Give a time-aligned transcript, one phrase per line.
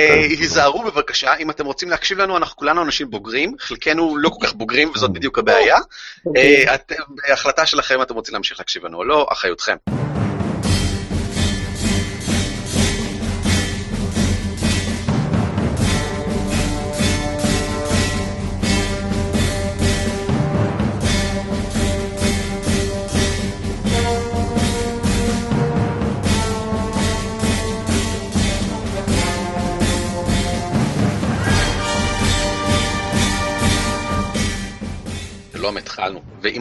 [0.00, 4.46] אה, היזהרו בבקשה, אם אתם רוצים להקשיב לנו, אנחנו כולנו אנשים בוגרים, חלקנו לא כל
[4.46, 5.76] כך בוגרים, וזאת בדיוק הבעיה.
[6.36, 9.76] אה, אתם, בהחלטה שלכם, אתם רוצים להמשיך להקשיב לנו או לא, אחריותכם.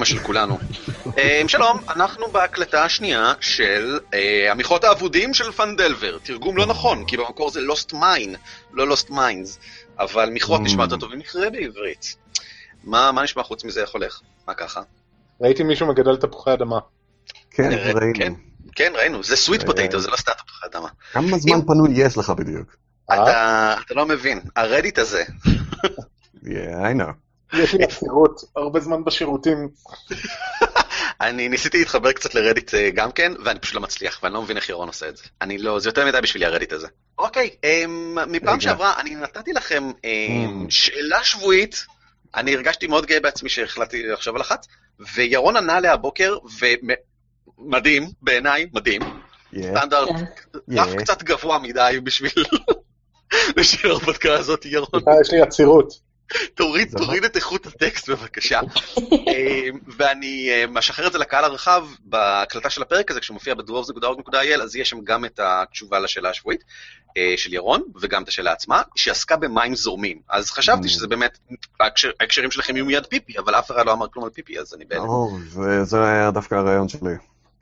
[0.09, 0.57] של כולנו.
[1.17, 6.17] אה, שלום, אנחנו בהקלטה השנייה של אה, המכרות האבודים של פנדלבר.
[6.23, 8.37] תרגום לא נכון, כי במקור זה Lost Mine,
[8.73, 9.59] לא Lost Mines,
[9.99, 12.15] אבל מכרות נשמע יותר טוב ממכרה בעברית.
[12.83, 14.21] מה מה נשמע חוץ מזה, איך הולך?
[14.47, 14.81] מה ככה?
[15.41, 16.79] ראיתי מישהו מגדל תפוחי אדמה.
[17.51, 18.13] כן, ראינו.
[18.15, 18.33] כן,
[18.75, 20.89] כן, ראינו, זה sweet אה, potato, זה לא סתם תפוחי אדמה.
[21.11, 22.75] כמה זמן פנוי יש לך בדיוק?
[23.13, 25.23] אתה אתה לא מבין, הרדיט הזה,
[26.43, 27.28] Yeah, I know.
[27.53, 29.69] יש לי עצירות, הרבה זמן בשירותים.
[31.21, 34.57] אני ניסיתי להתחבר קצת לרדיט אה, גם כן, ואני פשוט לא מצליח, ואני לא מבין
[34.57, 35.23] איך ירון עושה את זה.
[35.41, 36.87] אני לא, זה יותר מדי בשבילי הרדיט הזה.
[37.17, 38.59] אוקיי, אמ, מפעם.
[38.61, 40.71] שעברה אני נתתי לכם אמ, Mm.
[40.71, 41.85] שאלה שבועית,
[42.35, 44.65] אני הרגשתי מאוד גאה בעצמי שהחלטתי לחשוב על אחת,
[45.15, 46.37] וירון ענה עליה הבוקר,
[47.59, 49.01] ומדהים, בעיניי, מדהים.
[49.01, 49.57] Yeah.
[49.61, 50.25] סטנדרט כן.
[50.77, 50.97] רף Yeah.
[50.97, 52.31] קצת גבוה מדי בשביל...
[53.57, 55.01] בשביל ההרפתקה הזאת, ירון.
[55.21, 56.08] יש לי עצירות.
[56.55, 58.59] תוריד, תוריד את איכות הטקסט בבקשה.
[59.27, 64.75] אה, ואני אה, משחרר את זה לקהל הרחב בהקלטה של הפרק הזה, כשמופיע בדרובס.org.il, אז
[64.75, 66.63] יש שם גם את התשובה לשאלה השבועית
[67.17, 70.19] אה, של ירון, וגם את השאלה עצמה, שעסקה במים זורמים.
[70.29, 70.91] אז חשבתי Mm.
[70.91, 71.37] שזה באמת,
[71.79, 74.73] ההקשר- ההקשרים שלכם יהיו מיד פיפי, אבל אף אחד לא אמר כלום על פיפי, אז
[74.73, 75.01] אני בהלם.
[75.03, 75.29] או,
[75.83, 77.13] זה- היה דווקא הרעיון שלי.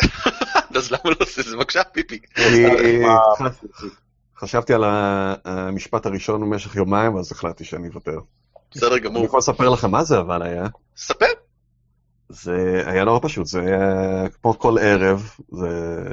[0.75, 1.55] אז למה לא עושה את זה?
[1.57, 2.19] בבקשה, פיפי.
[3.01, 3.49] מה-
[4.39, 4.83] חשבתי על
[5.45, 8.17] המשפט הראשון במשך יומיים, אז החלטתי שאני אוותר.
[8.71, 9.25] בסדר אני גמור.
[9.25, 10.67] יכול לספר לכם מה זה אבל היה.
[10.97, 11.25] ספר.
[12.29, 13.83] זה היה נורא פשוט, זה היה
[14.29, 15.67] כמו כל ערב, זה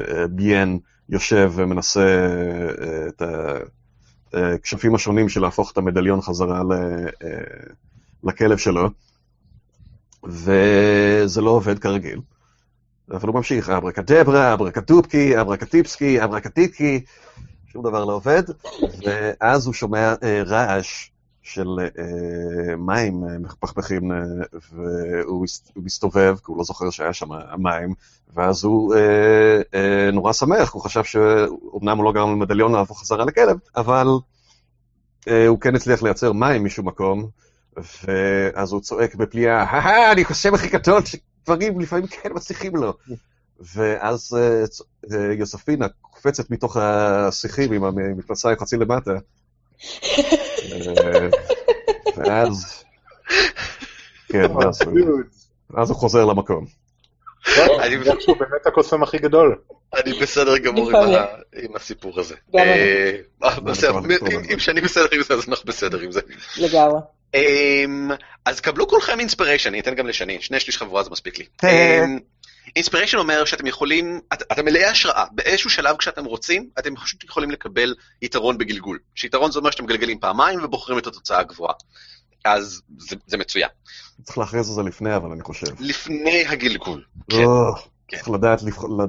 [0.08, 0.76] אה, ביאן
[1.08, 2.00] יושב ומנסה
[2.80, 3.22] אה, את
[4.34, 6.72] הכשפים השונים של להפוך את המדליון חזרה ל-
[7.24, 7.28] אה,
[8.24, 8.88] לכלב שלו,
[10.24, 12.20] וזה לא עובד כרגיל.
[13.10, 17.04] אבל הוא ממשיך, אברקדברה, אברקדובקי, אברקטיפסקי, אברקטיטקי,
[17.66, 18.42] שום דבר לא עובד,
[19.06, 21.10] ואז הוא שומע אה, רעש
[21.44, 24.18] של אה, מים אה, מפכפכים, אה,
[24.72, 27.28] והוא הוא מסתובב, כי הוא לא זוכר שהיה שם
[27.58, 27.94] מים,
[28.34, 33.24] ואז הוא אה, אה, נורא שמח, הוא חשב שאומנם הוא לא גרם למדליון להפוך חזרה
[33.24, 34.06] לכלב, אבל
[35.28, 37.28] אה, הוא כן הצליח לייצר מים משום מקום,
[37.76, 42.94] ואז הוא צועק בפליאה, הא אני חושב הכי גדול שדברים לפעמים כן מצליחים לו.
[43.74, 44.64] ואז אה,
[45.12, 49.12] אה, יוספינה קופצת מתוך השיחים עם המפלסיים חצי למטה.
[50.72, 51.28] אה,
[52.16, 52.84] ואז...
[54.28, 55.20] כן, ואז הוא-
[55.76, 56.66] אז הוא חוזר למקום.
[57.80, 59.56] אני- חושב שהוא באמת הקוסם הכי גדול.
[59.94, 60.96] אני בסדר גמור עם
[61.62, 62.34] עם הסיפור הזה.
[62.54, 63.10] אה,
[64.52, 66.20] אם שאני בסדר עם זה, אז אנחנו בסדר עם זה.
[66.56, 67.00] לגמרי.
[67.34, 68.10] אמ,
[68.44, 71.44] אז קבלו כולכם אינספיריישן, אני אתן גם לשני, שני שליש חבורה זה מספיק לי.
[72.76, 77.50] inspiration אומר שאתם יכולים, את- אתם מלאי השראה, באיזשהו שלב כשאתם רוצים, אתם פשוט יכולים
[77.50, 78.98] לקבל יתרון בגלגול.
[79.14, 81.74] שיתרון זה אומר שאתם מגלגלים פעמיים ובוחרים את התוצאה הגבוהה.
[82.44, 83.68] אז זה, זה מצוין.
[84.22, 85.66] צריך להכריז על זה לפני, אבל אני חושב.
[85.80, 87.04] לפני הגלגול.
[87.30, 87.36] כן.
[88.08, 88.16] כן.
[88.16, 88.60] צריך לדעת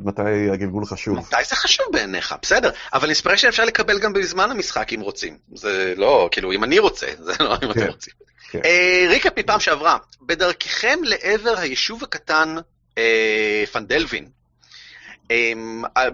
[0.06, 1.18] מתי הגלגול חשוב.
[1.18, 2.36] מתי זה חשוב בעיניך?
[2.42, 5.38] בסדר, אבל inspiration אפשר לקבל גם בזמן המשחק אם רוצים.
[5.56, 7.88] זה לא, כאילו, אם אני רוצה, זה לא אם אתם כן.
[7.88, 8.14] רוצים.
[8.52, 8.60] כן.
[8.66, 12.56] אה, recap מפעם שעברה, בדרככם לעבר היישוב הקטן
[13.72, 14.30] פנדלבר,
[15.32, 15.54] אה,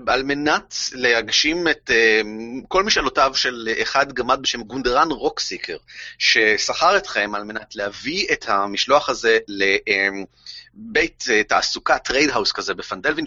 [0.07, 2.21] על, מנת להגשים את אה,
[2.67, 5.77] כל משאלותיו של אחד גמד בשם גונדרן רוקסיקר,
[6.17, 13.25] ששכר אתכם על מנת להביא את המשלוח הזה לבית אה, תעסוקה, trade house כזה בפנדלבר,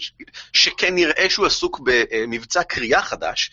[0.52, 3.50] שכן נראה שהוא עסוק במבצע כרייה חדש.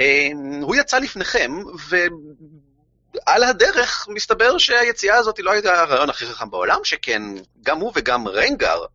[0.00, 0.28] אה,
[0.60, 1.52] הוא יצא לפניכם,
[1.88, 1.96] ו...
[3.26, 7.22] על הדרך מסתבר שהיציאה הזאת לא הייתה הרעיון הכי חכם בעולם, שכן
[7.62, 8.24] גם הוא וגם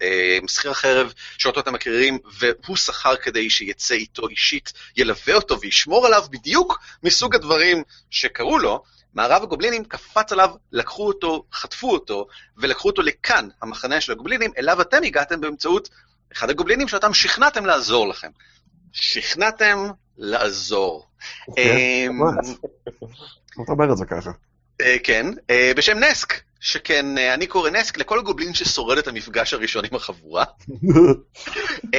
[0.02, 6.06] אה, שכיר החרב שאותו אתם מכירים, והוא שכר כדי שיצא איתו אישית, ילווה אותו וישמור
[6.06, 8.84] עליו בדיוק מסוג הדברים שקרו לו,
[9.14, 12.28] מערב הגובלינים קפץ עליו, לקחו אותו, חטפו אותו,
[12.58, 15.90] ולקחו אותו לכאן, המחנה של הגובלינים, אליו אתם הגעתם באמצעות
[16.34, 18.30] אחד הגובלינים שאותם שכנעתם לעזור לכם.
[18.92, 19.90] שכנעתם
[20.20, 21.06] לעזור.
[21.56, 21.78] כן,
[22.10, 22.22] אמ.
[23.64, 24.32] אתה אומר את זה ככה.
[24.82, 29.54] אה, כן, אה, בשם נסק, שכן אה, אני קורא נסק לכל גובלין ששורד את המפגש
[29.54, 30.44] הראשון עם החבורה.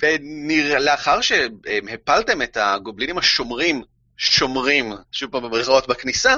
[0.00, 3.82] ולאחר שהפלתם את הגובלינים השומרים
[4.16, 6.34] שומרים, שוב פעם במרכאות בכניסה,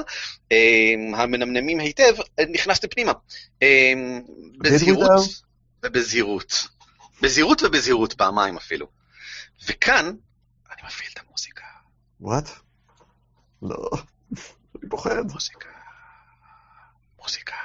[0.51, 2.13] אה, המנמנמים היטב,
[2.49, 3.11] נכנסתם פנימה.
[4.57, 5.09] בזהירות?
[5.83, 6.67] ובזהירות.
[7.21, 8.87] בזהירות ובזהירות פעמיים אפילו.
[9.67, 10.11] וכאן,
[10.77, 11.65] אני מפעיל את המוזיקה.
[12.21, 12.49] וואט?
[13.61, 13.89] לא.
[14.81, 15.31] אני פוחד.
[15.31, 15.69] מוזיקה.
[17.21, 17.55] מוזיקה.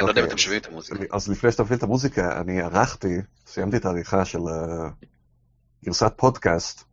[0.00, 1.04] אני לא יודע אם אוקיי, אתם שומעים את המוזיקה.
[1.12, 3.16] אז לפני שאתה מפעיל את המוזיקה, אני ערכתי,
[3.46, 4.90] סיימתי את העריכה של אה,
[5.84, 6.84] גרסת פודקאסט,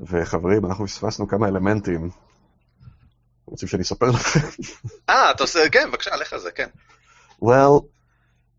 [0.00, 2.10] וחברים, אנחנו פספסנו כמה אלמנטים.
[3.46, 4.62] רוצים שאני אספר לכם?
[5.08, 6.68] אה, אתה עושה, כן, בבקשה, לך על זה, כן.
[7.44, 7.82] well,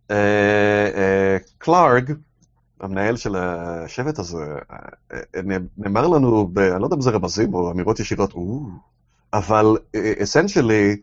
[0.07, 2.11] uh, uh, קלארג,
[2.81, 5.15] המנהל של השבט הזה, uh,
[5.77, 8.61] נאמר לנו, ב, אני לא יודע אם זה רמזים או אמירות ישירות, "או",
[9.33, 9.77] אבל
[10.23, 10.97] אסנצ'לי,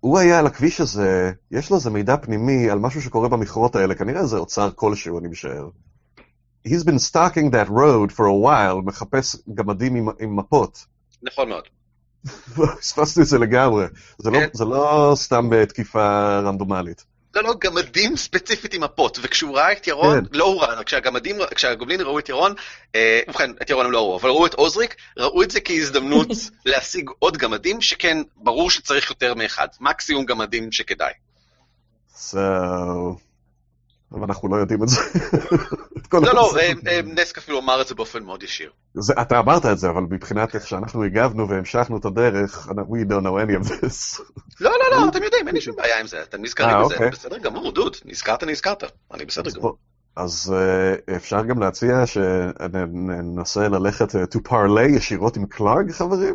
[0.00, 3.94] הוא היה על הכביש הזה, יש לו איזה מידע פנימי על משהו שקורה במכרות האלה,
[3.94, 5.68] כנראה איזה אוצר כלשהו, אני משער.
[6.68, 10.86] He's been stalking that road for a while, מחפש גמדים עם, עם מפות.
[11.22, 11.64] נכון מאוד.
[12.80, 13.86] פספסתי את זה לגמרי.
[14.18, 14.48] זה לא, כן.
[14.52, 17.04] זה לא סתם בתקיפה רנדומלית.
[17.42, 20.24] לא, לא, גמדים ספציפית עם מפות, וכשהוא ראה את ירון, כן.
[20.32, 22.54] לא הוא ראה, כשהגמדים, כשהגובלינים ראו את ירון,
[22.94, 26.28] אה, ובכן, את ירון הם לא ראו, אבל ראו את עוזריק, ראו את זה כהזדמנות
[26.66, 31.12] להשיג עוד גמדים, שכן, ברור שצריך יותר מאחד, מקסימום גמדים שכדאי.
[32.16, 32.38] So...
[34.12, 35.00] אבל אנחנו לא יודעים את זה.
[35.98, 36.52] את לא, לא.
[36.58, 38.70] אה, אה, נסק אפילו אמר את זה באופן מאוד ישיר.
[38.94, 43.22] זה, אתה אמרת את זה, אבל מבחינת איך שאנחנו הגבנו והמשכנו את הדרך, we don't
[43.22, 44.20] know any of this.
[44.60, 46.94] לא, לא, לא, אתם יודעים, אין לי שום בעיה עם זה, אתם נזכרים אה, בזה,
[46.94, 47.10] אוקיי.
[47.10, 48.84] בסדר גמור, דוד, נזכרת, נזכרת,
[49.14, 49.76] אני בסדר גמור.
[50.16, 50.54] אז
[51.16, 56.34] אפשר גם להציע שננסה ללכת to parlay ישירות עם קלארג, חברים?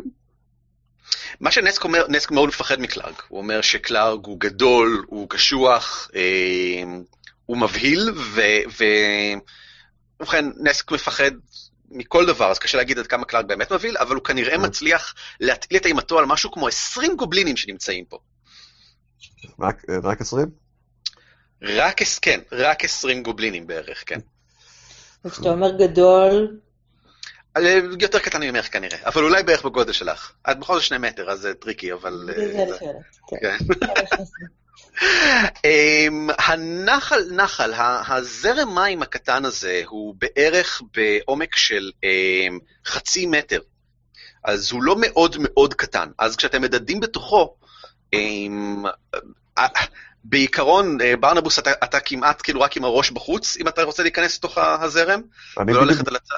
[1.40, 3.14] מה שנסק אומר, נסק מאוד מפחד מקלארג.
[3.28, 6.82] הוא אומר שקלארג הוא גדול, הוא קשוח, אה,
[7.46, 8.40] הוא מבהיל, ו...
[8.78, 8.84] ו...
[10.20, 11.30] ובכן, נסק מפחד
[11.90, 14.62] מכל דבר, אז קשה להגיד עד כמה קלארג באמת מבהיל, אבל הוא כנראה כן.
[14.66, 18.18] מצליח להטיל את אימתו על משהו כמו 20 גובלינים שנמצאים פה.
[19.60, 20.46] רק, אה, רק 20?
[21.62, 24.18] רק, כן, רק 20 גובלינים בערך, כן.
[25.24, 26.58] וכשאתה אומר גדול,
[27.56, 30.32] אה, יותר קטן ממך כנראה, אבל אולי בערך בגודל שלך.
[30.50, 32.30] את בכל זאת שני מטר, אז זה tricky, אבל...
[32.30, 33.40] אה, זה אני זה- שואלת.
[33.40, 33.56] כן.
[35.64, 37.72] אמ, הנחל, נחל,
[38.08, 43.60] הזרם מים הקטן הזה הוא בערך בעומק של אמ, חצי מטר.
[44.44, 46.08] אז הוא לא מאוד מאוד קטן.
[46.18, 47.54] אז כשאתם מדדים בתוכו,
[48.12, 48.84] אמ,
[50.24, 54.38] בעיקרון, אה, ברנבוס, אתה, אתה כמעט כאילו רק עם הראש בחוץ, אם אתה רוצה להיכנס
[54.38, 55.20] לתוך הזרם,
[55.56, 56.36] ולא בדיוק, ללכת על הצד.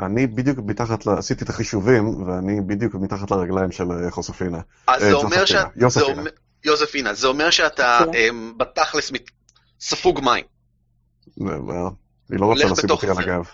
[0.00, 1.10] אני בדיוק מתחת, ל...
[1.10, 4.58] עשיתי את החישובים, ואני בדיוק מתחת לרגליים של אה, חוספינה.
[4.86, 5.46] אז אה, זה אומר.
[5.46, 6.22] זה יוספינה.
[6.66, 7.14] יוזפינה.
[7.14, 8.28] זה אומר שאתה יופי.
[8.28, 9.12] אמ, בתכלס
[9.80, 10.44] ספוג מים.
[11.40, 11.42] well,
[12.30, 13.20] אני לא רוצה לשים אותי על זה.
[13.22, 13.44] הגב.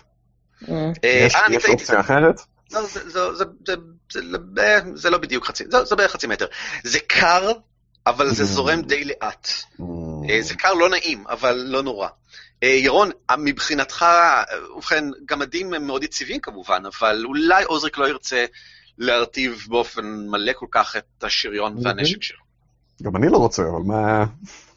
[0.69, 1.73] אה, אה, יש אה.
[1.73, 2.41] אופציה אחרת?
[2.73, 3.01] לא, זה,
[4.95, 6.47] זה, לא בדיוק חצי, זה, בערך חצי מטר.
[6.85, 7.53] זה קר,
[8.07, 8.47] אבל זה Mm.
[8.47, 9.49] זורם די לאט.
[9.81, 9.85] Mm,
[10.41, 12.09] זה קר לא נעים, אבל לא נורא.
[12.63, 14.07] ירון, מבחינתך,
[14.77, 18.45] ובכן, גמדים הם מאוד יציבים כמובן, אבל אולי עוזריק לא ירצה
[18.99, 21.81] להרטיב באופן מלא כל כך את השריון Mhm.
[21.85, 22.42] והנשק שלו.
[23.03, 24.25] גם אני לא רוצה, אבל מה...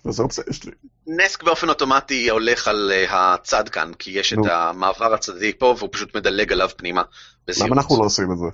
[0.07, 0.71] איזה אופציה יש לי?
[1.07, 4.39] נסק באופן אוטומטי הולך על אה, הצד כאן, כי יש את.
[4.51, 7.01] המעבר הצדדי פה, והוא פשוט מדלג עליו פנימה.
[7.47, 8.45] למה אנחנו לא עושים את זה?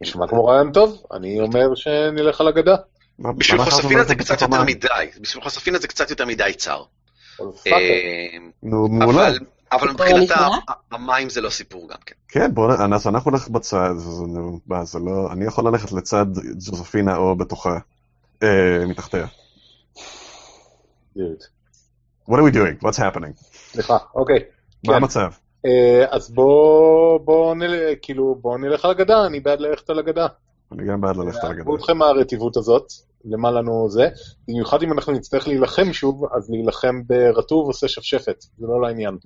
[0.00, 2.74] נשמע כמו רעיון טוב, אני אומר שנלך על הגדה.
[3.18, 4.62] מה- בשביל חושפינה לא זה קצת יותר?
[4.64, 4.88] מדי,
[5.20, 6.82] בשביל חושפינה זה קצת יותר מדי צר.
[7.66, 7.76] אה,
[8.62, 9.28] נו, מעולה.
[9.72, 9.88] אבל,
[10.30, 10.48] ה-
[10.92, 12.14] המים זה לא סיפור גם כן.
[12.28, 12.92] כן, בוא נ...
[12.92, 13.90] אז אנחנו נלך בצד,
[14.84, 15.32] זה, לא...
[15.32, 16.26] אני יכול ללכת לצד
[16.66, 17.78] ג'וזפינה או בתוכה,
[18.88, 19.26] מתחתיה.
[21.16, 21.44] דיוט.
[22.28, 22.84] What are we doing?
[22.84, 23.32] What's happening?
[23.72, 24.38] סליחה, אוקיי.
[24.86, 25.02] מה כן.
[25.02, 25.30] המצב?
[25.66, 30.26] אה, אז בוא, בוא נלך, כאילו, בוא נלך על הגדה, אני בעד ללכת על הגדה.
[30.72, 31.60] אני גם בעד ללכת על הגדר.
[31.60, 32.86] עזבו אתכם מהרטיבות הזאת,
[33.24, 34.08] למה לנו זה.
[34.48, 39.18] במיוחד אם אנחנו נצטרך להילחם שוב, אז להילחם ברטוב עושה שפשפת, זה לא לעניין.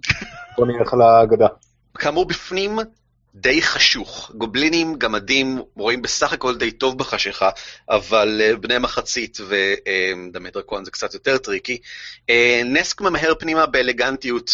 [0.56, 1.48] בוא נלך על הגדה.
[1.94, 2.78] כאמור, בפנים
[3.38, 4.30] די חשוך.
[4.34, 7.50] גובלינים, גמדים, רואים בסך הכל די טוב בחשיכה,
[7.90, 11.78] אבל אה, בני מחצית ודמי דרקון זה קצת יותר tricky.
[12.30, 14.50] אה, נסק ממהר פנימה באלגנטיות,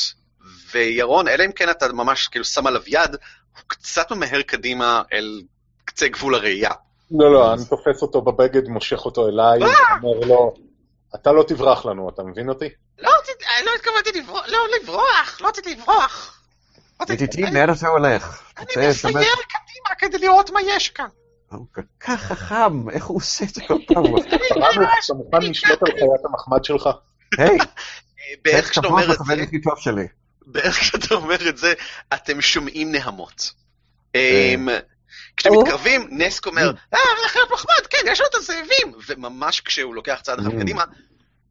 [0.74, 3.10] וירון, אלא אם כן אתה ממש כאילו שם עליו יד,
[3.56, 5.42] הוא קצת ממהר קדימה אל
[5.84, 6.70] קצה גבול הראייה.
[7.10, 9.58] לא, לא, אני תופס אותו בבגד, מושך אותו אליי,
[10.02, 10.54] ואומר לו,
[11.14, 12.68] אתה לא תברח לנו, אתה מבין אותי?
[12.98, 13.10] לא,
[13.64, 16.41] לא התכוונתי לברוח, לא לברוח, לא רציתי לברח.
[17.10, 18.42] איתי, לאן אתה הולך?
[18.58, 19.14] אני מסייר
[19.48, 21.06] קדימה כדי לראות מה יש כאן.
[21.50, 24.04] הוא כל כך חכם, איך הוא עושה את זה כל פעם?
[24.06, 26.88] אתה מוכן לשלוט על חיית המחמד שלך?
[27.38, 27.58] היי,
[28.44, 30.06] בערך כשאתה אומר את זה, החבר הכי טוב שלי.
[30.46, 31.72] בערך כשאתה אומר את זה,
[32.14, 33.52] אתם שומעים נהמות.
[34.14, 34.52] אה.
[34.54, 34.68] אמ,
[35.36, 35.54] כשאתם.
[35.58, 38.92] מתקרבים, נסק אומר, אה, חיות מחמד, כן, יש לו את הזאבים!
[39.08, 40.50] וממש כשהוא לוקח צעד אחד.
[40.50, 40.84] קדימה,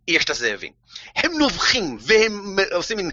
[0.08, 0.72] יש את הזאבים.
[1.16, 3.12] הם נובחים, והם עושים מין...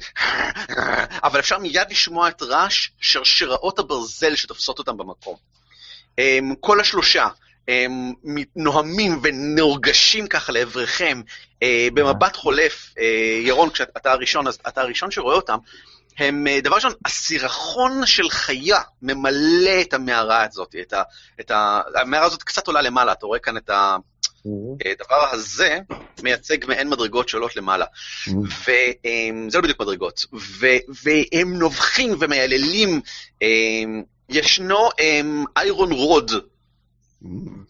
[1.26, 5.36] אבל אפשר מיד לשמוע את רעש שרשראות הברזל שתופסות אותם במקום.
[6.18, 7.26] הם, כל השלושה
[7.68, 8.12] הם
[8.56, 11.22] נוהמים ונורגשים ככה לעברכם,
[11.62, 15.58] אה, במבט חולף, אה, ירון, כשאתה הראשון, אז אתה הראשון שרואה אותם,
[16.18, 21.02] הם, אה, דבר ראשון, הסירחון של חיה ממלא את המערה הזאת, את ה,
[21.40, 23.70] את ה, המערה הזאת קצת עולה למעלה, אתה רואה כאן את
[24.84, 25.78] הדבר הזה,
[26.22, 27.84] מייצג מעין מדרגות שעולות למעלה.
[28.26, 30.66] וזה לא בדיוק מדרגות, ו-
[31.04, 33.00] והם נובחים ומייללים,
[33.42, 34.88] אמ, ישנו
[35.56, 36.32] איירון רוד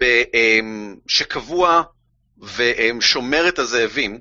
[0.02, 1.82] אמ, שקבוע
[2.56, 4.18] ושומר את הזאבים,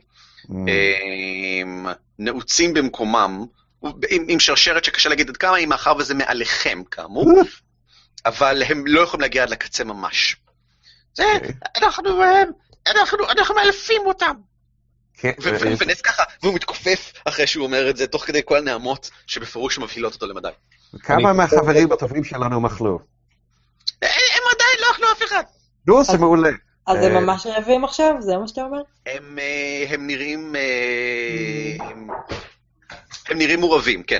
[0.51, 1.87] אמ,
[2.19, 3.45] נעוצים במקומם,
[3.83, 7.41] עם, עם שרשרת שקשה להגיד עד כמה היא, מאחר וזה מעליכם כאמור,
[8.25, 10.35] אבל הם לא יכולים להגיע עד לקצה ממש.
[11.17, 11.23] זה,
[11.75, 12.51] אנחנו, אמ,
[12.87, 14.33] אנחנו, אנחנו מאלפים אותם.
[15.13, 15.31] כן,
[15.79, 20.13] ונס ככה, והוא מתכופף אחרי שהוא אומר את זה, תוך כדי כל הנעמות שבפירוש מבהילות
[20.13, 20.49] אותו למדי.
[20.99, 22.99] כמה מהחברים הטובים שלנו מחלו?
[24.03, 25.43] אה, הם עדיין לא אכלו אף אחד.
[25.87, 26.49] נו, זה מעולה.
[26.87, 28.15] אז הם אה, ממש רעבים עכשיו?
[28.19, 28.81] זה מה שאתה אומר?
[29.05, 30.55] הם, אה, הם נראים...
[31.79, 32.07] הם,
[33.29, 34.19] הם נראים מעורבים, כן.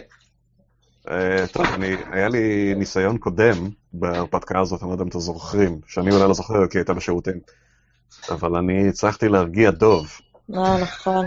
[1.11, 5.79] אה, טוב, אני, היה לי ניסיון קודם בהרפתקה הזאת, אני לא יודע אם אתם זוכרים,
[5.87, 7.39] שאני אולי לא זוכר כי הייתה בשירותים,
[8.29, 10.19] אבל אני הצלחתי להרגיע דוב.
[10.55, 11.25] אה, נכון.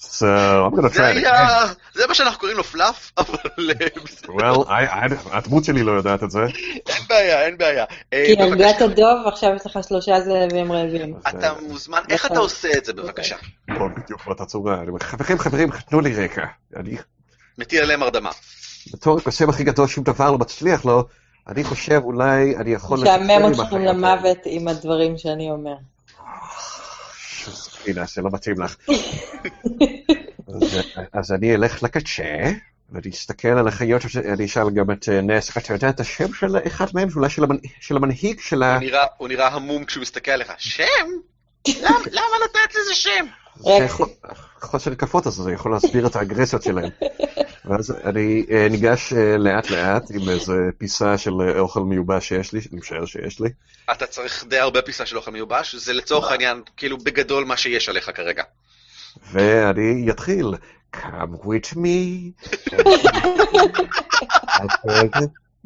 [0.00, 0.26] So,
[0.66, 1.74] I'm gonna זה try it.
[1.94, 3.86] זה מה שאנחנו קוראים לו פלאף, אבל אה.
[4.26, 6.40] Well, I, I, הדמות שלי לא יודעת את זה.
[6.88, 7.84] אין בעיה, אין בעיה.
[8.10, 11.14] כי הרגעת דוב, ועכשיו יש לך שלושה זאבים רעבים.
[11.28, 13.36] אתה מוזמן, איך אתה עושה את זה בבקשה?
[13.68, 14.82] לא בדיוק באותה צורה.
[15.00, 16.46] חברים, חברים, תנו לי רקע.
[16.76, 16.96] אני,
[17.58, 18.30] מטיל עליהם הרדמה.
[18.92, 21.04] בתור הקוסם הכי גדול, שום דבר לא מצליח לו,
[21.48, 23.06] אני חושב אולי אני יכול...
[23.06, 23.20] החיות
[23.72, 23.92] האלה.
[23.92, 25.74] למוות עם הדברים שאני אומר.
[27.86, 28.76] הנה, זה לא מתאים לך.
[31.12, 32.24] אז, אני אלך לקצה,
[32.92, 34.02] ואני אסתכל על החיות,
[34.34, 37.08] אני אשאל גם את אה, נס, אתה יודע את השם של אחד מהם?
[37.16, 37.56] אולי של, המנ...
[37.80, 38.78] של המנהיג של ה...
[39.16, 40.52] הוא נראה- המום כשהוא מסתכל עליך.
[40.58, 40.84] שם?
[41.68, 43.26] למה- למה לתת לזה שם?
[43.62, 44.08] זה יכול-
[44.60, 46.90] חוסר כפות הזה, זה יכול להסביר את האגרסיות שלהם.
[47.64, 52.52] ואז אני אה, ניגש אה, לאט לאט עם איזה פיסה של אה, אוכל מיובש שיש
[52.52, 53.48] לי, אני משער שיש לי.
[53.92, 57.88] אתה צריך די הרבה פיסה של אוכל מיובש, זה לצורך העניין, כאילו בגדול מה שיש
[57.88, 58.42] עליך כרגע.
[59.32, 60.54] ואני אתחיל,
[60.96, 62.30] come with me,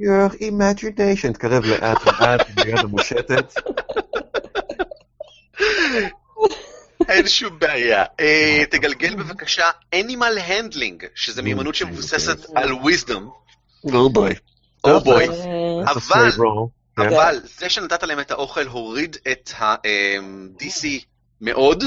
[0.01, 3.55] your imagination, תקרב לאט לאט עם היד המושטת.
[7.09, 8.05] אין שום בעיה.
[8.21, 13.23] אה, תגלגל בבקשה Animal Handling, שזה מיומנות שמבוססת על wisdom.
[13.87, 14.35] Oh boy.
[14.85, 15.29] או בוי.
[15.29, 16.31] אה, אבל-.
[16.99, 20.87] אבל זה שנתת להם את האוכל הוריד את ה-DC
[21.41, 21.85] מאוד,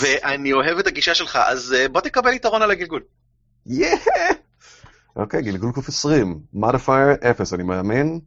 [0.00, 3.02] ואני אוהב את הגישה שלך, אז אה, בוא תקבל יתרון על הגלגול.
[3.68, 3.72] Yeah!
[5.16, 8.20] אוקיי, גלגול קוף 20, modifier 0, אני מאמין.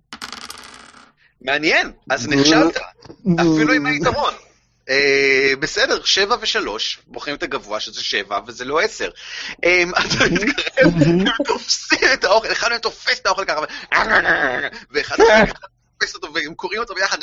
[1.42, 2.78] מעניין, אז נכשלת,
[3.40, 4.34] אפילו עם היתרון.
[4.90, 9.10] אה, בסדר, שבע ושלוש, בוחרים את הגבוה שזה שבע, וזה לא עשר.
[9.64, 13.66] אה, אתה מתקרב, הם תופסים את האוכל, אחד מהם תופס את האוכל ככה, ו-
[14.92, 15.52] ואחד אחר
[16.00, 17.18] תופס אותו, והם קוראים אותו ביחד,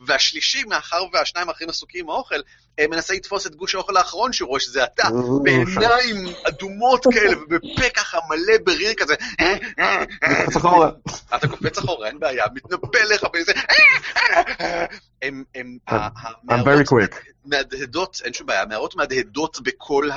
[0.00, 2.40] והשלישי, מאחר והשניים האחרים עסוקים עם האוכל,
[2.78, 5.08] אה, מנסה לתפוס את גוש האוכל האחרון שהוא רואה שזה אתה,
[5.42, 9.14] בעיניים אדומות כאלה, ובפה ככה מלא בריר כזה,
[10.20, 10.90] קופץ אחורה.
[11.36, 13.52] אתה קופץ אחורה, אין בעיה, מתנפל לך וזה,
[15.22, 15.92] הם, הם, I'm
[16.48, 17.16] המערות very quick.
[17.44, 20.10] מהדהדות, אין שום בעיה, המערות מהדהדות בכל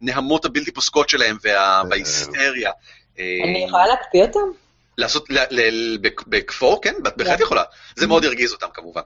[0.00, 2.70] הנהמות הבלתי פוסקות שלהם וה- וההיסטריה.
[3.18, 4.61] אני אה, יכולה להקפיא אותם?
[4.98, 7.62] לעשות, ל- ל- בכ- בכפור, כן, את בהחלט יכולה.
[7.96, 9.00] זה מאוד ירגיז אותם כמובן.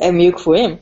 [0.00, 0.76] הם יהיו קפואים.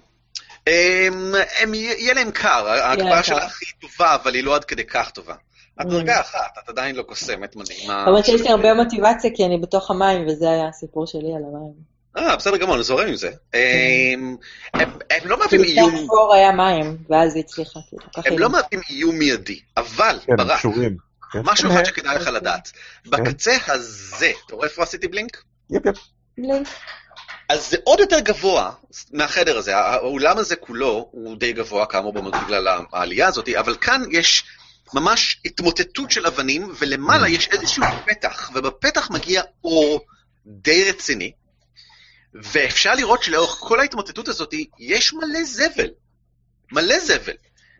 [0.67, 3.23] הם, הם, יהיה להם קר, ההקפאה.
[3.23, 5.35] שלה הכי טובה, אבל היא לא עד כדי כך טובה.
[5.81, 8.05] את דרגה אחת, את עדיין לא קוסמת מדהימה.
[8.09, 11.73] אומרת שיש לי הרבה מוטיבציה כי אני בתוך המים, וזה היה הסיפור שלי על המים.
[12.19, 13.31] אה, בסדר גמור, אני זורם עם זה.
[13.53, 14.37] הם,
[14.75, 18.41] הם, הם לא מהווים כאילו איום, אפור היה מים, ואז היא הצליחה, כאילו, הם היא-
[18.41, 20.61] לא מהווים איום מיידי, אבל, כן, ברק.
[20.63, 20.93] כן.
[21.35, 22.73] משהו אחד שכדאי לך לדעת.
[23.07, 25.43] בקצה הזה, אתה רואה איפה עשיתי בלינק?
[25.71, 25.97] יפ יפ.
[26.39, 26.69] בלינק.
[27.49, 28.73] אז זה עוד יותר גבוה
[29.13, 34.45] מהחדר הזה, האולם הזה כולו הוא די גבוה כאמור בגלל העלייה הזאת, אבל כאן יש
[34.95, 40.01] ממש התמוטטות של אבנים, ולמעלה יש איזשהו פתח, ובפתח מגיע אור
[40.47, 41.33] די רציני,
[42.35, 45.89] ואפשר לראות שלאורך כל ההתמוטטות הזאת יש מלא זבל.
[46.73, 47.33] מלא זבל.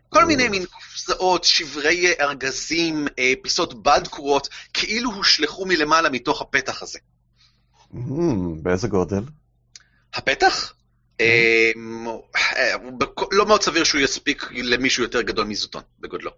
[0.09, 0.65] כל מיני מין
[1.05, 6.99] קופסאות, שברי ארגזים, אה, פיסות בד קרועות, כאילו הושלכו מלמעלה מתוך הפתח הזה.
[7.93, 7.97] Hmm,
[8.61, 9.23] באיזה גודל?
[10.13, 10.73] הפתח?
[11.19, 12.75] אמ, אה,
[13.31, 16.31] לא מאוד סביר שהוא יספיק למישהו יותר גדול מזוטון, בגודלו.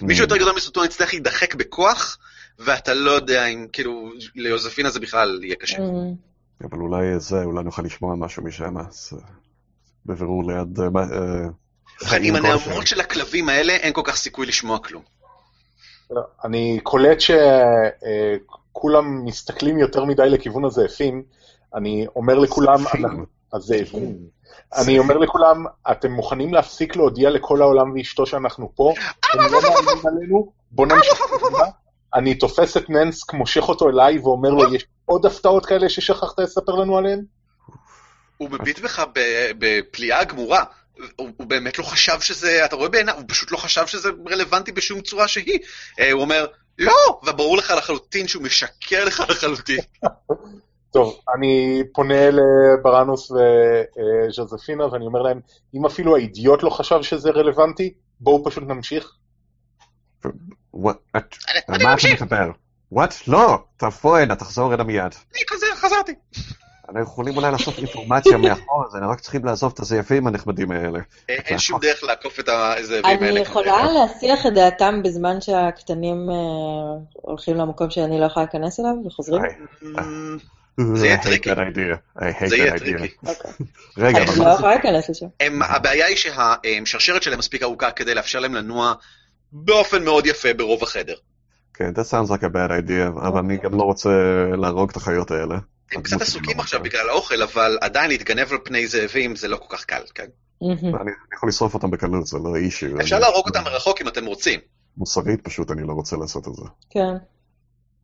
[0.00, 2.18] מישהו יותר גדול מזוטון יצטרך להידחק בכוח,
[2.58, 5.76] ואתה לא יודע אם, כאילו, ליוזפינה זה בכלל יהיה קשה.
[5.76, 6.64] Mm.
[6.64, 9.28] אבל אולי זה, אולי נוכל לשמוע משהו משם, אז אה,
[10.06, 10.78] בבירור ליד...
[12.02, 12.86] אה, אה, עם הנעמות.
[12.86, 15.02] של הכלבים האלה, אין כל כך סיכוי לשמוע כלום.
[16.44, 21.22] אני קולט שכולם מסתכלים יותר מדי לכיוון הזאפים,
[21.74, 22.84] אני אומר לכולם,
[23.52, 24.16] הזאפים.
[24.76, 28.94] אני אומר לכולם, אתם מוכנים להפסיק להודיע לכל העולם ואשתו שאנחנו פה?
[29.32, 31.20] הם לא מאמינים עלינו, בואו נמשיך.
[32.14, 36.72] אני תופס את ננסק, מושך אותו אליי ואומר לו, יש עוד הפתעות כאלה ששכחת לספר
[36.72, 37.24] לנו עליהן?
[38.36, 39.04] הוא מביט בך
[39.58, 40.64] בפליאה גמורה.
[41.16, 44.72] הוא, הוא באמת לא חשב שזה, אתה רואה בעיניו, הוא פשוט לא חשב שזה רלוונטי
[44.72, 45.58] בשום צורה שהיא.
[46.00, 46.46] אה, הוא אומר,
[46.78, 47.20] לא!
[47.26, 49.80] וברור לך לחלוטין שהוא משקר לך לחלוטין.
[50.92, 55.40] טוב, אני פונה לבראנוס וז'וזפינה ואני אומר להם,
[55.74, 59.12] אם אפילו האידיוט לא חשב שזה רלוונטי, בואו פשוט נמשיך.
[61.68, 62.50] על מה אתה מדבר?
[62.94, 63.14] What?
[63.26, 63.58] לא!
[63.76, 65.14] תבוא הנה, תחזור הנה מיד.
[65.32, 65.40] אני
[65.76, 66.12] חזרתי.
[66.90, 70.98] אנחנו יכולים אולי לאסוף אינפורמציה מהחור הזה, אנחנו רק צריכים לעזוב את הזאבים הנחמדים האלה.
[71.30, 73.30] אה, אין שום דרך לעקוף את הזאבים האלה.
[73.30, 76.34] אני יכולה להסיח את דעתם בזמן שהקטנים אה,
[77.12, 79.42] הולכים למקום שאני לא יכולה להיכנס אליו וחוזרים?
[79.82, 81.50] אמ, זה יהיה tricky.
[82.46, 82.78] זה יהיה that idea.
[82.78, 83.16] tricky.
[83.98, 84.56] רגע, אני אבל לא מה זה?
[84.56, 85.26] יכולה להיכנס לשם.
[85.62, 88.92] הבעיה היא שהשרשרת שלהם מספיק ארוכה כדי לאפשר להם לנוע
[89.52, 91.14] באופן מאוד יפה ברוב החדר.
[91.74, 94.10] כן, that sounds like a bad idea, אבל אני גם לא רוצה
[94.56, 95.56] להרוג את החיות האלה.
[95.92, 99.76] הם קצת עסוקים עכשיו בגלל האוכל, אבל עדיין להתגנב על פני זאבים זה לא כל
[99.76, 100.26] כך קל, כן?
[100.62, 103.00] אני יכול לשרוף אותם בקלות, זה לא אישיו.
[103.00, 104.60] אפשר להרוג אותם מרחוק אם אתם רוצים.
[104.96, 106.64] מוסרית פשוט אני לא רוצה לעשות את זה.
[106.90, 107.14] כן.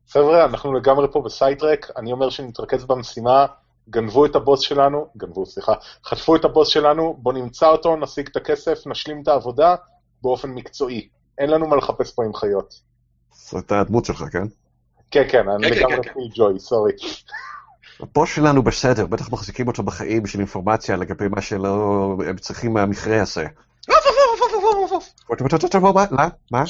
[0.09, 3.45] חבר'ה, אנחנו לגמרי פה בסיידרק, אני אומר שנתרכז במשימה,
[3.89, 5.73] גנבו את הבוס שלנו, גנבו, סליחה,
[6.05, 9.75] חטפו את הבוס שלנו, בואו נמצא אותו, נשיג את הכסף, נשלים את העבודה
[10.21, 11.09] באופן מקצועי.
[11.37, 12.73] אין לנו מה לחפש פה עם חיות.
[13.33, 14.43] זו הייתה הדמות שלך, כן?
[15.11, 16.13] כן, כן, אני כן, כן, לגמרי.
[16.13, 16.91] פיל ג'וי, סורי.
[17.99, 23.21] הבוס שלנו בסדר, בטח מחזיקים אותו בחיים בשביל אינפורמציה לגבי מה שלא הם צריכים מהמכרה
[23.21, 23.45] הזה.
[26.11, 26.27] מה?
[26.51, 26.63] מה?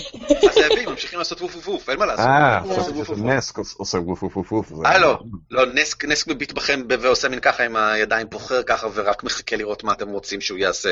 [0.43, 2.25] הזאבים ממשיכים לעשות ווף ווף ווף, אין מה לעשות.
[2.25, 2.59] אה,
[3.07, 3.15] לא.
[3.17, 4.71] נסק עושה ווף ווף ווף ווף.
[4.85, 5.19] אה, לא.
[5.51, 9.83] לא, נסק נסק מביט בכם ועושה מין ככה עם הידיים, בוחר ככה ורק מחכה לראות
[9.83, 10.91] מה אתם רוצים שהוא יעשה.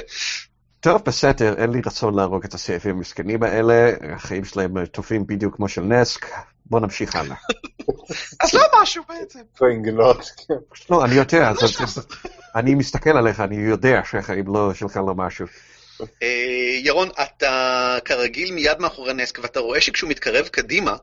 [0.80, 5.67] טוב, בסדר, אין לי רצון להרוג את הסעיפים המסכנים האלה, החיים שלהם טובים בדיוק כמו
[5.67, 6.26] של נסק,
[6.65, 7.36] בוא נמשיך הלאה.
[8.43, 9.39] אז לא משהו בעצם.
[9.58, 10.54] טרינגלות, כן.
[10.89, 12.01] לא, אני יודע, זה-
[12.56, 15.45] אני מסתכל עליך, אני יודע שהחיים לא שלך לא משהו.
[16.23, 16.28] אה,
[16.84, 20.95] ירון, אתה כרגיל מיד מאחורי נסק, ואתה רואה שכשהוא מתקרב קדימה,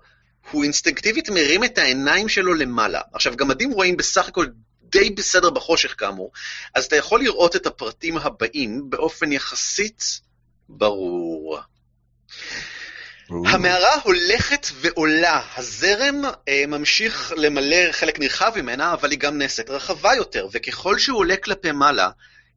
[0.50, 3.00] הוא אינסטינקטיבית מרים את העיניים שלו למעלה.
[3.12, 4.46] עכשיו, גמדים רואים בסך הכל
[4.82, 6.32] די בסדר בחושך כאמור,
[6.74, 10.20] אז אתה יכול לראות את הפרטים הבאים באופן יחסית
[10.68, 11.58] ברור.
[13.46, 20.14] המערה הולכת ועולה, הזרם אה, ממשיך למלא חלק נרחב ממנה, אבל היא גם נעשית רחבה
[20.14, 22.10] יותר, וככל שהוא עולה כלפי מעלה,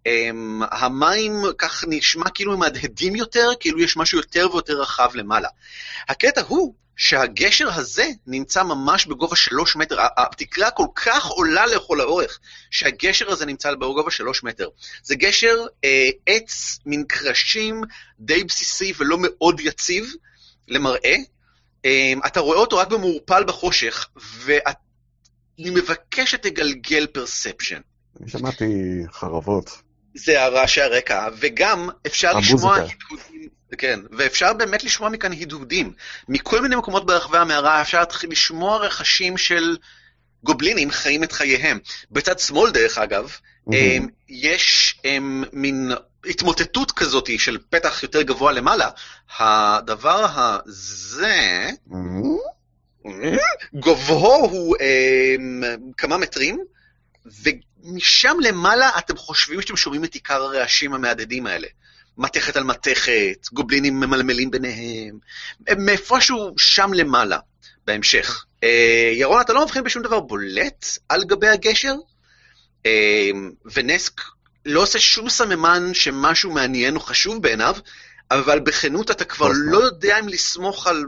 [0.07, 0.29] אה,
[0.71, 5.49] המים כך נשמע כאילו הם מהדהדים יותר, כאילו יש משהו יותר ויותר רחב למעלה.
[6.09, 12.39] הקטע הוא שהגשר הזה נמצא ממש בגובה שלוש מטר, התקרה כל כך עולה לכל האורך,
[12.71, 14.67] שהגשר הזה נמצא בגובה שלוש מטר.
[15.03, 17.81] זה גשר אה, עץ, מין קרשים,
[18.19, 20.13] די בסיסי ולא מאוד יציב,
[20.67, 21.15] למראה,
[21.85, 27.79] אמ, אתה רואה אותו רק במעורפל בחושך, ואני מבקש שתגלגל פרספשן.
[28.21, 28.65] אני שמעתי
[29.11, 29.81] חרבות.
[30.15, 32.55] זה הרעשי הרקע, וגם אפשר המוזיקה.
[32.55, 35.93] לשמוע הדהודים, כן, ואפשר באמת לשמוע מכאן הדהודים.
[36.29, 39.77] מכל מיני מקומות ברחבי המערה אפשר להתחיל לשמוע רכשים של
[40.43, 41.79] גובלינים חיים את חייהם.
[42.11, 43.37] בצד שמאל, דרך אגב,
[43.73, 45.91] אמ, יש אמ, מין
[46.29, 48.89] התמוטטות כזאת של פתח יותר גבוה למעלה.
[49.39, 51.69] הדבר הזה,
[53.73, 55.63] גובהו הוא אמ,
[55.97, 56.59] כמה מטרים,
[57.25, 61.67] ומשם למעלה אתם חושבים שאתם שומעים את עיקר הרעשים המהדהדים האלה.
[62.17, 65.19] מתכת על מתכת, גובלינים ממלמלים ביניהם,
[65.77, 67.37] מאיפשהו שם למעלה,
[67.85, 68.45] בהמשך.
[68.63, 71.95] אה, ירון, אתה לא מבחין בשום דבר בולט על גבי הגשר,
[72.85, 73.29] אה,
[73.73, 74.21] ונסק
[74.65, 77.75] לא עושה שום סממן שמשהו מעניין או חשוב בעיניו,
[78.31, 79.61] אבל בכנות אתה כבר נכון.
[79.65, 81.05] לא יודע אם לסמוך על,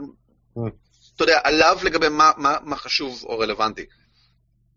[1.16, 3.84] אתה יודע, עליו לגבי מה, מה, מה חשוב או רלוונטי.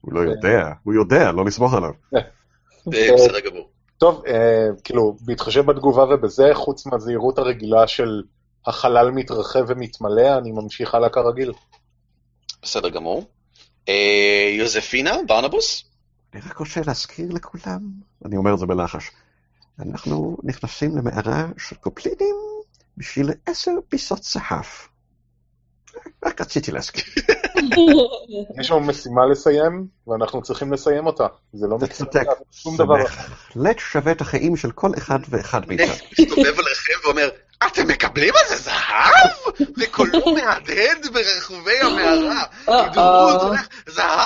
[0.02, 1.91] הוא לא יודע, הוא יודע, לא לסמוך עליו.
[2.88, 3.70] בסדר גמור.
[3.98, 8.22] טוב, אה, כאילו, בהתחשב בתגובה ובזה, חוץ מהזהירות הרגילה של
[8.65, 11.54] החלל מתרחב ומתמלא, אני ממשיך הלאה כרגיל.
[12.62, 13.26] בסדר גמור.
[13.89, 15.90] אה, יוזפינה, ברנבוס?
[16.34, 17.91] אני רק רוצה להזכיר לכולם,
[18.26, 19.12] אני אומר את זה בלחש,
[19.80, 22.36] אנחנו נכנסים למערה של קופלינים
[22.98, 24.65] בשביל עשר פיסות זהב.
[26.26, 27.04] רק רציתי להזכיר.
[28.60, 31.27] יש לנו משימה לסיים, ואנחנו צריכים לסיים אותה.
[31.53, 31.77] זה לא.
[31.81, 32.15] לעשות
[32.51, 32.95] שום דבר.
[32.95, 35.93] בהחלט שווה את החיים של כל אחד ואחד מאיתנו.
[36.19, 37.29] מסתובב עליכם ואומר,
[37.67, 39.67] אתם מקבלים על זה זהב?
[39.77, 42.43] וקולו מהדהד ברחובי המערה.
[42.93, 44.25] דמות הולך, זהב?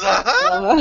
[0.00, 0.78] זהב?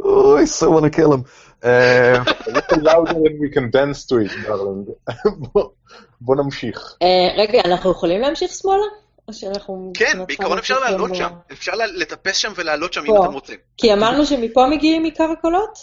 [0.00, 1.22] אוי, so wanna kill him.
[1.64, 4.86] אה, A little louder and we can dance to it, darling.
[6.20, 6.96] בוא- נמשיך.
[7.02, 7.08] אה,
[7.42, 8.82] רגע, אנחנו יכולים להמשיך שמאלה?
[9.28, 9.92] או שאנחנו...
[9.94, 11.28] כן, בעיקרון אפשר לעלות שם.
[11.52, 13.24] אפשר לטפס שם ולעלות שם אם פה.
[13.24, 13.56] אתם רוצים.
[13.76, 15.78] כי אמרנו שמפה מגיעים עיקר הקולות?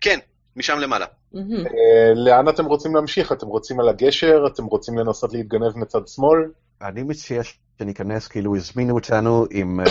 [0.00, 0.18] כן,
[0.56, 1.06] משם למעלה.
[1.36, 1.40] אה,
[2.14, 3.32] לאן אתם רוצים להמשיך?
[3.32, 4.46] אתם רוצים על הגשר?
[4.46, 6.38] אתם רוצים לנסות להתגנב מצד שמאל?
[6.82, 7.42] אני מציע
[7.78, 9.86] שניכנס כאילו הזמינו אותנו עם אה,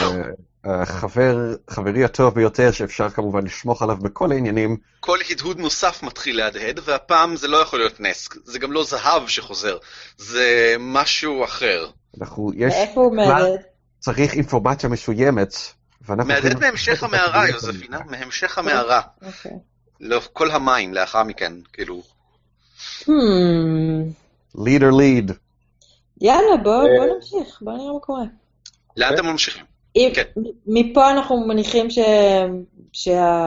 [0.66, 4.78] החבר, חברי הטוב ביותר שאפשר כמובן לסמוך עליו בכל העניינים.
[5.00, 8.30] כל הדהוד נוסף מתחיל להדהד, והפעם זה לא יכול להיות נס.
[8.46, 9.78] זה גם לא זהב שחוזר,
[10.18, 11.88] זה משהו אחר.
[12.22, 13.60] אנחנו, יש, מאיפה הוא מהדהד?
[14.00, 15.54] צריך אינפורמציה מסוימת,
[16.02, 16.34] ואנחנו...
[16.34, 19.02] מהדהד מהמשך המערה, יוזפינה, מהמשך המערה.
[19.22, 19.52] אוקיי.
[20.00, 22.04] לא, כל המים לאחר מכן, כאילו.
[23.04, 23.10] Hmm.
[24.56, 25.32] לידר ליד.
[26.24, 26.98] יאללה, בוא אה.
[26.98, 28.24] בוא נמשיך, בוא נראה מה קורה.
[28.98, 29.64] לאן אתם ממשיכים?
[29.96, 30.24] אם- כן.
[30.68, 32.00] מפה אנחנו מניחים ש...
[32.94, 33.44] שה...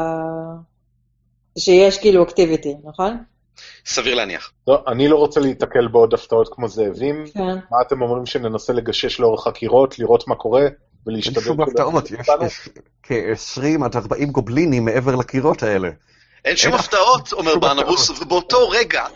[1.59, 3.17] שיש כאילו אקטיביטי, נכון?
[3.87, 4.53] סביר להניח.
[4.69, 7.25] לא, אני לא רוצה להיתקל בעוד הפתעות כמו זאבים.
[7.35, 7.41] כן.
[7.71, 10.71] מה אתם אומרים שננסה לגשש לאורך חקירות, לראות מה קורה, אין
[11.07, 11.41] ולהשתדל...
[11.41, 12.11] שום הפתעות?
[12.11, 12.69] יש
[13.03, 15.89] כ-20 עד 40 גובלינים מעבר לקירות האלה.
[16.47, 18.11] אין שום הפתעות, אומר ברנבוס.
[18.11, 19.07] ובאותו רגע,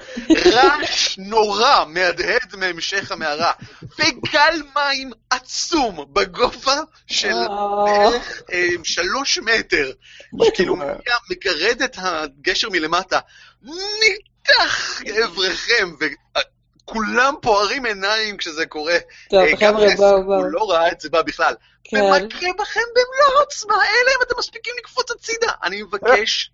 [0.52, 9.92] רעש נורא מהדהד מהמשך המערה, וגל מים עצום בגובה של אה, בערך אה, שלוש מטר,
[10.54, 10.76] כאילו
[11.30, 13.18] מגרד את הגשר מלמטה,
[13.62, 18.98] ניתח לעברכם, וכולם פוערים עיניים כשזה קורה.
[19.30, 20.38] טוב, אה, חבר'ה, בואו, בואו.
[20.38, 21.54] הוא לא ראה את זה בה בכלל.
[21.84, 22.02] כן.
[22.02, 25.52] ומכה בכם במלוא העוצמה, אלא אם אתם מספיקים לקפוץ הצידה.
[25.62, 26.50] אני מבקש,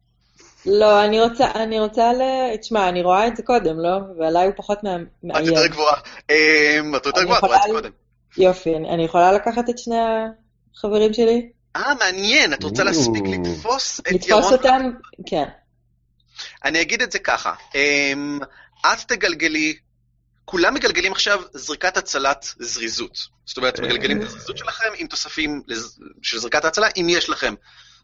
[0.67, 2.21] לא, אני רוצה, אני רוצה ל...
[2.61, 3.99] תשמע, אני רואה את זה קודם, לא?
[4.19, 5.47] ועליי הוא פחות מה- את מאיים.
[5.47, 6.01] יותר גבוהה.
[6.31, 7.91] אה, את יותר גבוהה, את רואה את זה קודם.
[8.39, 9.97] יופי, אני יכולה לקחת את שני
[10.77, 11.51] החברים שלי?
[11.77, 13.33] אה, מעניין, את רוצה להספיק או.
[13.33, 14.53] לתפוס את לתפוס ירון?
[14.53, 14.91] אותם?
[15.27, 15.45] כן.
[16.65, 18.39] אני אגיד את זה ככה, אמ,
[18.87, 19.77] את תגלגלי,
[20.45, 23.29] כולם מגלגלים עכשיו זריקת הצלת זריזות.
[23.47, 23.85] זאת אומרת, אה.
[23.85, 25.63] מגלגלים את הזריזות שלכם עם תוספים
[26.23, 27.55] של זריקת ההצלה, אם יש לכם.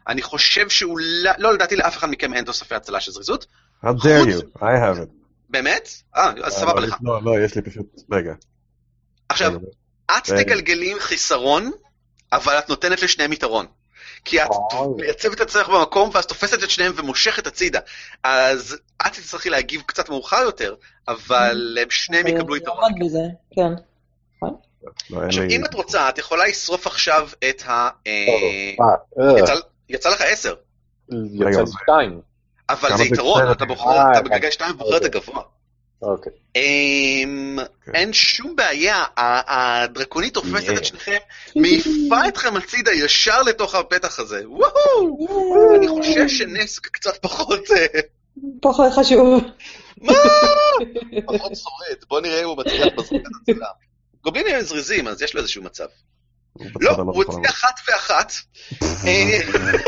[0.07, 3.45] אני חושב שאולי, לא לדעתי לאף אחד מכם אין תוספי הצלה של זריזות.
[3.83, 5.09] How dare you, I have it.
[5.49, 5.89] באמת?
[6.15, 6.97] אה, אז סבבה לא, לך.
[7.01, 7.85] לא, לא, יש לי פשוט...
[8.11, 8.33] רגע.
[9.29, 9.53] עכשיו.
[10.17, 10.23] את.
[10.25, 11.71] תגלגלי עם חיסרון,
[12.31, 13.65] אבל את נותנת לשניהם יתרון.
[14.25, 14.49] כי את.
[14.97, 17.79] מייצבת את עצמך במקום, ואז תופסת את שניהם ומושכת הצידה.
[18.23, 20.75] אז את תצטרכי להגיב קצת מאוחר יותר,
[21.07, 22.91] אבל הם שניהם יקבלו אני יתרון.
[23.55, 23.83] כן.
[25.09, 25.43] לא, אין עכשיו.
[25.43, 27.89] אם את רוצה, את יכולה לשרוף עכשיו את ה...
[29.89, 30.53] יצא- לך עשר,
[31.09, 31.15] יצא
[31.45, 32.21] רגע, לי זה- שתיים.
[32.69, 33.51] אבל כמה זה יתרון?
[33.51, 34.29] אתה בוחר, אה, אתה הבנתי.
[34.29, 35.41] מגלגל שתיים ובוחר את הגבוה.
[36.01, 36.31] אוקיי.
[36.55, 37.91] אמ, כן.
[37.95, 40.73] אין שום בעיה, הדרקונית תופסת.
[40.77, 41.17] את שניכם,
[41.55, 44.41] מעיפה אתכם הצידה ישר לתוך הפתח הזה.
[44.49, 45.27] וואו!
[45.77, 47.99] אני חושב שנסק קצת פחות אה,
[48.61, 49.43] פחות חשוב.
[50.01, 50.13] מה?
[51.25, 52.03] פחות שורד.
[52.09, 53.67] בוא נראה אם הוא מצליח בזריקת הצלה.
[54.23, 55.85] גובלינים הם זריזים, אז יש לו איזשהו מצב.
[56.81, 57.23] לא, הלא הוא.
[57.23, 58.33] הציע אחת ואחת,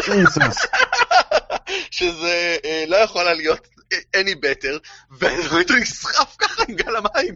[0.06, 0.67] Jesus.
[1.91, 4.80] שזה אה, לא יכולה להיות any better,
[5.12, 7.36] והוא נסחף ככה עם גל המים.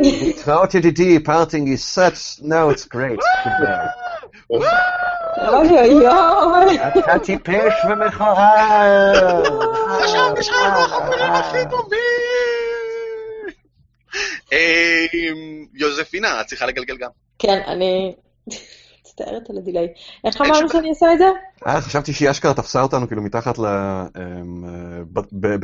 [0.00, 3.20] להתראות ידידי, פארטינג is such, no, it's great.
[5.48, 6.78] אוי אוי אוי.
[6.80, 9.42] אתה טיפש ומכוער.
[10.02, 11.98] חשבתי שאנחנו החברים הכי טובים.
[14.52, 15.06] אה,
[15.74, 17.10] יוזפינה, את צריכה לגלגל גם.
[17.38, 18.14] כן, אני...
[19.20, 19.88] מצטערת על הדיליי.
[20.24, 21.24] איך אין אמרנו שאני עושה את זה?
[21.66, 23.68] אה, חשבתי שהיא אשכרה תפסה אותנו כאילו מתחת לבית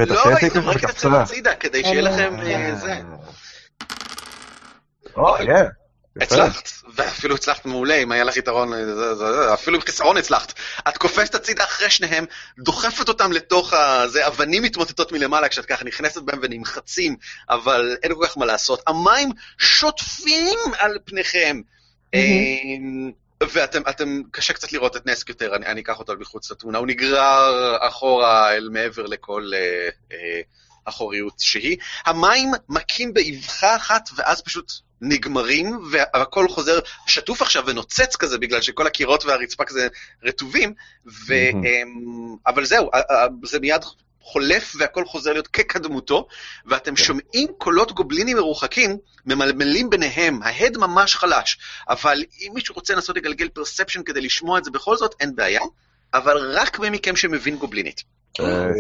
[0.08, 1.22] לא, השטק היא כזה זורקת אתכם וקפצה.
[1.22, 2.94] הצידה כדי שיהיה לכם אה, זה.
[5.16, 5.54] או, יא.
[6.20, 8.72] הצלחת, ואפילו הצלחת מעולה, אם היה לך יתרון,
[9.52, 10.52] אפילו עם חיסרון הצלחת.
[10.88, 12.24] את קופצת הצידה אחרי שניהם,
[12.58, 14.08] דוחפת אותם לתוך ה...
[14.08, 17.16] זה אבנים מתמוטטות מלמעלה כשאת ככה נכנסת בהם ונמחצים,
[17.50, 18.82] אבל אין כל כך מה לעשות.
[18.86, 21.60] המים שוטפים על פניכם.
[22.14, 23.10] אמ,
[23.52, 26.86] ואתם, אתם, קשה קצת לראות את נסק יותר, אני, אני אקח אותו מחוץ לתמונה, הוא
[26.86, 30.40] נגרר אחורה אל מעבר לכל אה, אה,
[30.84, 31.76] אחוריות שהיא.
[32.06, 38.86] המים מכים באבחה אחת, ואז פשוט נגמרים, והכל חוזר שטוף עכשיו ונוצץ כזה, בגלל שכל
[38.86, 39.88] הקירות והרצפה כזה
[40.22, 40.74] רטובים,
[41.06, 41.34] ו...
[42.46, 42.90] אבל זהו,
[43.44, 43.82] זה מיד
[44.20, 46.26] חולף והכל חוזר להיות כקדמותו,
[46.66, 47.04] ואתם כן.
[47.04, 53.48] שומעים קולות גובלינים מרוחקים, ממלמלים ביניהם, ההד ממש חלש, אבל אם מישהו רוצה לנסות לגלגל
[53.48, 55.60] פרספשן כדי לשמוע את זה בכל זאת, אין בעיה,
[56.14, 58.04] אבל רק מי מכם שמבין גובלינית.
[58.40, 58.70] אה, אה,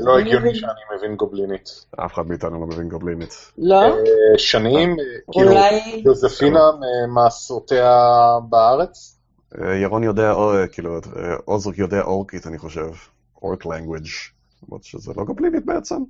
[0.00, 1.86] לא הגיוני שאני מבין גובלינית.
[2.04, 3.52] אף אחד מאיתנו לא מבין גובלינית.
[3.58, 3.76] לא?
[3.76, 6.02] אה, שנים, אה, כאילו, אולי...
[6.04, 7.92] יוזפינה ממעשרותיה
[8.48, 9.16] בארץ?
[9.60, 11.00] אה, ירון יודע, אה, כאילו, אה,
[11.44, 12.90] עוזריק יודע אורקית, אני חושב.
[13.42, 14.06] אורק לנגוויג'.
[14.62, 16.02] למרות שזה לא גובלינית בעצם.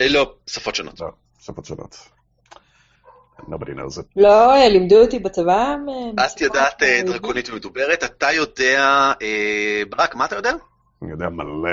[0.00, 1.00] אה, לא, שפות שונות.
[1.00, 1.96] לא, שפות שונות.
[3.48, 4.04] Nobody knows it.
[4.16, 5.76] לא, אה, לימדו אותי בצבא.
[6.18, 9.12] אה, את יודעת אה, דרקונית ומדוברת, אתה יודע...
[9.22, 10.52] אה, ברק, מה אתה יודע?
[11.02, 11.70] אני יודע מלא.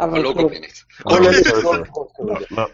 [0.00, 0.42] אבל לא כלום.
[0.42, 0.84] גובלינית.
[1.06, 1.74] לא, לא, לא- לא,
[2.18, 2.66] לא, לא.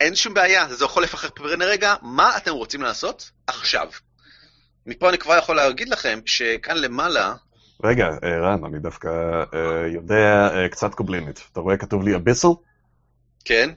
[0.00, 3.88] אין שום בעיה, זה יכול לפחד פרן רגע, מה אתם רוצים לעשות עכשיו?
[4.86, 7.34] מפה אני כבר יכול להגיד לכם שכאן למעלה,
[7.84, 9.08] רגע, אה, רן, אני דווקא
[9.54, 11.40] אה, יודע אה, קצת גובלינית.
[11.52, 12.48] אתה רואה כתוב לי אביסל?
[13.44, 13.70] כן?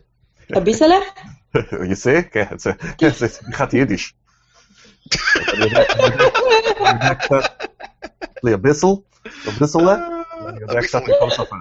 [1.56, 2.22] you see?
[2.32, 4.13] כן, זה כן, זה שיחת יידיש.
[8.54, 8.88] אביסל?
[9.48, 9.96] אביסלה?
[10.48, 11.56] אני יודע קצת מכל שפה.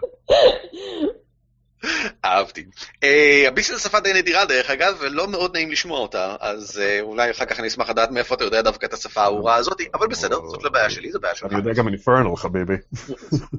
[2.25, 2.65] אהבתי.
[3.05, 7.31] אה, הביסל שפה די נדירה דרך אגב, ולא מאוד נעים לשמוע אותה, אז אה, אולי
[7.31, 10.41] אחר כך אני אשמח לדעת מאיפה אתה יודע דווקא את השפה הארורה הזאת, אבל בסדר,
[10.49, 11.51] זאת לא בעיה שלי, זו בעיה שלך.
[11.51, 12.75] אני יודע גם אינפרנל, חביבי.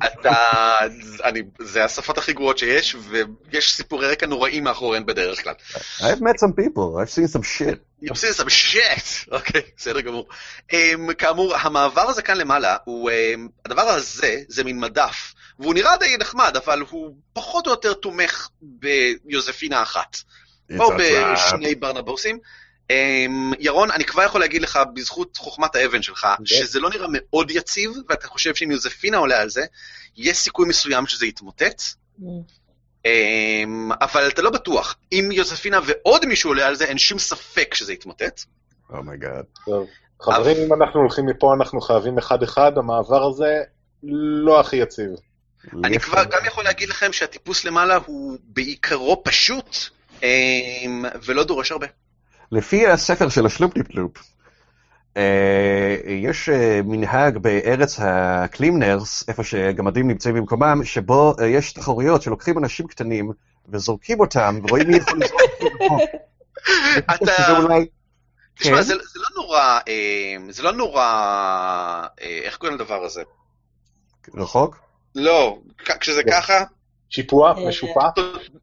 [0.05, 0.35] אתה,
[1.23, 5.53] אני, זה השפות הכי גרועות שיש, ויש סיפורי רקע נוראים מאחוריהן בדרך כלל.
[5.99, 7.87] I've met some people, I've seen some shit.
[8.01, 9.31] You've seen some shit!
[9.31, 10.27] אוקיי, בסדר גמור.
[10.71, 16.17] Um, כאמור, המעבר הזה כאן למעלה, um, הדבר הזה, זה מין מדף, והוא נראה די
[16.19, 20.17] נחמד, אבל הוא פחות או יותר תומך ביוזפינה אחת.
[20.79, 20.89] או.
[20.97, 22.39] בשני ברנבוסים.
[22.91, 27.51] Um, ירון, אני כבר יכול להגיד לך, בזכות חוכמת האבן שלך, שזה לא נראה מאוד
[27.51, 29.65] יציב, ואתה חושב שאם יוזפינה עולה על זה,
[30.17, 31.81] יש סיכוי מסוים שזה יתמוטט.
[32.19, 33.07] Um,
[34.01, 34.95] אבל אתה לא בטוח.
[35.11, 38.41] אם יוזפינה ועוד מישהו עולה על זה, אין שום ספק שזה יתמוטט.
[38.89, 39.45] Oh my God.
[40.21, 43.61] חברים, אם אנחנו הולכים מפה, אנחנו חייבים אחד-אחד, המעבר הזה
[44.43, 45.09] לא הכי יציב.
[45.83, 49.77] אני כבר גם יכול להגיד לכם שהטיפוס למעלה הוא בעיקרו פשוט,
[50.23, 51.87] אמ, ולא דורש הרבה.
[52.51, 54.17] לפי הספר של השלופ-טיפ-לופ,
[55.17, 62.57] אה, יש אה, מנהג בארץ הקלימנרס, איפה שגמדים נמצאים במקומם, שבו אה, יש תחרויות שלוקחים
[62.57, 63.31] אנשים קטנים
[63.69, 65.95] וזורקים אותם, ורואים מי יכול לזרוק אותם.
[67.15, 67.33] אתה.
[68.59, 68.81] תשמע, כן.
[68.83, 69.79] זה לא נורא,
[70.49, 73.21] זה לא נורא, איך קוראים לדבר הזה?
[74.35, 74.86] רחוק?
[75.17, 75.59] לא,
[75.99, 76.31] כשזה כן.
[76.31, 76.63] ככה,
[77.09, 78.09] שיפוע, אה, משופע,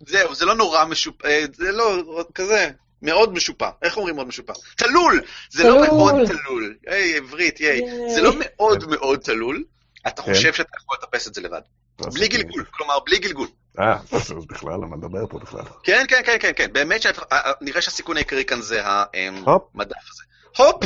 [0.06, 2.02] זהו, זה לא נורא משופע, אה, זה לא
[2.34, 2.70] כזה,
[3.02, 3.70] מאוד משופע.
[3.82, 4.52] איך אומרים מאוד משופע?
[4.76, 5.22] תלול!
[5.50, 5.80] זה לא.
[5.80, 6.76] מאוד תלול.
[6.86, 7.80] היי, עברית, ייי.
[8.14, 9.64] זה לא מאוד מאוד תלול.
[10.06, 10.34] אתה כן.
[10.34, 11.60] חושב שאתה יכול לטפס את זה לבד.
[11.98, 13.48] בלי גלגול, כלומר, בלי גלגול.
[13.80, 15.64] אה, אז בכלל, למה לדבר פה בכלל?
[15.82, 16.72] כן, כן, כן, כן, כן.
[16.72, 18.82] באמת שנראה שהסיכון העיקרי כאן זה.
[18.84, 20.22] המדף הזה.
[20.56, 20.84] הופ!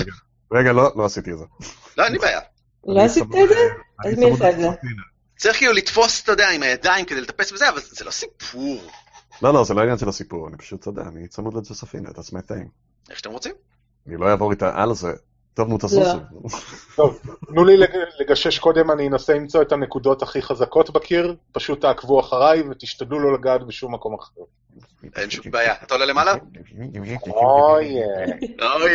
[0.52, 1.44] רגע, לא, לא עשיתי את זה.
[1.98, 2.40] לא, אין לי בעיה.
[2.86, 3.54] לא עשית את זה?
[4.04, 4.68] אז מי עשה את זה?
[5.38, 8.82] צריך כאילו לתפוס, אתה יודע, עם הידיים כדי לטפס בזה, אבל זה לא סיפור.
[9.42, 12.32] לא, לא, זה לא עניין של הסיפור, אני פשוט, אתה יודע, אני צמוד לג'וספינה, that's
[12.32, 12.68] my thing.
[13.10, 13.54] איך שאתם רוצים.
[14.06, 15.12] אני לא אעבור איתה על זה.
[15.54, 16.18] טוב, נו, תזוזו.
[16.96, 17.88] טוב, תנו לי לג-
[18.20, 23.34] לגשש קודם, אני אנסה למצוא את הנקודות הכי חזקות בקיר, פשוט תעקבו אחריי ותשתדלו לא
[23.38, 24.40] לגעת בשום מקום אחר.
[25.16, 25.74] אין שום בעיה.
[25.82, 26.34] אתה עולה למעלה?
[27.28, 27.94] אוי,
[28.62, 28.90] אוי,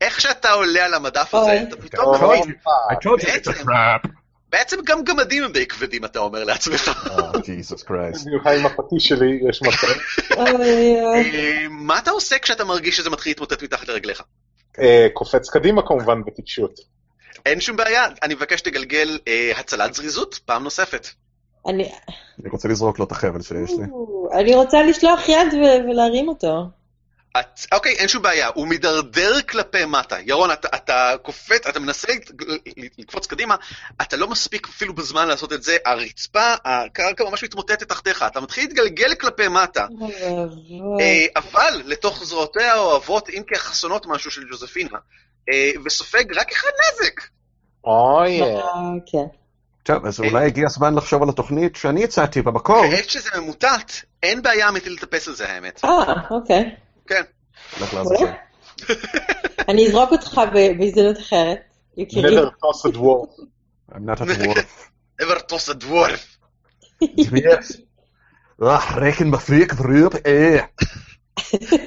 [0.00, 1.62] איך שאתה עולה על המדף הזה.
[1.68, 4.08] אתה פתאום מבין, I told you it's a בעצם- trap.
[4.52, 6.88] בעצם גם גמדים הם די כבדים, אתה אומר לעצמך.
[7.06, 8.24] Oh, Jesus Christ.
[8.26, 9.86] במיוחד עם הפטיש שלי יש מצב.
[10.36, 10.96] אוי.
[11.00, 14.22] אה, מה אתה עושה כשאתה מרגיש שזה מתחיל להתמוטט מתחת לרגליך?
[14.78, 16.80] אה, קופץ קדימה כמובן בטיפשות.
[17.46, 21.06] אין שום בעיה, אני מבקש שתגלגל אה, הצלת זריזות פעם נוספת.
[21.68, 21.92] אני-
[22.40, 23.84] אני רוצה לזרוק לו את החבל שיש לי.
[24.40, 26.64] אני רוצה לשלוח יד ו- ולהרים אותו.
[27.40, 30.16] את, אוקיי, אין שום בעיה, הוא מידרדר כלפי מטה.
[30.26, 32.12] ירון, אתה, אתה קופץ, אתה מנסה
[32.98, 33.56] לקפוץ קדימה,
[34.02, 38.64] אתה לא מספיק אפילו בזמן לעשות את זה, הרצפה, הקרקע ממש מתמוטטת תחתיך, אתה מתחיל
[38.64, 39.86] להתגלגל כלפי מטה.
[41.00, 44.98] אה, אבל לתוך זרועותיה האוהבות, אם כי החסונות משהו של ג'וזפינה,
[45.52, 47.20] אה, וסופג רק אחד נזק.
[47.84, 48.48] אוי, אה,
[49.06, 49.26] כן.
[49.82, 52.84] טוב, אז אולי הגיע הזמן לחשוב על התוכנית שאני הצעתי במקור.
[52.90, 53.92] כעת שזה ממוטט,
[54.22, 55.84] אין בעיה אמיתית לטפס על זה האמת.
[55.84, 55.90] אה,
[56.30, 56.76] אוקיי.
[57.08, 57.22] כן.
[57.80, 58.26] לעזאזל.
[59.68, 60.40] אני אזרוק אותך
[60.78, 61.58] בהזדמנות אחרת.
[61.96, 62.38] יקירי.
[62.38, 63.44] never toss a dwarf.
[63.92, 64.90] I'm not a dwarf.
[65.22, 66.38] ever toss a dwarf.
[67.04, 67.76] Yes.
[68.94, 70.58] Reken בפריק בריאופ, אה.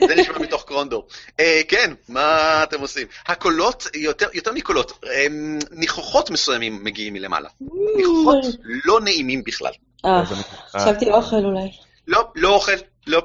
[0.08, 1.08] זה נשמע מתוך קרונדור.
[1.40, 3.08] אה, כן, מה אתם עושים?
[3.28, 7.50] הקולות, יותר, יותר מקולות, הם, ניחוחות מסוימים מגיעים מלמעלה.
[7.98, 8.38] ניחוחות
[8.86, 9.72] לא נעימים בכלל.
[10.06, 11.72] אה, אני- חשבתי אוכל אולי.
[12.08, 12.72] לא, לא אוכל,
[13.08, 13.22] לא,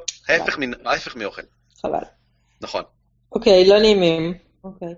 [0.86, 1.42] ההפך מאוכל.
[1.82, 2.02] חבל.
[2.60, 2.82] נכון.
[3.32, 4.34] אוקיי, לא נעימים.
[4.64, 4.94] אוקיי.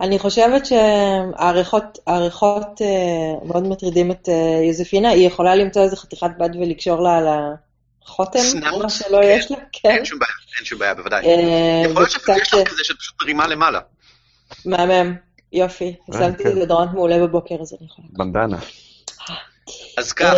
[0.00, 5.08] אני חושבת שהריחות העריכות אה, מאוד מטרידים את אה, יוזפינה.
[5.08, 7.26] היא יכולה למצוא איזה חתיכת בד ולקשור לה על
[8.02, 8.38] החותם?
[8.82, 9.28] מה שלא כן.
[9.38, 9.90] יש לה, כן.
[9.90, 11.24] אין שום בעיה, אין שום בעיה, בוודאי.
[11.24, 13.80] אה, יכול להיות שאפילו יש וקצת לך כזה שאת פשוט מרימה למעלה.
[14.64, 15.16] מהמם,
[15.52, 15.96] יופי.
[16.14, 16.54] אה, שמתי כן.
[16.54, 18.08] דודורנט מעולה בבוקר, אז אני יכולה.
[18.10, 18.58] בנדנה.
[19.98, 20.34] אז כך,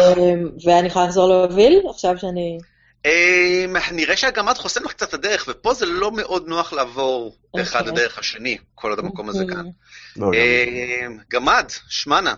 [0.65, 2.59] ואני יכולה לחזור להוביל, עכשיו שאני...
[3.07, 7.81] אה, נראה שהגמד חוסם לך קצת את הדרך, ופה זה לא מאוד נוח לעבור אחד
[7.81, 7.93] אוקיי.
[7.93, 9.67] לדרך השני, כל עוד המקום הזה כאן.
[10.17, 12.35] לא, גם- אה, גמד, שמנה.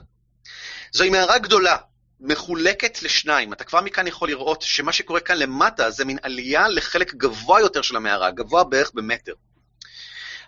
[0.93, 1.77] זוהי מערה גדולה,
[2.21, 3.53] מחולקת לשניים.
[3.53, 7.83] אתה כבר מכאן יכול לראות שמה שקורה כאן למטה זה מין עלייה לחלק גבוה יותר
[7.83, 9.33] של המערה, גבוה בערך במטר.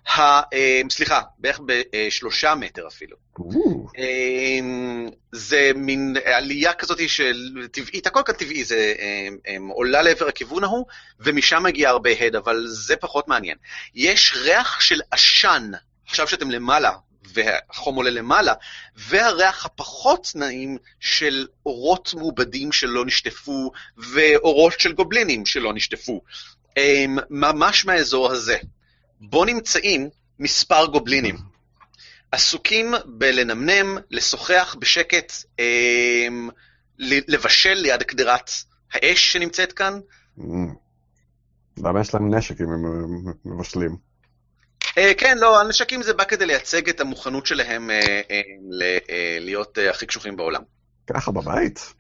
[0.06, 3.16] ה, אה, סליחה, בערך בשלושה מטר אפילו.
[3.98, 4.58] אה,
[5.32, 10.86] זה מין עלייה כזאת של טבעית, הכל כאן טבעי, זה אה, עולה לעבר הכיוון ההוא,
[11.20, 13.56] ומשם מגיע הרבה הד, אבל זה פחות מעניין.
[13.94, 15.70] יש ריח של עשן,
[16.06, 16.92] עכשיו שאתם למעלה,
[17.34, 18.54] והחום עולה למעלה,
[18.96, 26.22] והריח הפחות נעים של אורות מעובדים שלא נשטפו, ואורות של גובלינים שלא נשטפו.
[27.30, 28.56] ממש מהאזור הזה.
[29.20, 31.36] בו נמצאים מספר גובלינים.
[32.32, 36.26] עסוקים בלנמנם, לשוחח בשקט, אה,
[36.98, 38.50] לבשל ליד קדרת
[38.92, 40.00] האש שנמצאת כאן.
[40.38, 40.74] אמ,
[41.78, 42.82] למה יש להם נשק אם הם
[43.44, 43.96] מבשלים?
[44.98, 50.06] אה, כן, לא, הנשקים זה בא כדי לייצג את המוכנות שלהם אה, אה, להיות הכי
[50.06, 50.62] קשוחים בעולם.
[51.06, 51.94] ככה בבית?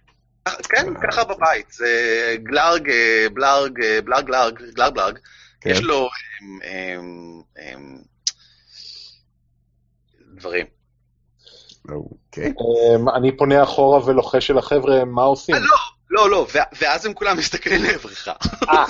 [0.62, 2.90] כן, ככה בבית, זה גלארג,
[3.32, 3.72] בלארג,
[4.04, 4.58] בלארג, גלארג,
[4.94, 5.18] בלארג,
[5.60, 5.70] כן.
[5.70, 6.08] יש לו
[6.42, 7.98] אמ, אמ, אמ,
[10.34, 10.66] דברים.
[11.88, 12.44] אוקיי.
[12.44, 15.54] אמ, אני פונה אחורה ולוחש אל החבר'ה, מה עושים?
[15.54, 15.76] אה, לא,
[16.10, 16.46] לא, לא,
[16.78, 18.28] ואז הם כולם מסתכלים לעברך.
[18.68, 18.84] אה,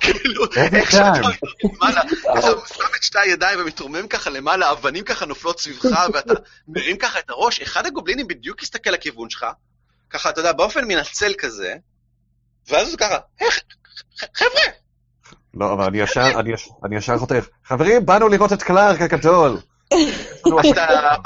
[0.00, 1.48] כאילו, איך שאתה time.
[1.64, 2.00] למעלה,
[2.38, 2.42] אתה
[2.74, 6.34] שם את שתי הידיים ומתרומם ככה למעלה, אבנים ככה נופלות סביבך, ואתה
[6.68, 9.46] מרים ככה את הראש, אחד הגובלינים בדיוק יסתכל לכיוון שלך,
[10.10, 11.74] ככה, אתה יודע, באופן מנצל כזה,
[12.68, 13.60] ואז הוא ככה, איך,
[14.34, 14.62] חבר'ה,
[15.56, 16.40] לא, אבל אני ישר,
[16.84, 17.46] אני ישר- חותך.
[17.64, 19.58] חברים, באנו לראות את קלארק הגדול.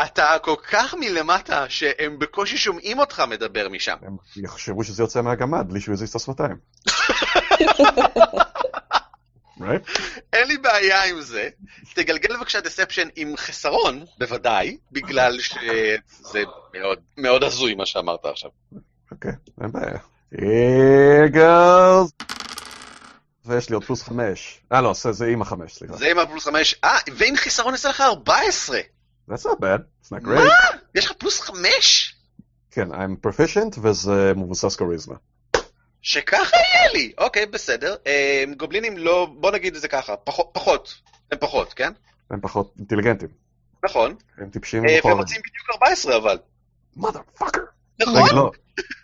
[0.05, 3.97] אתה, כל כך מלמטה, שהם בקושי שומעים אותך מדבר משם.
[4.03, 6.57] הם יחשבו שזה יוצא מהגמד בלי שהוא יזיז את השפתיים.
[9.61, 9.91] right?
[10.33, 11.49] אין לי בעיה עם זה.
[11.95, 16.43] תגלגל בבקשה דספשן עם חסרון, בוודאי, בגלל שזה
[16.75, 18.51] מאוד, מאוד הזוי מה שאמרת עכשיו.
[19.13, 19.99] אוקיי, אין בעיה.
[20.35, 22.38] Here goes.
[23.49, 24.61] ויש לי עוד פלוס חמש.
[24.73, 25.97] אה, לא, זה עם החמש, סליחה.
[25.97, 26.75] זה עם הפלוס חמש.
[26.85, 28.81] אה, ועם חיסרון יצא לך 14.
[29.31, 29.81] That's not bad.
[30.05, 30.41] It's not מה?
[30.41, 30.77] great.
[30.95, 32.15] יש לך פלוס חמש?
[32.71, 35.15] כן, I'm proficient וזה מבוסס כריזמה.
[36.03, 37.13] שככה יהיה לי.
[37.19, 37.97] אוקיי, בסדר.
[38.07, 40.95] אה, גובלינים לא, בוא נגיד את זה ככה, פחות.
[41.33, 41.93] הם פחות, כן?
[42.31, 43.29] הם פחות אינטליגנטים.
[43.85, 44.15] נכון.
[44.39, 45.19] הם טיפשים אה, והם.
[45.19, 46.39] רוצים בדיוק 14 אבל.
[46.97, 47.61] motherfucker.
[48.01, 48.23] נכון?
[48.23, 48.51] רגע, לא.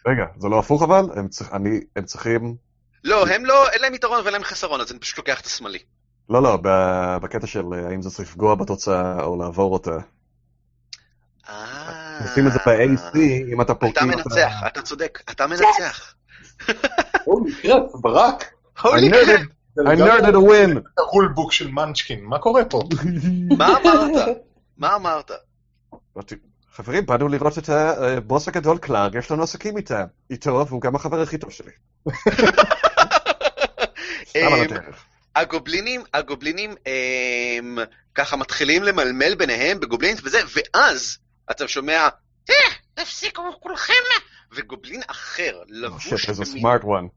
[0.07, 1.05] רגע, זה לא הפוך אבל?
[1.17, 2.57] הם צריכים, אני, הם צריכים...
[3.05, 5.79] לא, הם לא, אין להם יתרון ואין להם חסרון, אז אני פשוט לוקח את השמאלי.
[6.31, 9.99] לא, לא, ב- בקטע של אה, האם זה צריך לפגוע בתוצאה או לעבור אותה.
[11.49, 12.19] אה...
[12.23, 13.19] עושים את זה ב-AC,
[13.53, 13.93] אם אתה פורק...
[13.93, 16.15] אתה מנצח, אתה צודק, אתה מנצח.
[17.25, 18.53] Holy crap, ברק.
[18.83, 19.41] Holy crap,
[19.79, 20.79] I nerded a win!
[20.99, 22.83] ה rulebook של מנצ'קין, מה קורה פה?
[23.59, 24.37] מה אמרת?
[24.79, 25.31] מה אמרת?
[26.73, 29.75] חברים, באנו לראות את הבוס הגדול קלארק, יש לנו עסקים.
[30.31, 31.71] איתו, והוא גם החבר הכי טוב שלי.
[32.13, 32.63] סתם על
[32.95, 34.14] אמ, הדרך.
[35.37, 36.75] הגובלינים, הגובלינים
[37.59, 37.79] הם,
[38.15, 41.19] ככה מתחילים למלמל ביניהם בגובלינית וזה, ואז
[41.51, 42.09] אתה שומע,
[42.51, 42.55] אה,
[42.95, 43.93] תפסיקו כולכם,
[44.53, 46.13] וגובלין אחר, Oh, לבוש.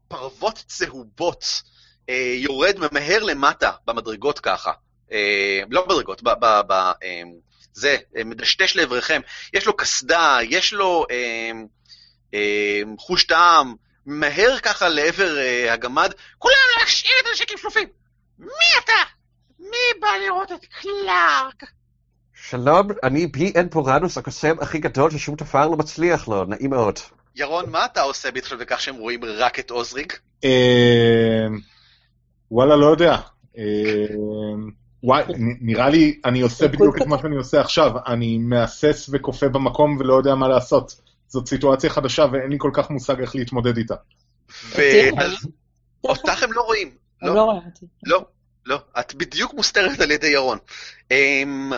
[0.08, 1.62] פרוות צהובות,
[2.08, 4.72] אה, יורד ממהר למטה במדרגות ככה.
[5.12, 6.28] אה, לא במדרגות, ב...
[6.28, 7.22] ב, ב אה,
[7.72, 9.20] זה, אה, מדשדש לעברכם.
[9.54, 11.50] יש לו קסדה, יש לו אה,
[12.34, 13.74] אה, חוש טעם,
[14.08, 16.12] מהר ככה לעבר אה, הגמד.
[16.38, 17.88] כולם להשאיר את הנשקים שלופים.
[18.38, 18.92] מי אתה?
[19.58, 21.70] מי בא לראות את קלארק?
[22.34, 26.98] שלום, אני בי אן פורנוס, הקוסם הכי גדול ששום תפר לא מצליח לו, נעים מאוד.
[27.36, 30.12] ירון, מה אתה עושה בהתחשב בכך שהם רואים רק את עוזריג?
[30.44, 30.50] אמ,
[32.50, 33.16] וואלה, לא יודע.
[33.58, 33.62] אמ,
[35.02, 35.24] וואי,
[35.60, 37.92] נראה לי, אני עושה בדיוק את מה שאני עושה עכשיו.
[38.06, 41.07] אני מהסס וכופה במקום ולא יודע מה לעשות.
[41.28, 43.94] זאת סיטואציה חדשה ואין לי כל כך מושג איך להתמודד איתה.
[46.04, 46.96] אותך הם לא רואים.
[47.22, 47.86] הם לא, לא רואים אותי.
[48.06, 48.26] לא,
[48.66, 50.58] לא, את בדיוק מוסתרת על ידי ירון.
[51.10, 51.72] אמ,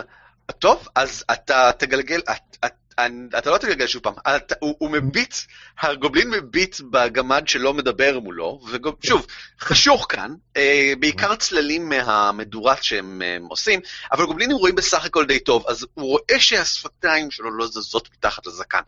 [0.59, 2.19] טוב, אז אתה תגלגל,
[2.65, 5.35] את, את, אתה לא תגלגל שוב פעם, אתה, הוא, הוא מביט,
[5.79, 8.61] הגובלין מביט בגמד שלא מדבר מולו,
[9.01, 9.27] ושוב,
[9.59, 13.79] חשוך כאן, אה, בעיקר צללים מהמדורה שהם אה, עושים,
[14.11, 18.47] אבל גובלינים רואים בסך הכל די טוב, אז הוא רואה שהשפתיים שלו לא זזות מתחת
[18.47, 18.81] לזקן.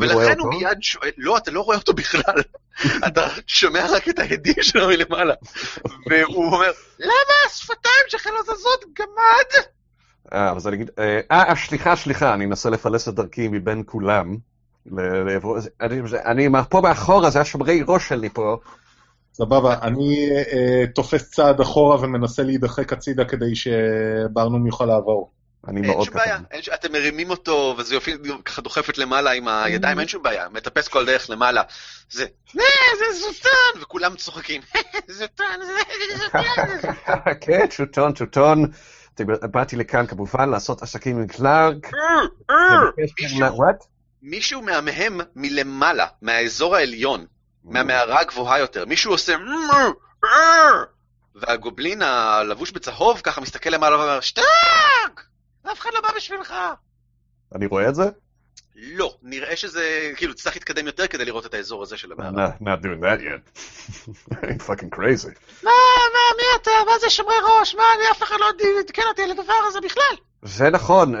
[0.00, 2.42] ולכן הוא מיד שואל, לא, אתה לא רואה אותו בכלל,
[3.06, 5.34] אתה שומע רק את ההדים שלו מלמעלה.
[6.06, 9.68] והוא אומר, למה השפתיים שלך לא זזות, גמד?
[10.32, 14.36] אה, אז אני אגיד, אה, אה, סליחה, סליחה, אני אנסה לפלס את דרכי מבין כולם.
[16.26, 18.56] אני פה מאחורה, זה השומרי ראש שלי פה.
[19.38, 25.30] סבבה, אני אה, תופס צעד אחורה ומנסה להידחק הצידה כדי שברנום יוכל לעבור.
[25.68, 26.18] אני מאוד קטן.
[26.50, 28.12] אין שום בעיה, אתם מרימים אותו, וזה יופי
[28.44, 31.62] ככה דוחפת למעלה עם הידיים, אין שום בעיה, מטפס כל דרך למעלה.
[32.10, 32.24] זה,
[32.98, 34.62] זה זוטון, וכולם צוחקים,
[35.08, 36.92] זוטון, זה זוטון.
[37.40, 38.64] כן, שוטון, שוטון.
[39.24, 41.86] באתי לכאן כמובן לעשות עסקים עם קלארק.
[44.22, 47.26] מישהו מהמהם מלמעלה, מהאזור העליון,
[47.64, 49.36] מהמערה הגבוהה יותר, מישהו עושה...
[51.34, 55.26] והגובלין הלבוש בצהוב ככה מסתכל למעלה ואומר, שטאק!
[55.72, 56.54] אף אחד לא בא בשבילך.
[57.54, 58.04] אני רואה את זה?
[58.80, 62.48] לא, נראה שזה, כאילו, תצטרך להתקדם יותר כדי לראות את האזור הזה של המערה.
[62.48, 63.58] Not, not doing that yet.
[64.32, 65.32] I'm fucking crazy.
[65.62, 65.70] מה,
[66.14, 66.70] מה, מי אתה?
[66.86, 67.74] מה זה שומרי ראש?
[67.74, 68.46] מה, אני אף אחד לא
[68.80, 70.16] עדכן אותי על הדבר הזה בכלל.
[70.42, 71.14] זה נכון,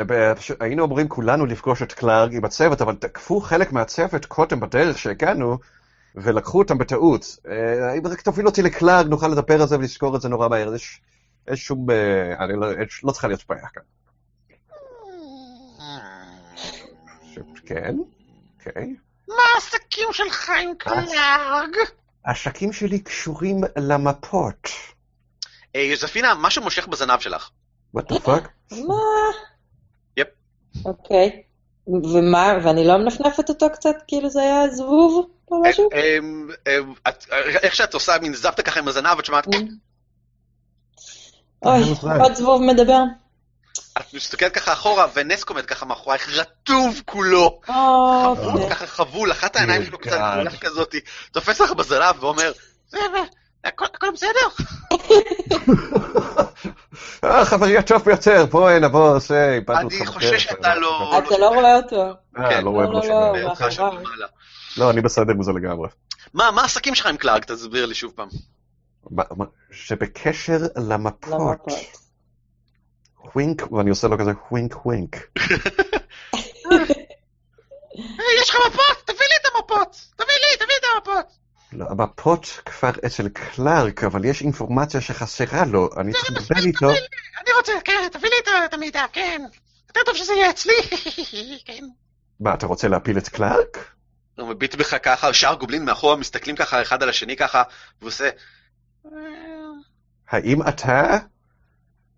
[0.60, 5.58] היינו אמורים כולנו לפגוש את קלארג עם הצוות, אבל תקפו חלק מהצוות קודם בדרך שהגענו,
[6.14, 7.36] ולקחו אותם בטעות.
[7.48, 10.74] אה, אם רק תוביל אותי לקלארג, נוכל לדבר על זה ולזכור את זה נורא מהר.
[10.74, 11.00] יש,
[11.50, 11.90] יש שום...
[11.90, 13.82] אה, אני לא, יש, לא צריכה להיות בעיה כאן.
[17.66, 17.96] כן,
[18.58, 18.94] אוקיי.
[19.28, 21.76] מה העסקים שלך עם קלארג?
[22.24, 24.68] העסקים שלי קשורים למפות.
[25.76, 27.50] אה, יוזפינה, משהו מושך בזנב שלך.
[27.96, 28.48] what the fuck?
[28.70, 28.94] מה?
[30.16, 30.28] יפ.
[30.84, 31.42] אוקיי.
[31.86, 35.88] ומה, ואני לא מנפנפת אותו קצת, כאילו זה היה זבוב או משהו?
[35.92, 36.18] אה,
[36.66, 36.78] אה,
[37.62, 39.46] איך שאת עושה מין זפת ככה עם הזנב, את שומעת...
[41.62, 41.82] אוי,
[42.20, 43.02] עוד זבוב מדבר.
[44.00, 47.60] את מסתכלת ככה אחורה, ונסק עומד ככה מאחורייך, רטוב כולו.
[47.64, 50.94] חבול, ככה חבול, אחת העיניים שלו קצת גדולה כזאת,
[51.32, 52.52] תופס לך בזנב ואומר,
[53.64, 54.64] הכל בסדר?
[57.50, 59.94] חברי הטוב ביותר, בואי נבוא, עושה, איבדנו אותך.
[59.96, 61.18] אני חושש שאתה לא...
[61.18, 62.12] אתה לא רואה אותו.
[62.38, 63.32] אה, לא רואה אותו.
[64.76, 65.88] לא, אני בסדר עם זה לגמרי.
[66.34, 67.44] מה, מה העסקים שלך עם קלארג?
[67.44, 68.28] תסביר לי שוב פעם.
[69.70, 71.60] שבקשר למפות.
[73.34, 75.16] wink, ואני עושה לו כזה wink wink.
[78.42, 79.02] יש לך מפות?
[79.04, 79.96] תביא לי את המפות!
[80.16, 81.26] תביא לי, תביא את המפות!
[81.72, 86.90] לא, המפות כבר אצל קלארג, אבל יש אינפורמציה שחסרה לו, אני צריך לדבר איתו.
[86.90, 89.42] אני רוצה, כן, תביא לי את המידע, כן.
[89.88, 90.74] יותר טוב שזה יהיה אצלי,
[91.66, 91.84] כן.
[92.40, 93.94] מה, אתה רוצה להפיל את קלארק?
[94.38, 97.62] הוא מביט בך ככה, שאר גובלין מאחורה מסתכלים ככה אחד על השני ככה,
[98.02, 98.30] ועושה...
[100.28, 101.18] האם אתה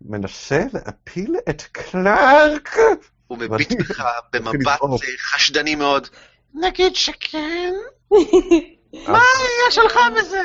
[0.05, 2.75] מנסה להפיל את קלארק?
[3.27, 4.79] הוא מביט בך במבט
[5.19, 6.07] חשדני מאוד.
[6.53, 7.73] נגיד שכן.
[9.07, 9.21] מה
[9.67, 10.41] יש לך בזה?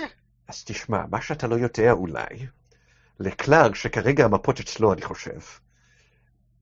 [0.48, 2.46] אז תשמע, מה שאתה לא יודע אולי,
[3.20, 5.40] לקלארק, שכרגע המפות אצלו, אני חושב,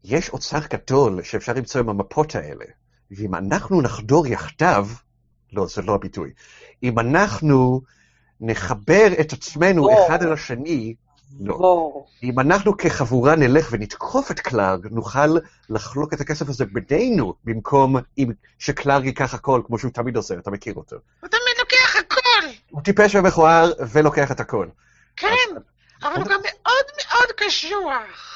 [0.05, 2.64] יש אוצר גדול שאפשר למצוא עם המפות האלה.
[3.11, 4.88] ואם אנחנו נחדור יחדיו,
[5.53, 6.32] לא, זה לא הביטוי,
[6.82, 7.80] אם אנחנו
[8.40, 10.95] נחבר את עצמנו אחד אל השני,
[11.41, 12.05] לא.
[12.22, 15.37] אם אנחנו כחבורה נלך ונתקוף את קלארג, נוכל
[15.70, 17.97] לחלוק את הכסף הזה בינינו, במקום
[18.59, 20.97] שקלארג ייקח הכל, כמו שהוא תמיד עושה, אתה מכיר אותו.
[21.20, 22.47] הוא תמיד לוקח הכל!
[22.70, 24.68] הוא טיפש ומכוער ולוקח את הכל.
[25.16, 25.28] כן,
[26.03, 28.35] אבל הוא גם מאוד מאוד קשוח.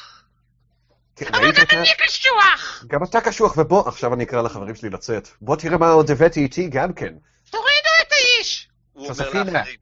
[1.21, 2.85] אבל גם אני קשוח!
[2.87, 5.29] גם אתה קשוח, ובוא, עכשיו אני אקרא לחברים שלי לצאת.
[5.41, 7.15] בוא תראה מה עוד הבאתי איתי גם כן.
[7.51, 8.69] תורידו את האיש!
[8.93, 9.77] הוא אומר לאחרים.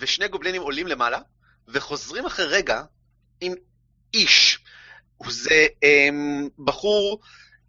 [0.00, 1.18] ושני גובלינים עולים למעלה,
[1.68, 2.82] וחוזרים אחרי רגע
[3.40, 3.54] עם
[4.14, 4.58] איש.
[5.28, 7.20] זה um, בחור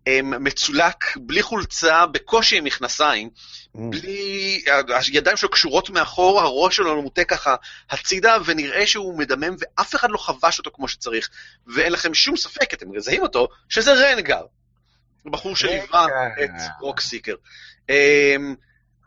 [0.05, 3.79] um, מצולק, בלי חולצה, בקושי עם מכנסיים, mm.
[3.89, 4.63] בלי...
[5.13, 7.55] הידיים שלו קשורות מאחור, הראש שלו מוטה ככה
[7.89, 11.29] הצידה, ונראה שהוא מדמם, ואף אחד לא חבש אותו כמו שצריך.
[11.67, 14.41] ואין לכם שום ספק, אתם מזהים אותו, שזה רנגר.
[15.25, 16.07] בחור שליווה
[16.43, 16.49] את
[16.81, 17.35] רוקסיקר.
[17.87, 17.91] Um,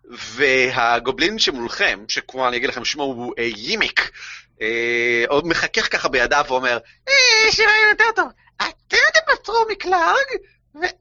[0.04, 4.10] והגובלין שמולכם, שכמו אני אגיד לכם, שמו הוא אה, יימיק,
[4.60, 6.78] אה, עוד מחכך ככה בידיו ואומר,
[7.08, 8.96] אה, שיראה יותר טוב, אתם
[9.34, 10.26] תפטרו מקלארג,
[10.74, 10.92] ואני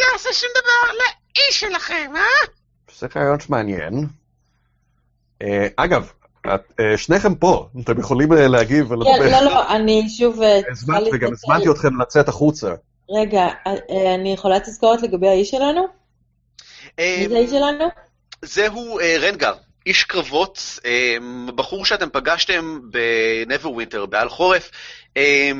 [0.00, 2.46] לא אעשה שום דבר לאיש שלכם, אה?
[2.98, 4.06] זה רעיון מעניין.
[5.76, 6.10] אגב,
[6.54, 9.30] את- אה, שניכם פה, אתם יכולים להגיב כן, ולדבר.
[9.30, 10.40] לא, לא, אני שוב...
[11.12, 11.32] וגם.
[11.32, 12.74] הזמנתי אתכם לצאת החוצה.
[13.10, 13.46] רגע,
[14.14, 15.86] אני יכולה תזכורת לגבי האיש שלנו?
[16.98, 17.84] מי זה האיש שלנו?
[18.42, 19.54] זהו רנגר,
[19.86, 21.16] איש קרבות, אה,
[21.54, 24.70] בחור שאתם פגשתם בנברווינטר, בעל חורף,
[25.16, 25.50] אה,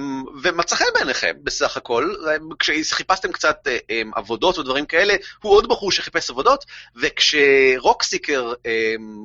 [0.42, 5.92] ומצא חן בעיניכם בסך הכל, אה, כשחיפשתם קצת אה, עבודות ודברים כאלה, הוא עוד בחור
[5.92, 6.64] שחיפש עבודות,
[6.96, 8.52] וכשרוקסיקר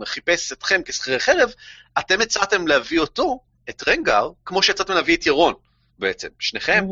[0.06, 1.54] חיפש אתכם כשכירי חרב,
[2.00, 3.40] אתם הצעתם להביא אותו,
[3.70, 5.54] את רנגר, כמו שהצעתם להביא את ירון
[6.00, 6.86] בעצם, שניכם.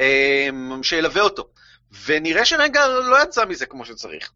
[0.00, 1.48] אמ, שילווה אותו.
[2.06, 4.30] ונראה שרגע לא יצא מזה כמו שצריך.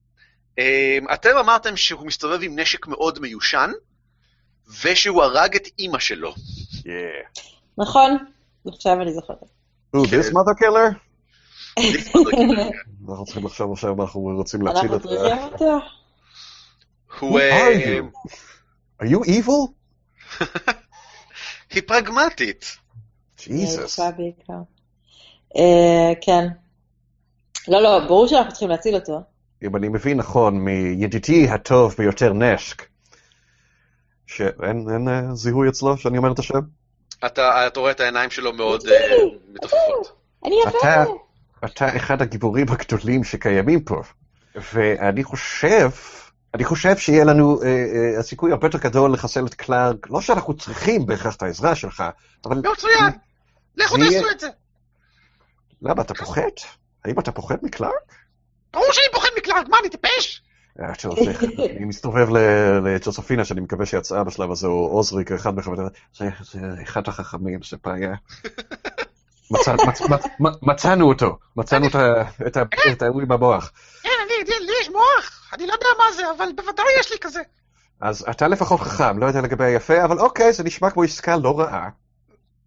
[0.58, 3.70] אמ, אתם אמרתם שהוא מסתובב עם נשק מאוד מיושן,
[4.84, 6.34] ושהוא הרג את אימא שלו.
[7.78, 8.16] נכון,
[8.66, 9.36] עכשיו אני זוכרת.
[9.96, 10.36] Who, this כן.
[10.36, 10.94] mother killer?
[13.08, 15.52] אנחנו צריכים לחשוב עכשיו מה אנחנו רוצים להציל אנחנו את...
[15.52, 15.78] אותו.
[17.20, 17.38] הוא...
[17.38, 18.02] Who אה, are you?
[19.02, 19.72] Are you evil?
[21.70, 22.64] היא פרגמטית.
[25.56, 26.48] אה, כן.
[27.68, 29.31] לא, לא, ברור שאנחנו צריכים להציל אותו.
[29.62, 32.86] אם אני מבין נכון, מידידי הטוב ביותר נשק,
[34.26, 36.60] שאין אין, אה, זיהוי אצלו שאני אומר את השם?
[37.26, 38.94] אתה אתה רואה את העיניים שלו מאוד אה,
[39.54, 40.12] מתעופפות.
[40.44, 41.04] אני אתה.
[41.64, 44.02] אתה אחד הגיבורים הגדולים שקיימים פה,
[44.72, 45.90] ואני חושב,
[46.54, 50.56] אני חושב שיהיה לנו אה, אה, הסיכוי הרבה יותר גדול לחסל את קלארק, לא שאנחנו
[50.56, 52.04] צריכים בהכרח את העזרה שלך,
[52.44, 53.12] אבל מצוין!
[53.76, 54.48] לכו תעשו את זה!
[55.82, 56.42] למה, אתה פוחד?
[57.04, 58.14] האם אתה פוחד מקלארק?
[58.72, 60.42] ברור שאני פוחד מקלארק, מה, אני טיפש?
[60.80, 60.92] אה,
[61.24, 61.32] זה-
[61.76, 62.28] אני מסתובב
[62.84, 65.84] לג'וספינה, שאני מקווה שיצאה בשלב הזה, או עוזריק, אחד מחברי...
[66.16, 67.60] זה זה אחד החכמים
[69.50, 70.00] מצ-
[70.40, 72.62] מצ- מצאנו אותו, מצאנו את ה- את ה-
[72.92, 73.70] את האירוע עם המוח.
[74.02, 74.34] כן, אני,
[74.66, 77.40] לי יש מוח, אני לא יודע מה זה, אבל בוודאי יש לי כזה.
[78.00, 81.60] אז אתה לפחות חכם, לא יודע לגבי היפה, אבל אוקיי, זה נשמע כמו עסקה לא
[81.60, 81.88] רעה.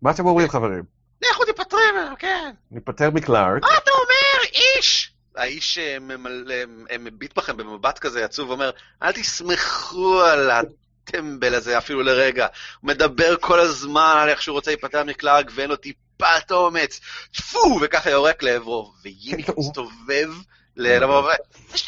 [0.01, 0.83] מה אתם אומרים, חברים?
[1.31, 2.51] לכו תיפטרי ממנו, כן.
[2.71, 5.04] ניפטר מקלארק, מה אתה אומר, איש?
[5.35, 6.51] האיש אה, ממלא-
[6.91, 8.71] אה, מביט בכם במבט כזה עצוב ואומר,
[9.03, 12.47] אל תסמכו על הטמבל הזה אפילו לרגע.
[12.81, 16.99] הוא מדבר כל הזמן על איך שהוא רוצה להיפטר מקלארק ואין לו טיפת אומץ.
[17.35, 17.77] טפו!
[17.81, 20.29] וככה יורק לעברו, ויימיק הוא- מסתובב
[20.75, 21.31] לבוא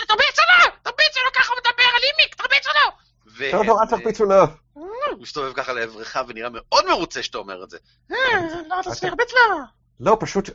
[0.07, 0.71] תרביץ עליו!
[0.83, 2.35] תרביץ עליו ככה הוא מדבר על יימיק!
[2.35, 2.91] תרביץ עליו!
[3.51, 4.43] טוב, לא, אל תרביצו לו.
[4.73, 4.89] הוא
[5.21, 7.77] מסתובב ככה לעברך ונראה מאוד מרוצה שאתה אומר את זה.
[8.11, 8.17] אה,
[9.35, 9.57] לא!
[9.99, 10.49] לא, פשוט,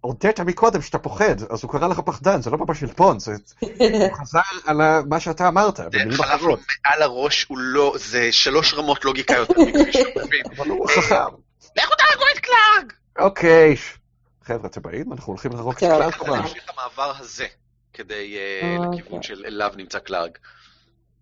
[0.00, 4.16] הודית מקודם שאתה פוחד, אז הוא קרא לך פחדן, זה לא ממש שלפון, זה הוא
[4.20, 4.76] חזר על
[5.08, 6.40] מה שאתה אמרת, זה חלף.
[6.86, 10.42] מעל הראש, הוא לא, זה שלוש רמות לוגיקה יותר מכפי שאתה מבין.
[10.56, 11.34] אבל הוא חכם.
[11.76, 12.92] לכו תהרגו את קלארג!
[13.18, 13.76] אוקיי.
[14.44, 15.12] חבר'ה, אתם באים?
[15.12, 15.78] אנחנו הולכים להרוג את.
[15.78, 16.36] קלארג ככה כבר.
[16.36, 17.46] נמשיך המעבר הזה,
[17.92, 19.00] כדי אה, אוקיי.
[19.00, 20.30] לכיוון של אליו נמצא קלארג.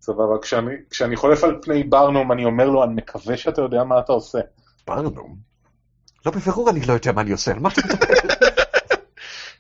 [0.01, 3.99] סבבה, כשאני, כשאני חולף על פני ברנום, אני אומר לו, אני מקווה שאתה יודע מה
[3.99, 4.39] אתה עושה.
[4.87, 5.37] ברנום?
[6.27, 8.40] לא, בבירור אני לא יודע מה אני עושה, על מה אתה מדבר?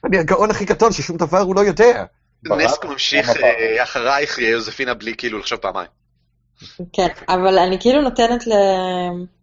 [0.04, 2.04] אני הגאון הכי גדול ששום דבר הוא לא יודע.
[2.44, 5.88] נסק ממשיך אה, אחרייך, יוזפינה, בלי כאילו לחשוב פעמיים.
[6.92, 8.44] כן, אבל אני כאילו נותנת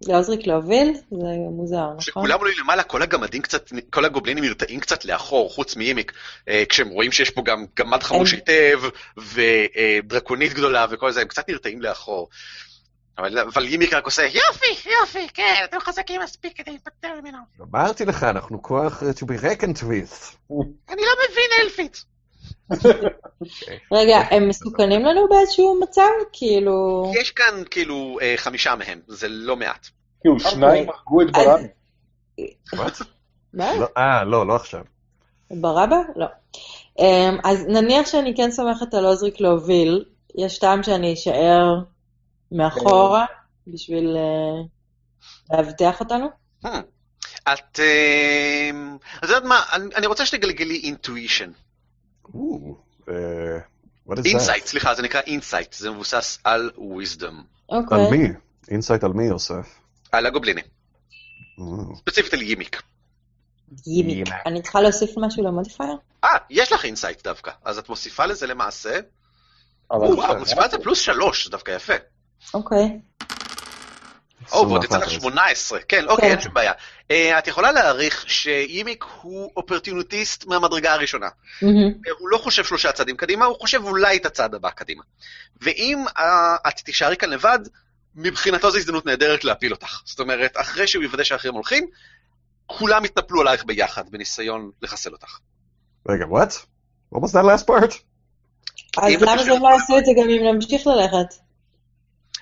[0.07, 1.99] לעוזריק להוביל, זה מוזר, נכון?
[1.99, 6.11] כשכולם עולים למעלה, כל הגמדים קצת, כל הגובלינים נרתעים קצת לאחור, חוץ מאימיק,
[6.49, 8.79] אה, כשהם רואים שיש פה גם גמד חמוש היטב,
[9.17, 12.29] ודרקונית גדולה וכל זה, הם קצת נרתעים לאחור.
[13.17, 17.37] אבל, אבל אימיק רק עושה, יופי, יופי, כן, אתם חזקים מספיק כדי להיפטר ממנו.
[17.61, 20.35] אמרתי לך, אנחנו כוח to be reckoned with.
[20.89, 22.05] אני לא מבין אלפית.
[23.91, 26.09] רגע, הם מסוכנים לנו באיזשהו מצב?
[26.33, 27.11] כאילו...
[27.21, 29.87] יש כאן כאילו אה, חמישה מהם, זה לא מעט.
[30.21, 31.27] כאילו, שניים הרגו את.
[32.75, 33.03] What?
[33.53, 33.75] מה?
[33.79, 34.81] לא, אה, לא, לא עכשיו.
[35.51, 35.97] ברבא?
[36.15, 36.25] לא.
[36.99, 40.05] אמ, אז נניח שאני כן סומכת על עוזריק להוביל,
[40.37, 41.79] יש טעם שאני אשאר
[42.51, 43.25] מאחורה
[43.67, 46.27] בשביל אה, לאבטח אותנו?
[46.65, 46.69] Hmm.
[47.43, 47.79] את...
[47.79, 48.71] אה,
[49.21, 49.63] אז יודעת מה,
[49.95, 51.51] אני, רוצה שתגלגלי intuition.
[52.25, 52.29] Ooh,
[54.07, 54.25] what is that?
[54.25, 57.33] insight, סליחה, זה נקרא insight, זה מבוסס על wisdom.
[57.69, 58.05] אוקיי.
[58.05, 58.27] על מי?
[58.71, 59.79] insight על מי, יוסף?
[60.11, 60.65] על הגובלינים,
[61.59, 61.97] Mm.
[61.97, 62.39] ספציפית על.
[62.39, 62.81] גימיק.
[63.83, 64.27] גימיק.
[64.45, 65.95] אני צריכה להוסיף משהו ל modifier?
[66.23, 68.99] אה, יש לך insight דווקא, אז את מוסיפה לזה למעשה,
[69.91, 71.93] אבל את מוסיפה לזה פלוס שלוש, זה דווקא יפה.
[72.53, 72.99] אוקיי.
[74.51, 75.21] או, ועוד יצא לך 21.
[75.21, 76.31] 18, כן, אוקיי, כן.
[76.31, 76.71] אין שום בעיה.
[77.11, 81.27] אה, את יכולה להעריך שיימיק הוא אופורטוניסט מהמדרגה הראשונה.
[81.61, 81.93] מהמם.
[82.19, 85.03] הוא לא חושב שלושה צעדים קדימה, הוא חושב אולי את הצעד הבא קדימה.
[85.61, 87.59] ואם אה, את תישארי כאן לבד,
[88.15, 90.01] מבחינתו זו הזדמנות נהדרת להפיל אותך.
[90.05, 91.87] זאת אומרת, אחרי שהוא יוודא שהאחרים הולכים,
[92.65, 95.37] כולם יתנפלו עלייך ביחד בניסיון לחסל אותך.
[96.09, 96.51] רגע, what?
[97.13, 97.95] What was that last part?
[98.97, 101.46] אז למה זה לא יעשו את זה גם אם נמשיך ללכת?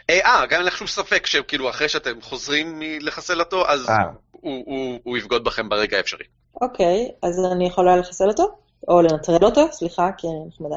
[0.10, 3.96] אה, אה, גם אין לך שום ספק שכאילו אחרי שאתם חוזרים מלחסל אותו, אז אה.
[4.32, 6.26] הוא- הוא הוא יבגוד בכם ברגע האפשרי.
[6.62, 8.58] אוקיי, אז אני יכולה לחסל אותו?
[8.88, 9.68] או לנטרל אותו?
[9.72, 10.76] סליחה, כי אני נחמדה.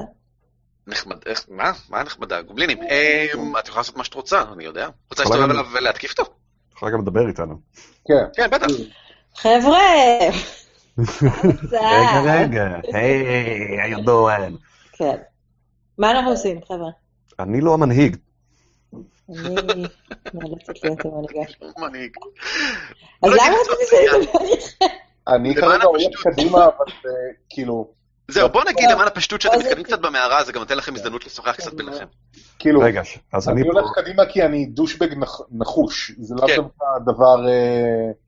[0.86, 1.72] נחמד, איך, מה?
[1.88, 2.42] מה נחמדה?
[2.42, 2.82] גובלינים.
[2.82, 3.26] אה,
[3.58, 4.88] את יכולה לעשות מה שאת רוצה, אני יודע.
[5.10, 6.32] רוצה להסתובב עליו ולהתקיף אותו?
[6.76, 7.54] יכולה גם לדבר איתנו.
[8.06, 8.24] כן.
[8.36, 8.66] כן, בטח.
[9.36, 9.78] חבר'ה!
[11.72, 14.56] רגע, רגע, היי, you doing?
[14.92, 15.16] כן.
[15.98, 16.90] מה אנחנו עושים, חבר'ה?
[17.38, 18.16] אני לא המנהיג.
[19.28, 19.84] אני
[20.34, 21.50] נאלצת להיות המנהיגה.
[21.88, 22.10] מנהיג.
[23.22, 23.56] אז לא למה.
[24.20, 24.86] לדבר איתכם?
[25.28, 26.22] אני כרגע הולך.
[26.22, 27.10] קדימה, אבל אה,
[27.50, 27.88] כאילו,
[28.28, 31.26] זהו, בוא נגיד למען הפשטות שאתם אז- מתקדמים קצת במערה, זה גם נותן לכם הזדמנות
[31.26, 32.04] לשוחח קצת ביניכם.
[32.58, 33.02] כאילו, רגע,
[33.32, 33.62] אז אני.
[33.62, 36.56] הולך קדימה כי אני דושבג נח- נחוש, זה כן.
[36.56, 37.52] דווקא דבר, אה,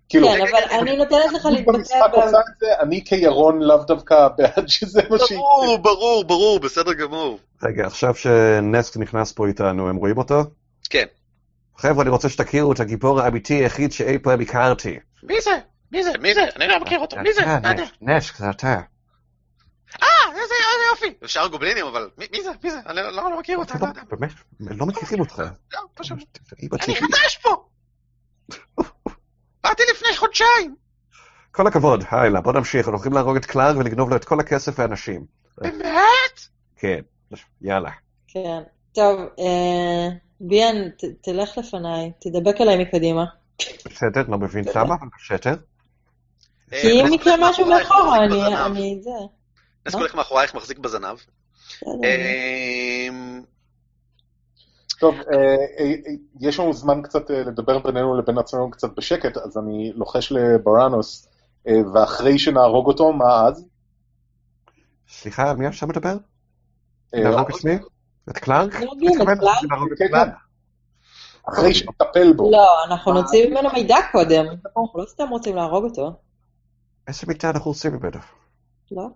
[0.09, 2.15] כאילו, כן, אבל אני נותנת לך להתבטא במשחק ב...
[2.15, 5.39] עושה את זה, אני כירון לאו דווקא בעד שזה מה שיקרה.
[5.39, 7.39] ברור, ברור, ברור, בסדר גמור.
[7.63, 10.43] רגע, עכשיו שנסק נכנס פה איתנו, הם רואים אותו?
[10.91, 11.05] כן.
[11.77, 14.99] חבר'ה, אני רוצה שתכירו את הגיבור האמיתי היחיד שאי פעם הכרתי.
[15.23, 15.51] מי זה?
[15.93, 16.13] מי זה?
[16.21, 16.45] מי זה?
[16.57, 17.17] אני לא מכיר אותו.
[17.17, 17.41] מי זה?
[17.41, 17.71] לא
[18.01, 18.81] נסק, זה אתה.
[20.03, 20.55] אה, איזה
[20.91, 21.15] יופי.
[21.25, 22.51] אפשר גובלינים, אבל מי זה?
[22.65, 22.79] מי זה?
[22.87, 24.03] אני לא לא מכיר אותה, לא יודע.
[24.11, 24.31] באמת,
[24.61, 25.43] לא מכירים אותך.
[25.75, 26.39] לא, פשוט.
[26.63, 26.95] אני.
[26.97, 27.65] חדש פה!
[29.65, 30.75] באתי לפני חודשיים!
[31.53, 34.79] כל הכבוד, הלאה, בוא נמשיך, אנחנו הולכים להרוג את קלאר ולגנוב לו את כל הכסף
[34.79, 35.25] והאנשים.
[35.59, 36.41] באמת?
[36.77, 37.01] כן,
[37.61, 37.91] יאללה.
[38.29, 38.61] כן.
[38.95, 40.09] טוב, אה,
[40.41, 43.25] ביאן, ת- תלך לפניי, תדבק אליי מקדימה.
[43.87, 45.55] בסדר, לא מבין למה, אבל בסדר.
[46.73, 48.25] אה, כי אם יקרה משהו מאחורה,
[48.67, 49.01] אני...
[49.03, 49.11] זה.
[49.93, 49.99] מה?
[49.99, 51.17] הולך מאחורייך, מחזיק בזנב.
[51.87, 53.43] אמ,
[55.01, 55.37] טוב, אה,
[55.79, 55.93] אה,
[56.41, 61.29] יש לנו זמן קצת לדבר בינינו לבין עצמנו קצת בשקט, אז אני לוחש לבראנוס,
[61.95, 63.67] ואחרי שנהרוג אותו, מה אז?
[65.09, 66.17] סליחה, מי עכשיו מדבר?
[67.13, 67.73] להרוג את מי?
[68.29, 68.73] את קלארק?
[68.73, 68.87] כן?
[69.99, 70.29] כן.
[71.49, 72.51] אחרי שנטפל בו.
[72.51, 74.45] לא, אנחנו נוציא ממנו מידע קודם.
[74.47, 76.13] אנחנו לא סתם רוצים להרוג אותו.
[77.09, 78.19] איזה מיטה אנחנו רוצים ממנו?
[78.91, 79.09] לא?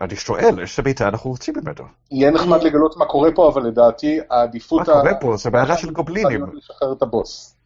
[0.00, 1.84] אני שואל, איזה מיטה אנחנו רוצים ממנו?
[2.10, 4.88] יהיה נחמד לגלות מה קורה פה, אבל לדעתי העדיפות...
[4.88, 5.36] מה קורה פה?
[5.36, 6.44] זה בעיה של גובלינים.
[6.56, 7.56] לשחרר את הבוס,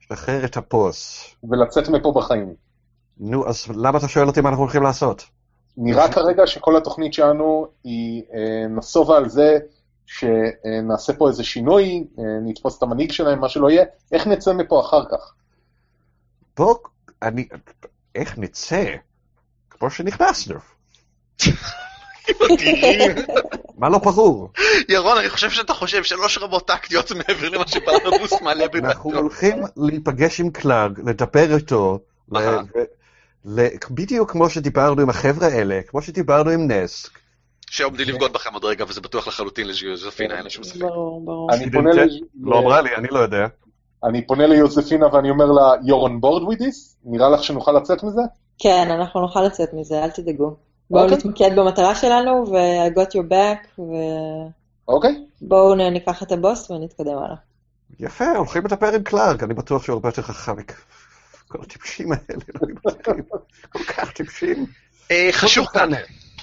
[0.00, 1.24] שחרר את הפוס.
[1.50, 2.54] ולצאת מפה בחיים.
[3.20, 5.24] נו, אז למה אתה שואל אותי מה אנחנו הולכים לעשות?
[5.76, 9.58] נראה כרגע שכל התוכנית שלנו היא אה, נסובה על זה
[10.08, 14.80] שנעשה פה איזה שינוי, אה, נתפוס את המנהיג שלהם, מה שלא יהיה, איך נצא מפה
[14.80, 15.32] אחר כך?
[16.56, 16.74] בוא,
[17.22, 17.48] אני...
[18.14, 18.84] איך נצא?
[19.70, 20.54] כמו שנכנסנו.
[23.78, 24.52] מה לא ברור?
[24.88, 29.18] ירון, אני חושב שאתה חושב שלוש רמות טקטיות מעבר למה שברנבוס מעלה אנחנו בדעתו.
[29.18, 31.98] הולכים להיפגש עם קלאג, לדבר איתו,
[33.90, 37.18] בדיוק כמו שדיברנו עם החבר'ה האלה, כמו שדיברנו עם נסק.
[37.70, 40.80] שעומדים לבגוד בכם עוד רגע, וזה בטוח לחלוטין לז'וזפינה, אין לי שום ספק.
[40.80, 41.52] ברור, ברור.
[41.52, 42.08] אני פונה ל-
[42.42, 43.46] לא אמרה לי, אני לא יודע.
[44.04, 46.96] אני פונה ליוזפינה ואני אומר לה, you're on board with this?
[47.04, 48.20] נראה לך שנוכל לצאת מזה?
[48.58, 50.56] כן, אנחנו נוכל לצאת מזה, אל תדאגו.
[50.90, 51.16] בואו אוקיי.
[51.16, 53.80] נתמקד במטרה שלנו, ו- I got your back,
[54.88, 55.24] אוקיי?
[55.42, 57.36] ובואו נ- ניקח את הבוס ונתקדם הלאה.
[58.00, 60.52] יפה, הולכים לדבר עם קלארק, אני בטוח שהוא הרבה יותר חכם.
[61.48, 62.40] כל הטיפשים האלה,
[62.84, 62.92] לא
[63.72, 64.66] כל כך טיפשים.
[65.10, 65.90] אה, חשוך כאן.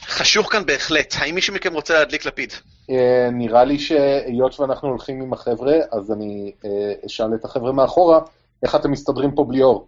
[0.07, 1.13] חשוך כאן בהחלט.
[1.19, 2.53] האם מישהו מכם רוצה להדליק לפיד?
[2.89, 6.69] אה, נראה לי שהיות ואנחנו הולכים עם החבר'ה, אז אני אה,
[7.05, 8.19] אשאל את החבר'ה מאחורה,
[8.63, 9.87] איך אתם מסתדרים פה בלי אור?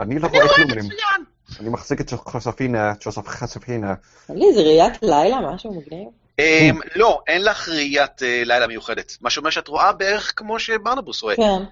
[0.00, 1.24] אני לא רואה כלום, אני- מצוין.
[1.60, 3.94] אני מחזיק את צ'וספינה, צ'וספינה.
[4.28, 6.08] לי איזה ראיית לילה, משהו מגניב.
[6.38, 9.16] אמ, לא, אין לך ראיית אה, לילה מיוחדת.
[9.20, 11.36] מה שאומר שאת רואה בערך כמו שברנבוס רואה.
[11.36, 11.62] כן.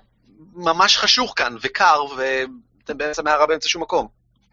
[0.54, 4.06] ממש חשוך כאן, וקר, ואתם באמצע מערה באמצע שום מקום.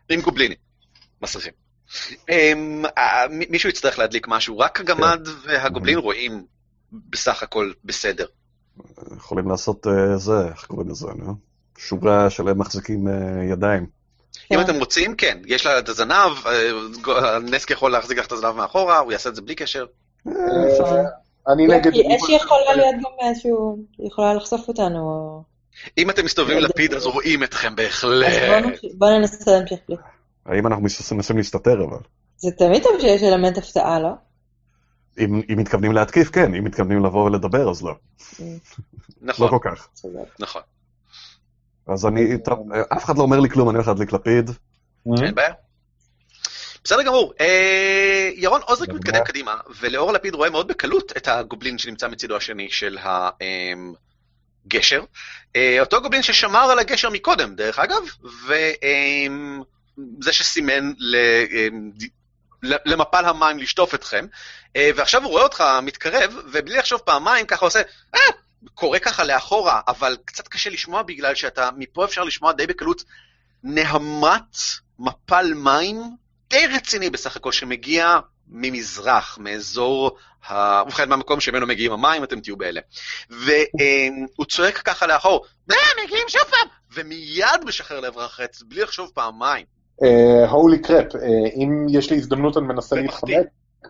[0.09, 0.57] עם גובלינים.
[1.21, 1.64] מסריחים.
[2.29, 6.45] אמ, אה, מישהו יצטרך להדליק משהו, רק הגמד והגובלין רואים
[6.91, 8.25] בסך הכל בסדר.
[9.17, 11.35] יכולים לעשות אה, זה, איך קוראים לזה, נו?
[11.77, 13.13] שורה שלהם מחזיקים אה,
[13.51, 13.85] ידיים.
[14.51, 14.63] אם כן.
[14.63, 16.31] אתם רוצים, כן, יש לה את הזנב,
[17.43, 19.85] נסק יכול להחזיק לך את הזנב מאחורה, הוא יעשה את זה בלי קשר.
[20.27, 20.33] אה,
[21.47, 21.91] אני לא, נגד...
[21.91, 24.99] אש יכולה להיות גם איזשהו, היא יכולה לחשוף אותנו.
[24.99, 25.43] או-
[25.97, 28.33] אם אתם מסתובבים לא, לפיד, אז רואים אתכם בהחלט.
[28.93, 29.97] בואו ננסה להמשיך בלי.
[30.45, 31.97] האם אנחנו מנסים להסתתר אבל?
[32.37, 34.09] זה תמיד טוב שיש אלמנט הפתעה, לא?
[35.19, 37.93] אם אם מתכוונים להתקיף, כן, אם מתכוונים לבוא ולדבר, אז לא.
[38.41, 38.47] לא
[39.21, 39.87] נכון, כל כך.
[40.39, 40.61] נכון.
[41.87, 44.51] אז אני, טוב, אה, אף אחד לא אומר לי כלום, אני הולך להדליק לפיד.
[45.23, 45.53] אין בעיה.
[46.83, 47.33] בסדר גמור.
[47.41, 49.23] אה, ירון עוזריק מתקדם.
[49.23, 52.97] קדימה, ולאור הלפיד רואה מאוד בקלות את הגובלין שנמצא מצידו השני של
[54.65, 55.03] הגשר.
[55.79, 58.03] אותו גובלין ששמר על הגשר מקודם, דרך אגב,
[59.97, 61.91] וזה שסימן אמ,
[62.63, 64.25] ל- למפל המים לשטוף אתכם,
[64.75, 67.81] אה, ועכשיו הוא רואה אותך מתקרב, ובלי לחשוב פעמיים ככה עושה,
[68.15, 68.19] אה,
[68.73, 73.03] קורא ככה לאחורה, אבל קצת קשה לשמוע בגלל שאתה, מפה אפשר לשמוע די בקלות
[73.63, 74.57] נהמת
[74.99, 76.01] מפל מים
[76.49, 80.17] די רציני בסך הכל, שמגיע ממזרח, מאזור,
[80.47, 80.83] ה...
[80.83, 82.81] ובכן, מהמקום שממנו מגיעים המים, אתם תהיו בהלם.
[83.29, 86.67] והוא צועק ככה לאחור, אה, מגיעים שוב פעם!
[86.91, 89.74] ומיד משחרר לעבר החץ, בלי לחשוב פעמיים.
[90.49, 91.15] הולי קרפ,
[91.55, 92.95] אם יש לי הזדמנות אני מנסה.
[92.95, 93.31] להתחמק,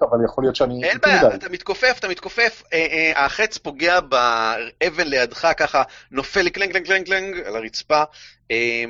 [0.01, 0.83] אבל יכול להיות שאני...
[0.83, 1.35] אין בעיה.
[1.35, 6.85] אתה מתכופף, אתה מתכופף, אה, אה, החץ פוגע באבן לידך ככה, נופל לי clang clang
[6.85, 8.03] clang clang על הרצפה.
[8.51, 8.83] אה,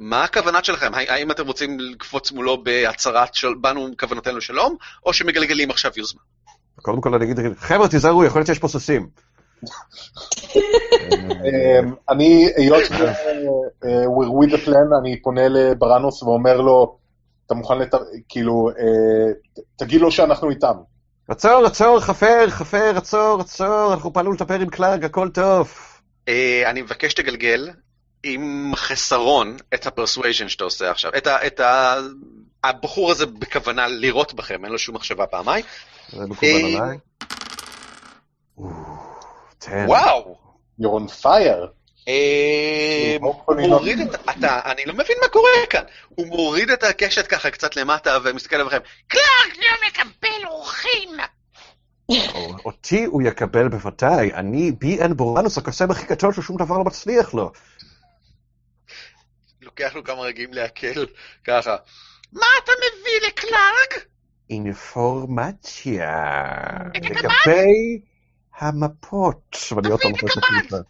[0.00, 0.94] מה הכוונת שלכם?
[0.94, 4.76] האם- אתם רוצים לקפוץ מולו בהצהרת של באנו כוונתנו שלום,
[5.06, 6.20] או שמגלגלים עכשיו יוזמה?
[6.82, 9.08] קודם כל אני אגיד, חבר'ה, תיזהרו, יכול להיות שיש פה סוסים.
[10.56, 13.06] אמ, אני, היות ו-
[13.84, 16.98] אה, we're with the plan, אני פונה לבראנוס ואומר לו,
[17.46, 17.94] אתה מוכן לת...
[18.28, 19.32] כאילו, אה,
[19.76, 20.74] תגיד לו שאנחנו איתם.
[21.28, 25.72] עצור, עצור, חפר, חפר, עצור, עצור, אנחנו פעלנו לטפל עם קלארג, הכל טוב.
[26.28, 27.70] אה, אני מבקש שתגלגל
[28.22, 31.10] עם חסרון את ה persuasion שאתה עושה עכשיו.
[31.16, 31.46] את ה...
[31.46, 31.96] את ה...
[32.64, 35.64] הבחור הזה בכוונה לירות בכם, אין לו שום מחשבה פעמיים.
[36.12, 36.98] זה מקובל עליי.
[39.66, 39.84] או, damn.
[39.88, 40.36] וואו!
[40.80, 41.66] You're on fire.
[42.08, 44.14] אה, הוא הוא מוריד את...
[44.14, 45.82] אתה, אני לא מבין מה קורה כאן.
[46.08, 48.78] הוא מוריד את הקשת ככה קצת למטה ומסתכל עליכם.
[49.08, 51.10] קלארק לא מקבל אורחים!
[52.10, 56.84] או- אותי הוא יקבל בוודאי, אני בי אין בורנוס, הקוסם הכי גדול ששום דבר לא
[56.84, 57.52] מצליח לו.
[59.62, 61.06] לוקח לו כמה רגעים לעכל
[61.44, 61.76] ככה.
[62.32, 64.06] מה אתה מביא לקלארק?
[64.50, 66.24] אינפורמציה
[66.94, 68.00] לגבי
[68.62, 69.56] המפות.
[69.76, 70.68] ואני עוד פעם תביא את חושב הגמד.
[70.68, 70.82] שזה.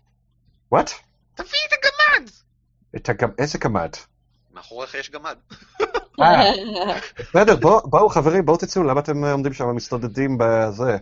[0.73, 0.91] וואט?
[1.35, 2.31] תביא את הגמד!
[2.97, 3.31] את הגמ...
[3.39, 3.91] איזה גמד?
[4.55, 5.37] מאחוריך יש גמד.
[6.20, 6.53] אה,
[7.18, 10.97] בסדר, בואו, חברים, בואו תצאו, למה אתם אה, עומדים שם מסתודדים בזה?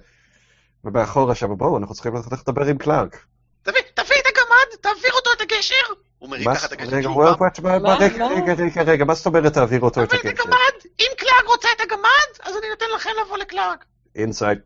[0.84, 3.24] ובאחורה שם, בואו, אנחנו צריכים ללכת לדבר עם קלארג.
[3.62, 5.94] תביא, תביא את הגמד, תעביר אותו את הגשר!
[6.18, 7.86] הוא מרים ככה את הגשר רגע, שוב פעם.
[7.86, 8.26] רגע?
[8.26, 10.40] רגע, רגע, רגע, מה זאת אומרת תעביר אותו את תביא את?
[10.40, 10.90] הגמד!
[11.00, 13.84] אם קלארג רוצה את הגמד, אז אני נותן לכם לבוא לקלארג.
[14.16, 14.58] insight.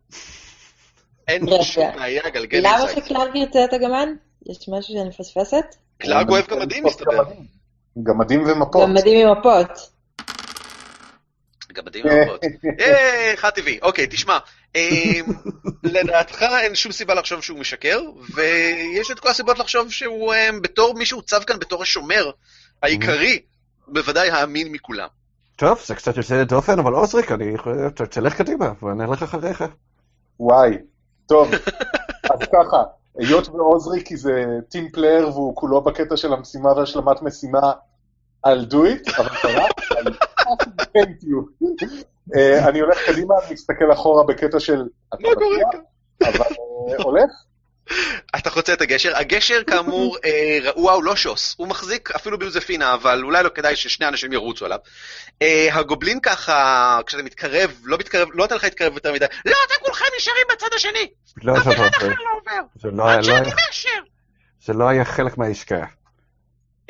[1.29, 1.63] אין רגע.
[1.63, 3.05] שום בעיה, גלגל למה insight.
[3.05, 4.09] שקלארג ירצה את הגמד?
[4.47, 5.65] יש משהו שאני מפספסת?
[5.99, 7.23] קלארק אוהב גמדים, מסתבר.
[8.03, 8.43] גמדים.
[8.47, 8.89] ומפות.
[8.89, 9.91] גמדים עם מפות.
[11.73, 12.41] גמדים ומפות.
[12.81, 13.79] אה, חד טבעי.
[13.83, 14.39] אוקיי, תשמע.
[14.75, 15.25] אמ,
[15.83, 18.01] לדעתך אין שום סיבה לחשוב שהוא משקר,
[18.35, 22.31] ויש את כל הסיבות לחשוב שהוא אמ, בתור מי שהוצב כאן בתור השומר
[22.83, 23.39] העיקרי,
[23.89, 25.09] בוודאי האמין מכולם.
[25.57, 27.45] טוב, זה קצת יוצא דופן, אבל עוזריק, אני...
[27.95, 29.65] ת- תלך קדימה, ואני אלך אחריך.
[30.41, 30.71] וואי.
[31.27, 31.49] טוב,
[32.33, 32.85] אז ככה,
[33.19, 37.73] היות ועוזריק זה team player והוא כולו בקטע של המשימה והשלמת משימה,
[38.47, 39.67] I'll do it, אבל קרה,
[40.79, 41.67] hate you.
[42.37, 44.89] אה, אני הולך קדימה, מסתכל אחורה בקטע של...
[45.13, 45.47] מה קורה?
[45.73, 45.81] כאן?
[46.23, 46.47] אבל
[46.91, 47.31] אה, הולך?
[48.37, 49.17] אתה חוצה את הגשר.
[49.17, 51.55] הגשר, כאמור, אה, וואו, לא שוס.
[51.59, 54.79] הוא מחזיק אפילו ביוזפינה, אבל אולי לא כדאי ששני אנשים ירוצו עליו.
[55.43, 59.27] אה, הגובלין ככה, כשאתה מתקרב, לא מתקרב, לא נותן לך להתקרב יותר מדי.
[59.45, 61.07] לא, אתם כולכם נשארים בצד השני.
[61.43, 62.61] לא, אף אחד לא- אחר לא עובר.
[62.75, 63.51] זה לא היה- לא.
[64.65, 65.85] זה לא היה חלק מהעסקה.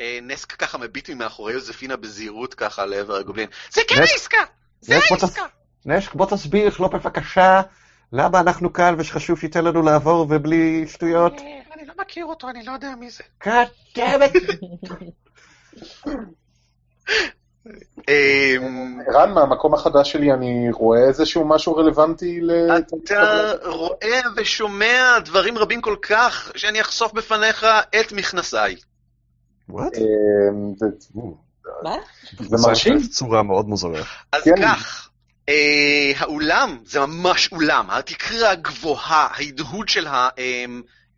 [0.01, 3.47] אה, נסק ככה מביט ממאחורי יוזפינה בזהירות ככה לעבר הגובלין.
[3.71, 4.43] זה כן נסק- העסקה!
[4.81, 5.41] זה נסק, העסקה!
[5.85, 7.61] נשק, בוא תסביר לא בבקשה
[8.13, 11.33] למה אנחנו כאן ושחשוב שייתן לנו לעבור ובלי שטויות.
[11.77, 13.23] אני לא מכיר אותו, אני לא יודע מי זה.
[13.43, 13.49] It.
[18.09, 18.55] אה,
[19.07, 22.51] ערן, מהמקום החדש שלי אני רואה איזשהו משהו רלוונטי ל...
[23.05, 27.65] אתה רואה ושומע דברים רבים כל כך, שאני אחשוף בפניך
[27.99, 28.75] את מכנסיי.
[29.71, 29.99] What?
[30.77, 30.85] זה-
[31.83, 31.95] מה?
[32.39, 32.99] זה מרשים?
[32.99, 34.01] צורה מאוד מוזרה.
[34.31, 34.61] אז כן.
[34.61, 35.04] כך,
[36.15, 40.07] האולם זה ממש אולם, התקרה הגבוהה, ההדהוד של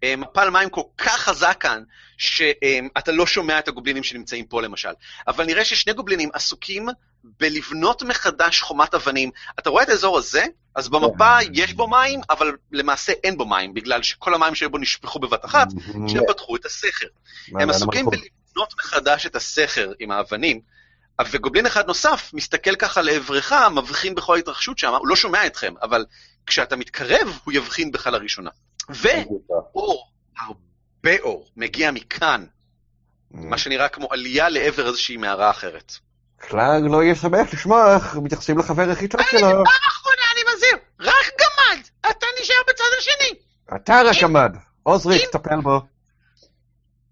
[0.04, 1.84] המפל מים כל כך חזק כאן,
[2.18, 4.90] שאתה לא שומע את הגובלינים שנמצאים פה למשל.
[5.28, 6.88] אבל נראה ששני גובלינים עסוקים
[7.40, 9.32] בלבנות מחדש חומת אבנים.
[9.60, 10.46] אתה רואה את האזור הזה?
[10.76, 14.78] אז במפה יש בו מים, אבל למעשה אין בו מים, בגלל שכל המים שהיו בו
[14.78, 15.68] נשפכו בבת אחת,
[16.08, 17.08] כשהם פתחו את הסכר.
[17.60, 20.62] הם עסוקים בלבנות מחדש את הסכר עם האבנים,
[21.32, 26.06] וגובלין אחד נוסף מסתכל ככה לעברך, מבחין בכל ההתרחשות שם, הוא לא שומע אתכם, אבל
[26.46, 28.50] כשאתה מתקרב, הוא יבחין בך לראשונה.
[28.90, 30.08] ואור,
[30.40, 32.46] הרבה אור, מגיע מכאן,
[33.32, 35.94] מה שנראה כמו עלייה לעבר איזושהי מערה אחרת.
[36.38, 39.40] קלארג לא יהיה שמח לשמוע איך מתייחסים לחבר הכי טוב שלו.
[39.42, 43.40] פעם אחרונה אני מזהיר, רק גמד, אתה נשאר בצד השני.
[43.76, 44.56] אתה רק עמד.
[44.84, 45.82] עוזריק, טפל בו.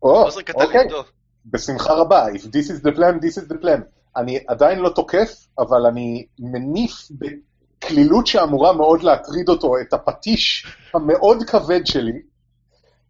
[0.04, 1.04] או, עוזרי קטן אוקיי, לידו.
[1.46, 2.26] בשמחה רבה.
[2.28, 3.82] If this is the plan, this is the plan.
[4.18, 11.44] אני עדיין לא תוקף, אבל אני מניף בקלילות שאמורה מאוד להטריד אותו את הפטיש המאוד
[11.44, 12.22] כבד שלי,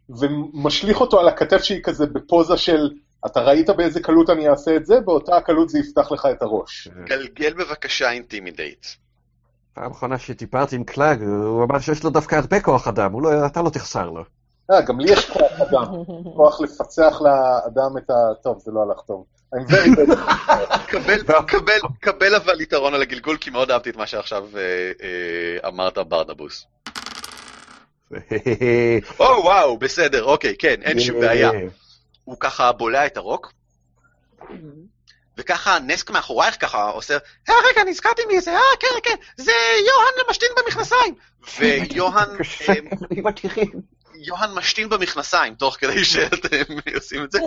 [0.10, 2.89] ומשליך אותו על הכתף שהיא כזה בפוזה של,
[3.26, 4.99] אתה ראית באיזה קלות אני אעשה את זה?
[4.99, 6.88] באותה הקלות זה יפתח לך את הראש.
[7.06, 8.86] גלגל בבקשה intimidate.
[9.74, 13.62] פעם אחרונה שדיברתי עם קלארג, הוא אמר שיש לו דווקא הרבה כוח אדם, לא, אתה
[13.62, 14.24] לא תחסר לו.
[14.72, 15.86] אה, גם לי יש כוח אדם.
[16.36, 18.14] כוח לפצח לאדם את ה...
[18.43, 19.26] טוב, זה לא הלך טוב.
[19.54, 20.78] I'm very bad.
[20.88, 25.70] קבל, קבל, קבל אבל יתרון על הגלגול, כי מאוד אהבתי את מה שעכשיו אה, אה,
[25.70, 26.66] אמרת ברנבוס.
[29.20, 31.52] או וואו, בסדר, אוקיי, כן, אין שום בעיה.
[32.24, 33.54] הוא ככה בולע את הרוק,
[35.38, 37.18] וככה נסק מאחורייך ככה עושה,
[37.50, 39.52] אה רגע, נזכרתי מזה, אה כן, כן, זה
[39.88, 41.16] יוהן משתין במכנסיים.
[41.60, 42.30] ויוהן,
[44.22, 46.57] יוהן משתין במכנסיים, תוך כדי שאתם
[46.95, 47.39] עושים את זה,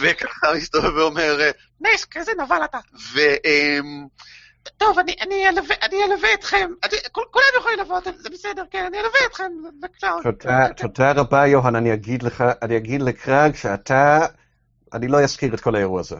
[0.00, 1.38] וככה מסתובב ואומר,
[1.80, 2.78] נסק, איזה נבל אתה.
[3.14, 3.20] ו...
[3.44, 4.06] אמ,
[4.76, 8.84] טוב, אני, אני, אלווה, אני אלווה אתכם, אני, כול- כולנו יכולים לבוא, זה בסדר, כן,
[8.84, 10.10] אני אלווה אתכם, בבקשה.
[10.22, 14.26] תודה, תודה רבה, יוהן, אני אגיד לך, אני אגיד לקרג שאתה,
[14.92, 16.16] אני לא אזכיר את כל האירוע הזה.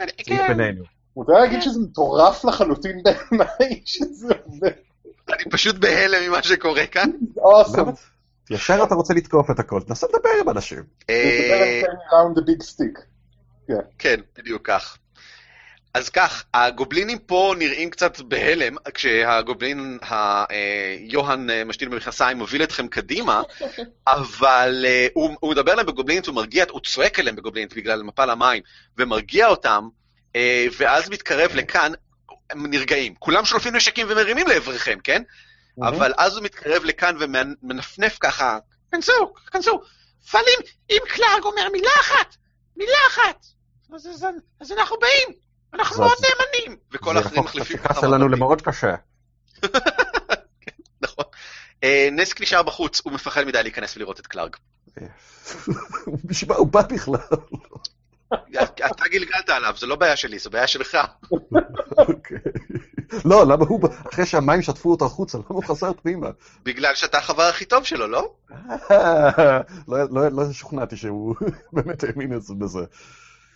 [0.00, 0.84] אני- זה כן, בינינו.
[1.16, 4.70] מותר להגיד שזה מטורף לחלוטין בעיניי שזה עובד.
[5.32, 7.10] אני פשוט בהלם ממה שקורה כאן.
[7.36, 7.84] אוסם.
[8.50, 10.84] ישר אתה רוצה לתקוף את הכל, תנסה לדבר עם אנשים.
[11.10, 11.82] אה.
[13.98, 14.98] כן, בדיוק כך.
[15.94, 20.44] אז כך, הגובלינים פה נראים קצת בהלם, כשהגובלין, אה,
[20.98, 23.42] יוהן אה, משתין במכנסיים, מוביל אתכם קדימה,
[24.06, 28.62] אבל הוא, הוא מדבר אליהם בגובלינית, הוא מרגיע, הוא צועק אליהם בגובלינית בגלל מפל המים,
[28.98, 29.88] ומרגיע אותם,
[30.78, 31.92] ואז מתקרב לכאן,
[32.50, 33.14] הם נרגעים.
[33.18, 35.22] כולם שולפים נשקים ומרימים לעברכם, כן?
[35.82, 38.58] אבל אז הוא מתקרב לכאן ומנפנף ככה,
[38.92, 39.80] כנסו, כנסו.
[40.32, 42.36] אבל אם, אם קלארג אומר מילה אחת,
[42.76, 43.46] מילה אחת,
[43.94, 44.26] אז, אז,
[44.60, 45.38] אז אנחנו באים,
[45.74, 46.78] אנחנו זה- מאוד נאמנים.
[46.92, 48.30] וכל זה האחרים יהפוך את מחליפים השיחה ככה שלנו מבטים.
[48.32, 48.94] למאוד קשה.
[51.02, 51.24] נכון.
[51.84, 54.56] אה, נסק נשאר בחוץ, הוא מפחד מדי להיכנס ולראות את קלארג.
[56.24, 57.18] בשביל מה הוא בא בכלל?
[58.86, 60.98] אתה גלגלת עליו, זו לא בעיה שלי, זו בעיה שלך.
[61.98, 62.38] אוקיי.
[63.24, 63.80] לא, למה הוא,
[64.12, 66.28] אחרי שהמים שטפו אותו החוצה, למה הוא חזר פנימה?
[66.64, 68.32] בגלל שאתה החבר הכי טוב שלו, לא?
[69.88, 71.34] לא- לא לא שוכנעתי שהוא
[71.72, 72.78] באמת האמין בזה.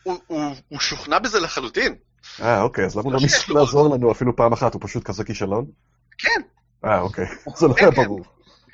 [0.02, 1.94] הוא- הוא הוא שוכנע בזה לחלוטין.
[2.42, 4.74] אה, אוקיי, אז למה הוא לא לא ניסה לו- לעזור לנו אפילו פעם אחת?
[4.74, 5.64] הוא פשוט כזה כישלון?
[6.18, 6.40] כן.
[6.84, 7.26] אה, אוקיי.
[7.58, 8.04] זה לא כן, היה כן.
[8.04, 8.20] ברור.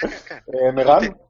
[0.05, 1.13] אה, מרן, כן.
[1.13, 1.28] אה,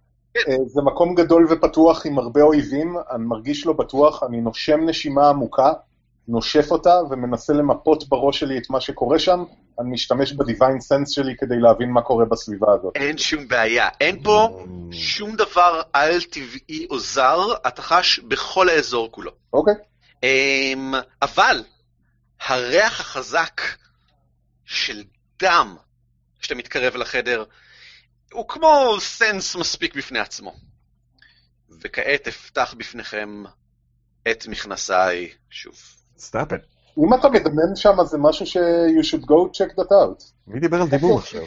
[0.66, 5.72] זה מקום גדול ופתוח עם הרבה אויבים, אני מרגיש לא בטוח, אני נושם נשימה עמוקה,
[6.28, 9.44] נושף אותה ומנסה למפות בראש שלי את מה שקורה שם,
[9.80, 12.96] אני משתמש בדיוויין סנס שלי כדי להבין מה קורה בסביבה הזאת.
[12.96, 13.88] אין שום בעיה.
[14.00, 19.30] אין פה שום דבר על-טבעי או זר, אתה חש בכל האזור כולו.
[19.52, 19.74] אוקיי,
[20.22, 21.64] אמ, אבל
[22.46, 23.60] הריח החזק
[24.64, 25.02] של
[25.38, 25.76] דם
[26.40, 27.44] כשאתה מתקרב לחדר,
[28.32, 30.54] הוא כמו סנס מספיק בפני עצמו.
[31.80, 33.44] וכעת אפתח בפניכם
[34.30, 35.74] את מכנסיי שוב.
[36.18, 36.60] סטאפ את.
[36.98, 40.24] אם אתה מדמיין שם זה משהו ש- you should go check that out.
[40.46, 41.42] מי דיבר על דימום עכשיו?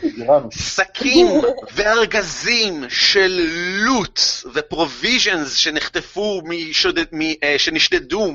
[0.52, 1.28] שקים
[1.74, 3.48] וארגזים של
[3.86, 4.20] לוט
[4.54, 8.32] ופרוביז'נס שנחטפו, משודד, מ, אה, שנשדדו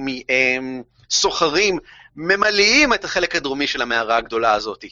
[1.08, 1.78] מסוחרים,
[2.16, 4.84] ממלאים את החלק הדרומי של המערה הגדולה הזאת.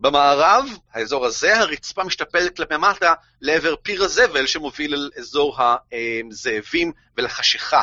[0.00, 7.82] במערב, האזור הזה, הרצפה משתפלת כלפי מטה לעבר פיר הזבל שמוביל אל אזור הזאבים ולחשיכה.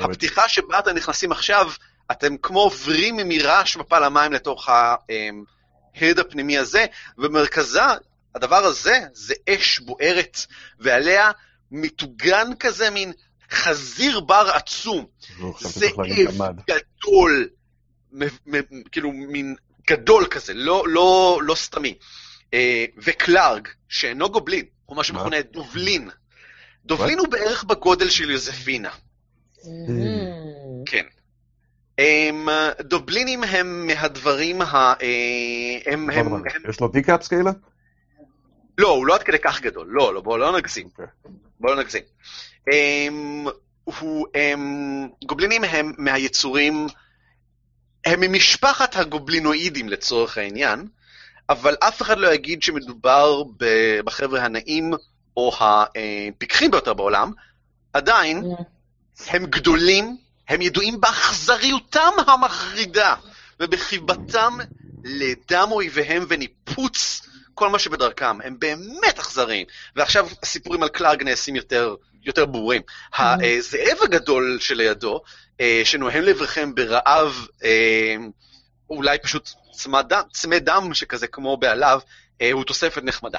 [0.00, 1.70] הפתיחה שבה אתם נכנסים עכשיו,
[2.10, 6.86] אתם כמו עוברים מרעש מפל המים לתוך ההד הפנימי הזה,
[7.18, 7.80] ובמרכזה,
[8.34, 10.38] הדבר הזה, זה אש בוערת,
[10.78, 11.30] ועליה
[11.70, 13.12] מטוגן כזה, מין
[13.50, 15.06] חזיר בר עצום.
[15.98, 16.54] להגיד זאב.
[16.66, 17.48] גדול,
[18.92, 19.56] כאילו מין
[19.90, 21.94] גדול כזה, לא, לא, לא סתמי.
[22.54, 26.10] אה, וקלארג, שאינו גובלין, הוא מה שמכונה דובלין.
[26.84, 28.90] דובלין הוא בערך בגודל של יוזפינה.
[30.86, 31.04] כן.
[31.98, 32.48] הם,
[32.80, 34.94] דובלינים הם מהדברים ה...
[35.02, 37.50] אה, הם, הם, הם, יש לו דיקאפס כאלה?
[38.78, 40.86] לא, הוא לא עד כדי כך גדול, לא, לא, בואו לא נגזים.
[40.86, 41.06] אוקיי.
[41.60, 42.02] בואו לא נגזים.
[42.72, 43.46] הם,
[43.84, 46.86] הוא, הם, גובלינים הם מהיצורים,
[48.04, 50.86] הם ממשפחת הגובלינואידים לצורך העניין,
[51.48, 53.42] אבל אף אחד לא יגיד שמדובר
[54.04, 54.92] בחבר'ה הנעים
[55.36, 57.32] או הפיקחים ביותר בעולם,
[57.92, 58.44] עדיין
[59.26, 60.16] הם גדולים,
[60.48, 63.14] הם ידועים באכזריותם המחרידה
[63.60, 64.56] ובחיבתם
[65.04, 67.22] לדם אויביהם וניפוץ
[67.60, 68.40] כל מה שבדרכם.
[68.44, 69.66] הם באמת אכזריים.
[69.96, 72.82] ועכשיו הסיפורים על קלארג נעשים יותר, יותר ברורים.
[73.18, 75.20] הזאב הגדול שלידו,
[75.60, 78.16] אה, שנוהם לעברכם ברעב, אה,
[78.90, 82.00] אולי פשוט צמא דם, צמא דם שכזה כמו בעליו,
[82.40, 83.38] אה, הוא תוספת נחמדה.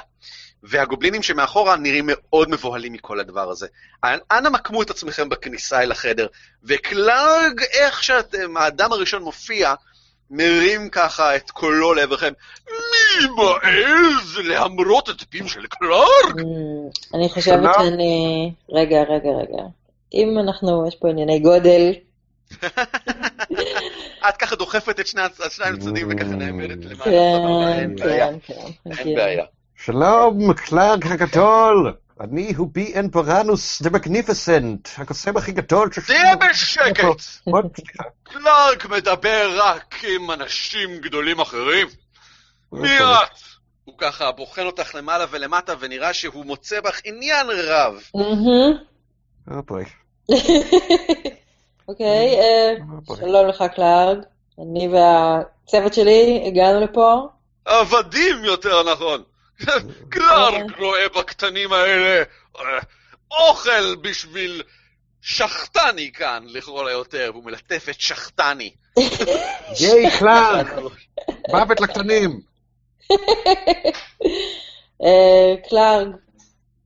[0.62, 3.66] והגובלינים שמאחורה נראים מאוד מבוהלים מכל הדבר הזה.
[4.04, 6.26] אנא מקמו את עצמכם בכניסה אל החדר,
[6.64, 9.74] וקלארג, איך שאתם, האדם הראשון מופיע,
[10.30, 12.32] מרים ככה את קולו לעברכם,
[12.68, 16.36] מי מעז להמרות את פיו של קלארג?
[16.36, 18.52] Mm, אני חושבת שאני...
[18.70, 19.62] רגע, רגע, רגע.
[20.14, 21.92] אם אנחנו, יש פה ענייני גודל,
[24.28, 27.04] את ככה דוחפת את שני הצדדים וככה נאמרת למעלה.
[27.04, 28.28] כן, אין בעיה.
[28.46, 28.92] כן, כן.
[28.98, 29.44] אין בעיה.
[29.76, 31.94] שלום, קלארק הגדול!
[32.22, 35.98] אני הוא בי אן פורנוס the Magnificent, הקוסם הכי גדול ש...
[36.06, 37.04] תהיה בשקט!
[38.22, 41.86] קלארק מדבר רק עם אנשים גדולים אחרים.
[42.72, 43.38] מי את?
[43.84, 47.94] הוא ככה בוחן אותך למעלה ולמטה, ונראה שהוא מוצא בך עניין רב.
[48.16, 48.22] אה.
[51.88, 52.72] אוקיי, אה,
[53.04, 53.20] בואי.
[53.20, 54.18] שלום לך קלארק.
[54.58, 57.28] אני והצוות שלי הגענו לפה.
[57.64, 59.22] עבדים יותר נכון.
[60.08, 62.22] קלארק רואה בקטנים האלה
[62.58, 62.64] אה,
[63.30, 64.62] אוכל בשביל
[65.20, 68.70] שחטני כאן, לכל היותר, והוא מלטף את שחטני.
[69.80, 70.66] ייי, קלארק!
[71.48, 72.40] מוות לקטנים!
[75.04, 76.08] אה, קלארד,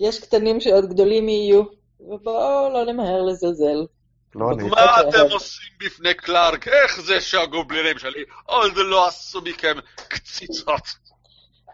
[0.01, 1.63] יש קטנים שעוד גדולים יהיו,
[2.01, 3.87] ובואו לא נמהר לזלזל.
[4.35, 4.47] לא.
[4.57, 5.09] מה אוקיי.
[5.09, 6.69] אתם עושים בפני קלארק?
[6.69, 9.77] איך זה שהגובלינים שלי עוד לא עשו מכם
[10.09, 11.06] קציצות?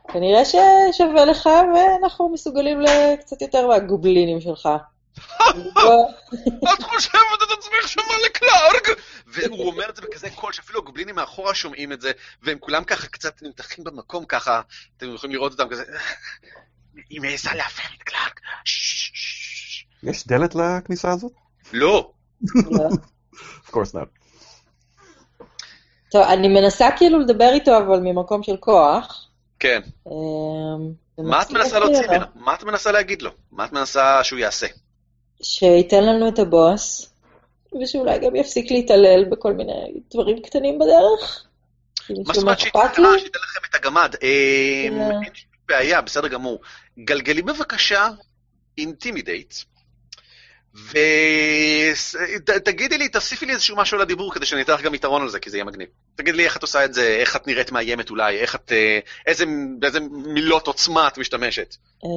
[0.08, 4.68] כנראה ששווה לך, ואנחנו מסוגלים לקצת יותר מהגובלינים שלך.
[6.74, 8.88] את חושבת את עצמך שווה לקלארק?
[9.26, 13.06] והוא אומר את זה בכזה קול שאפילו הגובלינים מאחורה שומעים את זה, והם כולם ככה
[13.06, 14.60] קצת נמתחים במקום ככה,
[14.96, 15.84] אתם יכולים לראות אותם כזה,
[17.10, 18.40] היא מעיזה להפר את קלארק.
[18.64, 19.86] ששש.
[20.02, 21.32] יש דלת לכניסה הזאת?
[21.72, 22.10] לא.
[22.70, 22.88] לא.
[23.34, 24.08] of course not.
[26.10, 29.28] טוב, אני מנסה כאילו לדבר איתו, אבל ממקום של כוח.
[29.62, 29.80] כן.
[30.08, 32.26] אמ, מה את מנסה להוציא ממנו?
[32.34, 33.30] מה את מנסה להגיד לו?
[33.52, 34.66] מה את מנסה שהוא יעשה?
[35.42, 37.12] שייתן לנו את הבוס,
[37.82, 41.44] ושאולי גם יפסיק להתעלל בכל מיני דברים קטנים בדרך.
[42.26, 42.78] מה זאת אומרת שייתן?
[42.78, 44.14] אה, שייתן לכם את הגמד?
[44.20, 44.26] כן.
[44.26, 46.60] אין שום בעיה, בסדר גמור.
[46.98, 48.08] גלגלי בבקשה
[48.78, 49.54] intimidate,
[52.48, 55.40] ותגידי לי, תוסיפי לי איזשהו משהו לדיבור כדי שאני אתן לך גם יתרון על זה,
[55.40, 55.88] כי זה יהיה מגניב.
[56.16, 58.72] תגידי לי איך את עושה את זה, איך את נראית מאיימת אולי, איך את...
[58.72, 59.44] אה, איזה,
[59.78, 61.76] באיזה מילות עוצמה את משתמשת.
[62.04, 62.08] אה,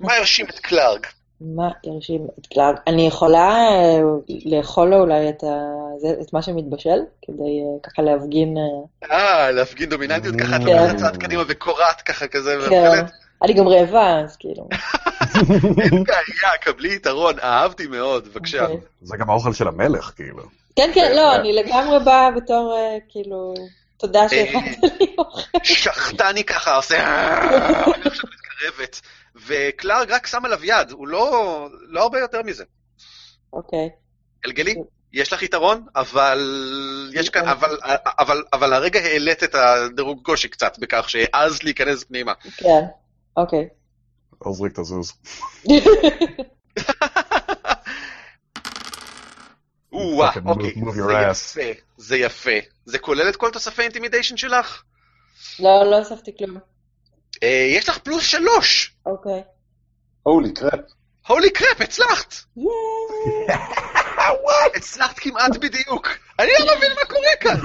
[0.00, 1.06] מה ירשים את קלארג?
[1.40, 2.76] מה ירשים את קלארק?
[2.86, 3.98] אני יכולה אה,
[4.44, 5.74] לאכול לו אולי את, ה...
[5.98, 8.54] זה, את מה שמתבשל, כדי אה, ככה להפגין...
[8.58, 10.66] אה, אה, להפגין דומיננטיות ככה, את כן.
[10.66, 13.04] לוקחת צעד קדימה וקורעת ככה כזה, כן.
[13.42, 14.68] אני גם רעבה, אז כאילו.
[15.34, 18.62] אין בעיה, קבלי יתרון, אהבתי מאוד, בבקשה.
[18.62, 18.76] אוקיי.
[19.02, 20.42] זה גם האוכל של המלך, כאילו.
[20.76, 23.54] כן, כן, לא, אני לגמרי באה בתור, אה, כאילו,
[23.96, 25.58] תודה שהכנת לי אוכל.
[25.62, 26.96] שחטני ככה, עושה...
[26.96, 29.00] "אה", עכשיו מתקרבת,
[29.46, 32.64] וקלארק רק שם עליו יד, הוא לא לא הרבה יותר מזה.
[33.52, 33.90] אוקיי.
[34.44, 34.74] גלגלי,
[35.12, 36.38] יש לך יתרון, אבל
[37.12, 37.76] יש כאן, אבל,
[38.18, 42.32] אבל, אבל הרגע העלית את הדירוג קושי קצת בכך שהעזת להיכנס פנימה.
[42.56, 42.84] כן,
[43.36, 43.68] אוקיי.
[44.44, 45.12] עוזרי תזוז.
[49.92, 51.30] או-אה, Fucking move- אוקיי, זה your ass.
[51.60, 51.60] יפה,
[51.96, 52.50] זה יפה.
[52.84, 54.82] זה כולל את כל תוספי ה intimidation שלך?
[55.60, 56.58] לא, לא הוספתי כלום.
[57.42, 58.94] אה, יש לך פלוס שלוש.
[59.06, 59.42] אוקיי.
[60.22, 60.80] הולי קראפ.
[61.28, 62.34] הולי קרפ, הצלחת!
[64.76, 66.08] הצלחת כמעט בדיוק.
[66.38, 67.60] אני לא מבין מה קורה כאן.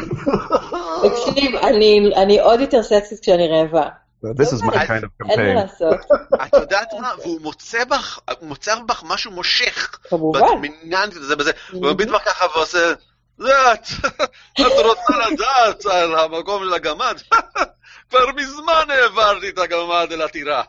[1.10, 3.90] תקשיב, אני- אני עוד יותר סקסית כשאני רעבה.
[4.24, 5.56] This is my kind of אין מה campaign.
[5.56, 5.96] לעשות.
[6.44, 7.12] את יודעת מה?
[7.24, 10.00] והוא מוצא בך, הוא מוצא בך משהו מושך.
[10.10, 10.40] כמובן.
[10.40, 11.52] בדומיננטיות הזה בזה.
[11.72, 12.94] הוא מביט בך ככה ועושה,
[13.38, 13.88] זה את,
[14.62, 17.18] את רוצה לדעת על המקום של הגמד?
[18.10, 20.64] כבר מזמן העברתי את הגמד אל הטירה.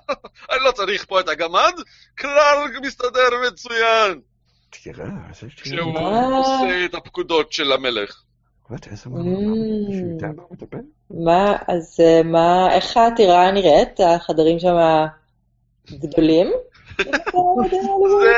[0.51, 1.73] אני לא צריך פה את הגמד,
[2.15, 4.21] קלארק מסתדר מצוין.
[4.71, 5.07] תראה,
[5.57, 6.37] כשהוא מה?
[6.37, 8.23] עושה את הפקודות של המלך.
[8.71, 9.09] What, איזה Mm.
[9.09, 9.55] מה?
[9.93, 10.79] שהוא איתנו מדבר?
[11.11, 14.01] מה, אז אה, מה, איך הטירה נראית?
[14.01, 14.77] החדרים שם
[15.91, 16.53] גדולים?
[16.99, 18.33] זה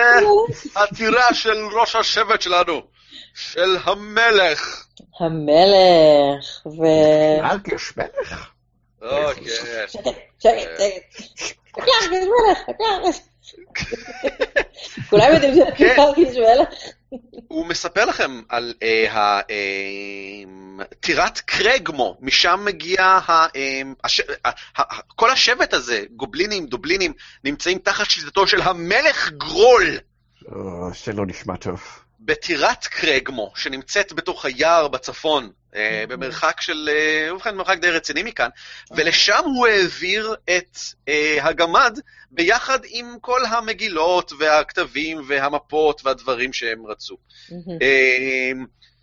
[0.77, 2.81] הטירה של ראש השבט שלנו,
[3.35, 4.87] של המלך.
[5.21, 6.83] המלך, ו...
[7.43, 8.51] ארק יש מלך?
[9.03, 9.45] אוקיי.
[9.89, 10.05] שקט,
[10.39, 11.57] שקט, שקט.
[11.77, 12.77] הקלח, יש מלך.
[15.11, 15.71] כולם יודעים כן.
[15.77, 16.69] שהקלח יש מלך?
[17.49, 24.51] הוא מספר לכם על אה, אה, טירת קרגמו, משם מגיע ה, אה, הש, ה, ה,
[24.77, 27.13] ה, כל השבט הזה, גובלינים, דובלינים,
[27.45, 29.99] נמצאים תחת שליטתו של המלך גרול.
[30.49, 31.83] אה, שלא נשמע טוב.
[32.21, 35.51] בטירת קרגמו, שנמצאת בתוך היער בצפון,
[36.09, 38.49] במרחק של, אה, ובכן, מרחק די רציני מכאן,
[38.97, 41.99] ולשם הוא העביר את אה, הגמד
[42.31, 47.17] ביחד עם כל המגילות והכתבים והמפות והדברים שהם רצו.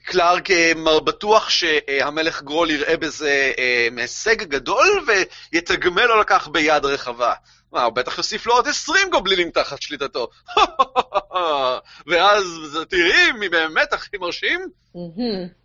[0.10, 0.72] קלארק אה,
[1.06, 5.06] בטוח שהמלך גרול יראה בזה אה, הישג גדול
[5.52, 7.34] ויתגמל לו לכך ביד רחבה.
[7.74, 10.28] מה, הוא בטח יוסיף לו עוד 20 גובלינים תחת שליטתו.
[12.08, 12.44] ואז
[12.90, 14.60] תראי מי באמת הכי מרשים.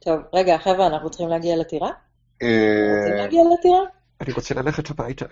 [0.05, 1.89] טוב, רגע, חבר'ה, אנחנו צריכים להגיע לטירה?
[1.89, 3.81] רוצים אה, להגיע לטירה?
[4.21, 5.27] אני רוצה ללכת הביתה.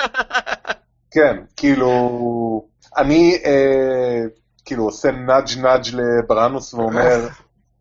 [1.14, 1.88] כן, כאילו,
[2.96, 3.38] אני
[4.64, 7.28] כאילו עושה נאג' נאג' לבראנוס ואומר,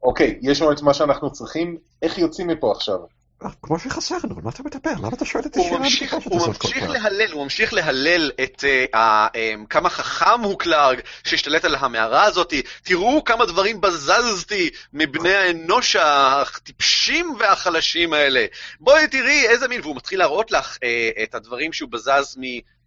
[0.04, 3.00] אוקיי, יש לנו את מה שאנחנו צריכים, איך יוצאים מפה עכשיו?
[3.44, 4.92] אה, כמו שחסרנו, מה אתה מדבר?
[5.00, 6.94] למה אתה שואל אותי הוא שאלה ממשיך, מטופשת הוא הזאת כל ממשיך פעם?
[6.94, 9.38] להלל, הוא ממשיך להלל את אה, אה,
[9.70, 12.54] כמה חכם הוא קלארק שהשתלט על המערה הזאת.
[12.84, 18.46] תראו כמה דברים בזזתי מבני האנוש הטיפשים והחלשים האלה.
[18.80, 22.44] בואי תראי איזה מין, והוא מתחיל להראות לך אה, את הדברים שהוא בזז מ...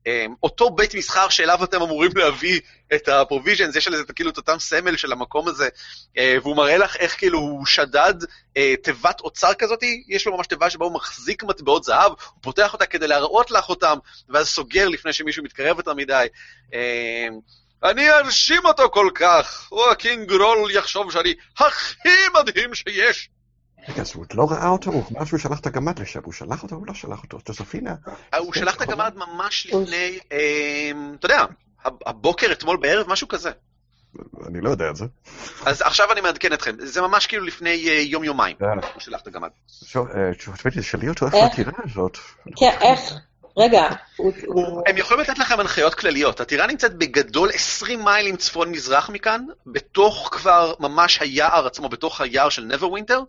[0.09, 2.61] אמ, אותו בית מסחר שאליו אתם אמורים להביא
[2.95, 5.69] את ה provisions, יש על זה כאילו את אותם סמל של המקום הזה,
[6.17, 10.47] uh, והוא מראה לך איך כאילו הוא שדד uh, תיבת אוצר כזאת, יש לו ממש
[10.47, 13.99] תיבה שבה הוא מחזיק מטבעות זהב, הוא פותח אותה כדי להראות לך אותם,
[14.29, 16.27] ואז סוגר לפני שמישהו מתקרב יותר מדי.
[16.75, 17.29] אה,
[17.85, 23.29] אני ארשים אותו כל כך, הוא הקינג רול יחשוב שאני הכי מדהים שיש.
[23.89, 26.33] רגע, אז הוא עוד לא ראה אותו, הוא אמר שהוא שלח את הגמד לשם, הוא
[26.33, 27.95] שלח אותו, הוא לא שלח אותו, ג'וזפינה.
[28.35, 31.45] אה, הוא שלח את הגמד ממש לפני, אה, אתה יודע,
[31.85, 33.51] הבוקר, אתמול בערב, משהו כזה.
[34.47, 35.05] אני לא יודע את זה.
[35.67, 39.27] אז עכשיו אני מעדכן אתכם, זה ממש כאילו לפני אה, יום-יומיים, אה, הוא שלח את
[39.27, 39.49] הגמד.
[39.97, 41.35] אה, ג'וזפינה, תשאלי אותו איך?
[41.35, 42.19] הטירה הזאת.
[42.57, 43.01] כן, איך?
[43.57, 44.33] רגע, הוא-.
[44.87, 46.41] הם יכולים לתת לכם הנחיות כלליות.
[46.41, 52.63] הטירה נמצאת בגדול 20 מיילים צפון-מזרח מכאן, בתוך כבר ממש היער עצמו, בתוך היער של
[52.65, 53.23] נברווינטר.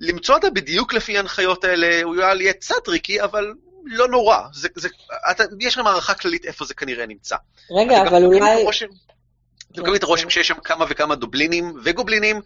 [0.00, 3.52] למצוא אותה בדיוק לפי ההנחיות האלה, הוא יהיה קצת טריקי, אבל
[3.84, 4.38] לא נורא.
[4.52, 4.88] זה, זה,
[5.30, 7.36] אתה, יש לכם הערכה כללית איפה זה כנראה נמצא.
[7.70, 8.62] רגע, אבל אולי...
[8.62, 8.86] הרושם-
[9.72, 12.40] אתם מקבלים את הרושם שיש שם כמה וכמה דובלינים וגובלינים.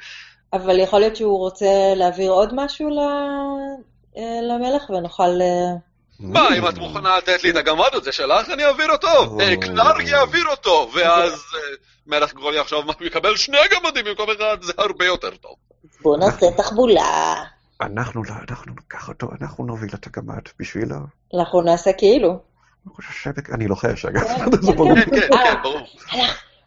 [0.53, 2.99] אבל יכול להיות שהוא רוצה להעביר עוד משהו ל-
[4.17, 5.41] אה, למלך ונוכל...
[6.21, 9.41] מה, אם את מוכנה לתת לי את הגמד הזה שלך, אני אעביר אותו.
[9.41, 11.61] אה, קלארק יעביר אותו, ואז אה,
[12.07, 15.55] מלך גרול יחשוב, מה, הוא יקבל שני גמדים במקום אחד, זה הרבה יותר טוב.
[16.03, 17.35] בוא נעשה תחבולה.
[17.81, 20.97] אנחנו לא, אנחנו ניקח אותו, אנחנו נוביל את הגמד בשבילו.
[21.39, 22.29] אנחנו נעשה כאילו.
[22.87, 24.23] אני חושב ש- אני לוחש, אגב,
[24.67, 24.95] כן, ברור.
[24.95, 25.81] כן, כן, כן, ברור.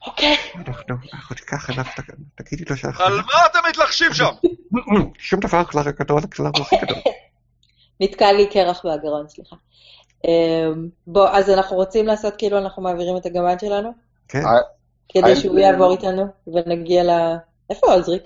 [0.08, 0.38] אוקיי.
[0.68, 1.84] אנחנו אנחנו ניקח אליו,
[2.36, 3.04] תגידי לו שאנחנו...
[3.06, 4.30] על מה אתם מתלחשים שם?
[5.20, 6.98] שום דבר, קלאר הגדול, קלאר הוא הכי גדול.
[8.04, 9.56] נתקע לי קרח בגרון, סליחה.
[10.28, 13.92] אמ, בוא, אז אנחנו רוצים לעשות כאילו אנחנו מעבירים את הגמד שלנו?
[14.28, 14.62] כן, אה,
[15.10, 17.10] כדי אה, שהוא יעבור איתנו ונגיע ל...
[17.70, 18.24] איפה עוזריק?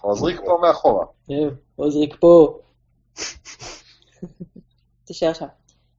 [0.00, 1.06] עוזריק פה מאחורה.
[1.76, 2.58] עוזריק פה.
[5.06, 5.46] תישאר שם.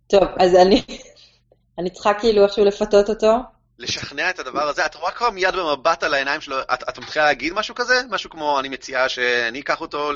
[0.07, 0.81] טוב, אז אני...
[1.79, 3.31] אני צריכה כאילו איכשהו לפתות אותו.
[3.79, 7.25] לשכנע את הדבר הזה, את רואה כבר מיד במבט על העיניים שלו, את, את מתחילה
[7.25, 7.93] להגיד משהו כזה?
[8.09, 10.11] משהו כמו, אני מציעה שאני אקח אותו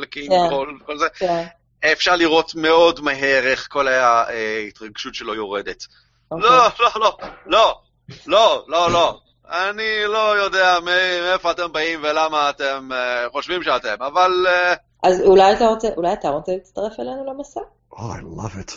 [0.00, 0.54] לקינג כן.
[0.82, 1.06] וכל זה?
[1.14, 1.46] כן,
[1.92, 5.86] אפשר לראות מאוד מהר איך כל ההתרגשות שלו יורדת.
[6.30, 6.50] אוקיי.
[6.50, 7.16] לא, לא, לא,
[7.46, 7.80] לא,
[8.26, 9.18] לא, לא, לא.
[9.50, 15.52] אני לא יודע מאיפה אתם באים ולמה אתם אה, חושבים שאתם, אבל אה, אז אולי
[15.52, 17.60] אתה רוצה, אולי אתה רוצה להצטרף אלינו למסע?
[17.92, 18.72] Oh, I love it.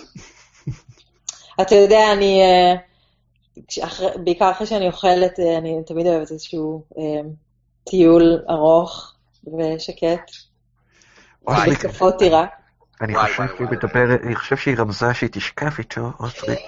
[1.62, 2.42] אתה יודע, אני...
[2.42, 2.76] אה,
[3.68, 7.30] כשאחרי- בעיקר אחרי שאני אוכלת, אה, אני תמיד אוהבת איזשהו אה,
[7.90, 9.14] טיול ארוך
[9.48, 10.32] ושקט,
[11.44, 11.72] וואי.
[11.72, 12.46] התקפות טירה.
[13.02, 13.68] אני חושב שהיא.
[13.72, 16.60] מדברת, אני חושב שהיא רמזה שהיא תשכב איתו, אוסטריק.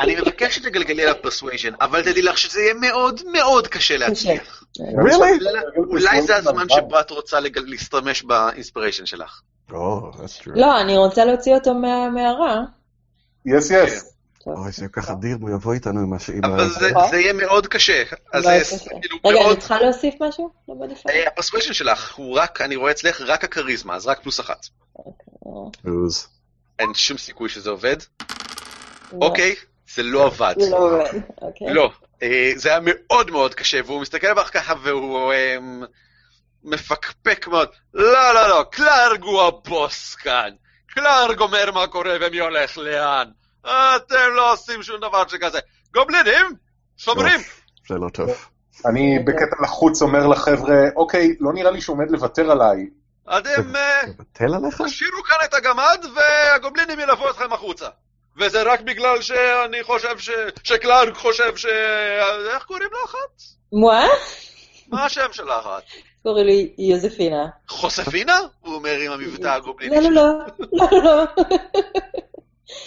[0.00, 4.64] אני מבקש שתגלגלי עליו persuasion, אבל תדעי לך שזה יהיה מאוד מאוד קשה להצליח.
[4.78, 5.44] Really?
[5.76, 9.40] אולי זה הזמן שבו את רוצה להשתמש ב inspiration שלך.
[9.70, 10.50] Oh, that's true.
[10.54, 12.60] לא, אני רוצה להוציא אותו מהמערה.
[13.46, 14.13] yes yes.
[14.44, 14.54] טוב.
[14.58, 16.30] אוי, זה ככה אדיר, הוא יבוא איתנו עם הש...
[16.30, 17.10] עם ה- אבל זה- נכון.
[17.10, 18.02] זה יהיה מאוד קשה.
[19.02, 19.56] כאילו רגע, אני.
[19.56, 21.28] צריכה להוסיף משהו ל modifier?
[21.28, 24.66] ה persuasion שלך הוא רק, אני רואה אצלך, רק הכריזמה, אז רק פלוס אחת.
[25.84, 26.28] לוז.
[26.78, 27.96] אין שום סיכוי שזה עובד.
[29.12, 29.54] לא, אוקיי,
[29.94, 30.54] זה לא עבד.
[30.60, 31.74] זה לא עובד, אוקיי.
[31.74, 31.90] לא.
[32.22, 35.56] אה, זה היה מאוד מאוד קשה, והוא מסתכל בך ככה והוא אה,
[36.64, 37.68] מפקפק מאוד.
[37.94, 40.50] לא, לא, לא, קלארג הוא הבוס כאן.
[40.94, 43.28] קלארג אומר מה קורה ומי הולך לאן.
[43.64, 45.58] אתם לא עושים שום דבר שכזה.
[45.94, 46.46] גובלינים,
[46.96, 47.40] שומרים.
[47.88, 48.30] זה לא טוב.
[48.86, 52.86] אני בקטע לחוץ אומר לחבר'ה, אוקיי, לא נראה לי שהוא עומד לוותר עליי.
[53.24, 54.82] אתם אה, מבטל עליך?
[54.82, 57.88] תשאירו כאן את הגמד והגובלינים ילוו אתכם החוצה.
[58.40, 60.30] וזה רק בגלל שאני חושב ש...
[60.62, 61.66] שקלארג חושב ש...
[62.54, 63.42] איך קוראים לאחת?
[63.72, 64.06] מה?
[64.88, 65.82] מה השם של האחת?
[66.22, 67.46] קוראים לי יוזפינה.
[67.68, 68.38] חוספינה?
[68.60, 70.66] הוא אומר עם המבטא הגובליני לא, לא, שלו.
[70.72, 71.24] לא, לא, לא.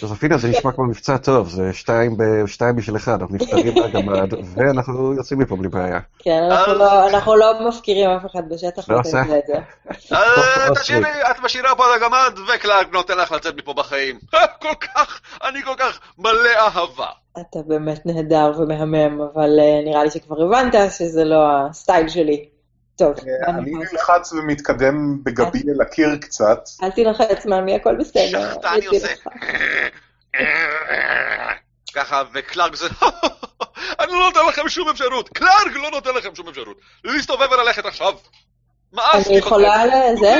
[0.02, 4.30] ג'וזפינה זה נשמע כמו מבצע טוב, זה שתיים ב- שתיים בשביל אחד, אנחנו נפטרים מהגמד,
[4.54, 6.00] ואנחנו יוצאים מפה בלי בעיה.
[6.18, 9.22] כן, אנחנו לא- אנחנו לא מפקירים אף אחד בשטח, לא ואתה עושה.
[9.38, 10.12] את.
[10.12, 14.18] אה, את משאירה פה את הגמד, וקלארק נותן לך לצאת מפה בחיים.
[14.62, 17.06] כל כך, אני כל כך מלא אהבה.
[17.40, 21.36] אתה באמת נהדר ומהמם, אבל אה, נראה לי שכבר הבנת שזה לא
[21.70, 22.48] הסטייל שלי.
[22.98, 23.14] טוב,
[23.46, 26.58] מה אני אני נלחץ ומתקדם בגבי אל הקיר קצת.
[26.82, 28.50] אל תילחץ, מאמי, הכל בסדר.
[28.54, 29.08] שחטני אני עושה.
[31.94, 32.86] ככה, וקלארק זה,
[34.00, 35.28] אני לא נותן לכם שום אפשרות.
[35.28, 36.76] קלארק לא נותן לכם שום אפשרות.
[37.04, 38.12] להסתובב וללכת עכשיו.
[38.92, 39.86] מאסתי אני יכולה.
[39.86, 40.34] לזה,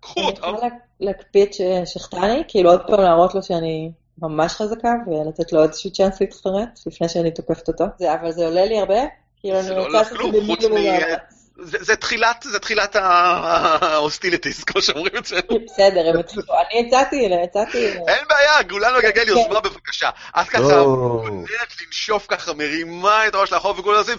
[0.00, 0.42] קחו אני אותם.
[0.42, 0.68] יכולה
[1.00, 1.50] להקפיא את
[1.86, 3.90] שחטני, כאילו עוד פעם להראות לו שאני
[4.22, 7.84] ממש חזקה, ולתת לו איזשהו צ'אנס להתחרט, לפני שאני תוקפת אותו.
[7.98, 9.00] זה- אבל זה עולה לי הרבה?
[9.40, 11.37] כאילו אני לא רוצה לעשות את זה במינימום מאמץ.
[11.60, 15.64] זה זה תחילת, זה תחילת ההוסטיליטיס, כמו שאומרים אצלנו.
[15.64, 20.10] בסדר, הם התחילו, אני הצעתי, הצעתי, אין בעיה, גולן מגלגל יוזמה בבקשה.
[20.40, 21.22] את ככה או.
[21.22, 24.18] מעוניינת לנשוף ככה, מרימה את הראש לחוף וכולם עושים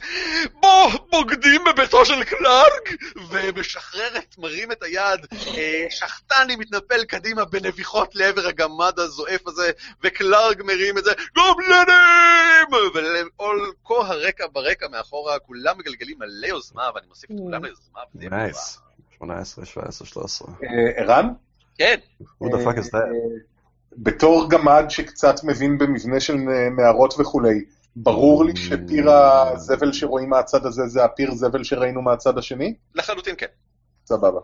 [0.54, 2.90] בוא, בוגדים בביתו של קלארק!
[3.30, 5.26] ומשחררת, מרים את היד,
[5.58, 9.72] אה, שחטני מתנפל קדימה בנביחות לעבר הגמד הזועף הזה,
[10.04, 12.90] וקלארק מרים את זה, גובלנים!
[12.94, 17.29] ולכל כה הרקע ברקע מאחורה, כולם מגלגלים מלא יוזמה, ואני מוסיף
[18.16, 18.80] נייס.
[19.18, 20.48] 18, 17, 13.
[20.64, 21.30] אה, ערן?
[21.78, 22.96] כן, Who the fuck is that?
[22.96, 23.40] אה,
[23.98, 27.66] בתור גמד שקצת מבין במבנה של אה, מערות וכולי,
[27.96, 32.74] ברור לי שפיר הזבל שרואים מהצד הזה זה הפיר זבל שראינו מהצד השני?
[32.96, 33.46] לחלוטין כן.
[34.06, 34.40] סבבה.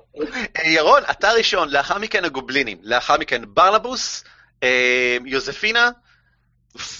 [0.57, 4.23] אה, ירון, אתה ראשון, לאחר מכן הגובלינים, לאחר מכן ברנבוס,
[4.63, 5.89] אה, יוזפינה,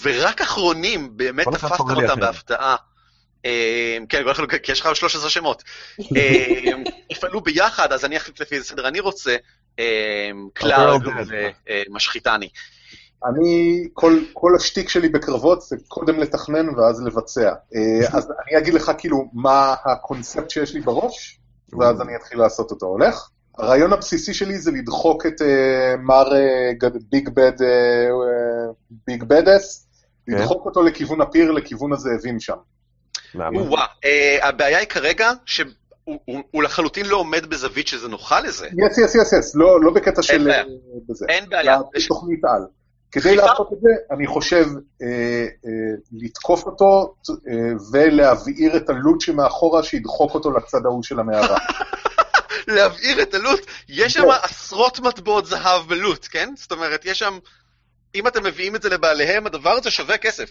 [0.02, 2.20] ורק אחרונים, באמת תפסת אותם.
[2.20, 2.76] בהפתעה.
[3.46, 4.22] אה, כן,
[4.62, 5.62] כי יש לך 13 שמות.
[6.16, 6.72] אה,
[7.10, 9.36] יפעלו ביחד, אז אני אחליט לפי איזה סדר אני רוצה,
[9.78, 11.90] אה, קלארק Girl Dead.
[11.90, 12.48] ומשחיתני.
[13.24, 17.52] אני, כל, כל השטיק שלי בקרבות זה קודם לתכנן ואז לבצע.
[17.74, 21.38] אה, אז אני אגיד לך כאילו מה הקונספט שיש לי בראש,
[21.78, 22.86] ואז אני אתחיל לעשות אותו.
[22.86, 23.28] הולך?
[23.58, 28.72] הרעיון הבסיסי שלי זה לדחוק את אה, מר אה, ביג בד, אה, אה,
[29.06, 29.86] big badass,
[30.28, 32.56] לדחוק אותו לכיוון הפיר, לכיוון הזאבים שם.
[33.34, 33.62] למה?
[33.62, 35.70] וואה, אה, הבעיה היא כרגע שהוא
[36.04, 38.66] הוא- הוא לחלוטין לא עומד בזווית שזה נוחה לזה.
[38.86, 40.44] yes, yes, yes, yes, לא, לא בקטע של...
[40.44, 40.60] בעיה.
[40.60, 40.64] אה,
[41.08, 41.26] בזה.
[41.28, 41.78] אין בעיה.
[42.08, 42.62] תוכנית על.
[43.12, 43.36] כדי?
[43.36, 44.66] לעשות את זה, אני חושב
[45.02, 45.06] אה,
[45.66, 45.70] אה,
[46.12, 47.54] לתקוף אותו אה,
[47.92, 51.58] ולהבעיר את ה loot שמאחורה, שידחוק אותו לצד ההוא של המערה.
[52.68, 54.24] להבעיר את ה loot, יש שם.
[54.42, 56.54] עשרות מטבעות זהב ב loot, כן?
[56.56, 57.38] זאת אומרת, יש שם...
[58.14, 60.50] אם אתם מביאים את זה לבעליהם, הדבר הזה שווה כסף.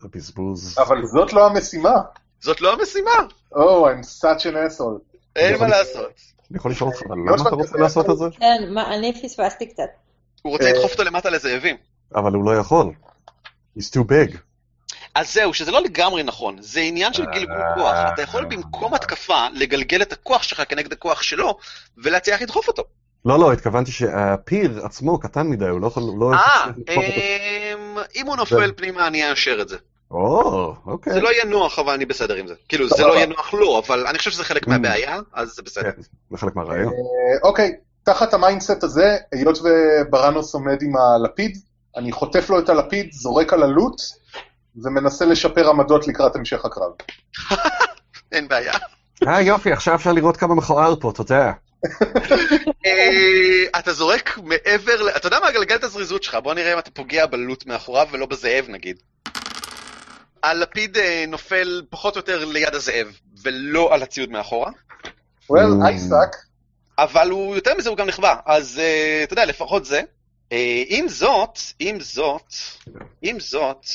[0.00, 0.78] זה בזבוז.
[0.78, 1.94] אבל זאת לא המשימה.
[2.40, 3.10] זאת לא המשימה,
[3.54, 5.16] Oh, I'm such an asshole.
[5.36, 6.12] אין מה לעשות.
[6.50, 8.24] אני יכול לשאול אותך, אבל למה אתה רוצה לעשות את זה?
[8.38, 9.82] כן, אני פספסתי קצת.
[10.42, 10.72] הוא רוצה אה.
[10.72, 11.76] לדחוף אותו למטה לזאבים.
[12.14, 12.92] אבל הוא לא יכול.
[13.78, 14.36] He's too big.
[15.14, 17.96] אז זהו, שזה לא לגמרי נכון, זה עניין של גלגול כוח.
[18.14, 21.58] אתה יכול במקום התקפה לגלגל את הכוח שלך כנגד הכוח שלו,
[21.98, 22.82] ולהצליח לדחוף אותו.
[23.24, 26.02] לא, לא, התכוונתי שהפיר עצמו קטן מדי, הוא לא יכול...
[26.18, 26.32] לא
[26.88, 27.65] אה,
[28.16, 29.76] אם הוא נופל פנימה, אני אאשר את זה.
[30.10, 31.12] או, אוקיי.
[31.12, 32.54] זה לא יהיה נוח, אבל אני בסדר עם זה.
[32.68, 33.06] כאילו, זה.
[33.06, 34.70] לא יהיה נוח לו, אבל אני חושב שזה חלק מממ.
[34.70, 35.92] מהבעיה, אז זה בסדר.
[35.92, 36.92] כן, זה חלק מהרעיון.
[36.92, 41.58] אה, אוקיי, תחת ה mindset הזה, היות וברנוס עומד עם הלפיד,
[41.96, 44.00] אני חוטף לו את הלפיד, זורק על ה loot,
[44.84, 46.92] ומנסה לשפר עמדות לקראת המשך הקרב.
[48.32, 48.72] אין בעיה.
[49.28, 51.46] אה, יופי, עכשיו אפשר לראות כמה מכוער פה, תודה.
[51.46, 51.52] אה,
[53.78, 57.26] אתה זורק מעבר, אתה יודע מה, גלגל את הזריזות שלך, בוא נראה אם אתה פוגע
[57.26, 58.96] בלוט מאחוריו ולא בזאב נגיד.
[60.42, 63.06] הלפיד אה, נופל פחות או יותר ליד הזאב,
[63.42, 64.70] ולא על הציוד מאחורה,
[65.52, 65.82] well, Mm.
[65.82, 66.36] I suck.
[66.98, 70.00] אבל הוא, יותר מזה הוא גם נכבה, אז אה, אתה יודע, לפחות זה.
[70.52, 72.54] אה, עם זאת, עם זאת,
[73.22, 73.86] עם זאת,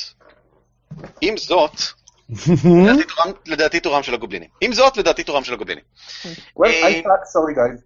[1.20, 1.80] עם זאת,
[3.46, 4.48] לדעתי תורם- של הגובלינים.
[4.60, 5.84] עם זאת, לדעתי תורם של הגובלינים.
[6.24, 7.82] well, אה, I suck, sorry guys.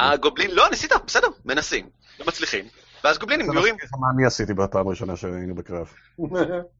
[0.00, 1.88] הגובלין, לא, ניסית, בסדר, מנסים,
[2.20, 2.64] לא מצליחים.
[3.04, 3.76] ואז גובלינים יורים.
[4.00, 5.92] מה אני עשיתי בפעם הראשונה שהיינו בקרב.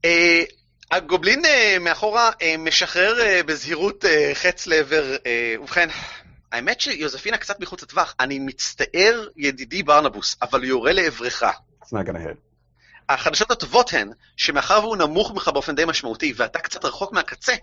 [0.05, 0.43] אה,
[0.91, 3.15] הגובלין אה, מאחורה משחרר
[3.47, 4.05] בזהירות
[4.35, 5.17] חץ לעבר,
[5.61, 5.89] ובכן,
[6.53, 8.15] האמת שיוזפינה קצת מחוץ לטווח.
[8.21, 11.43] אני מצטער, ידידי ברנבוס, אבל הוא יורה לעברך.
[11.43, 12.52] It's not gonna hit.
[13.15, 17.55] החדשות הטובות הן, שמאחר והוא נמוך ממך באופן די משמעותי, ואתה קצת רחוק מהקצה,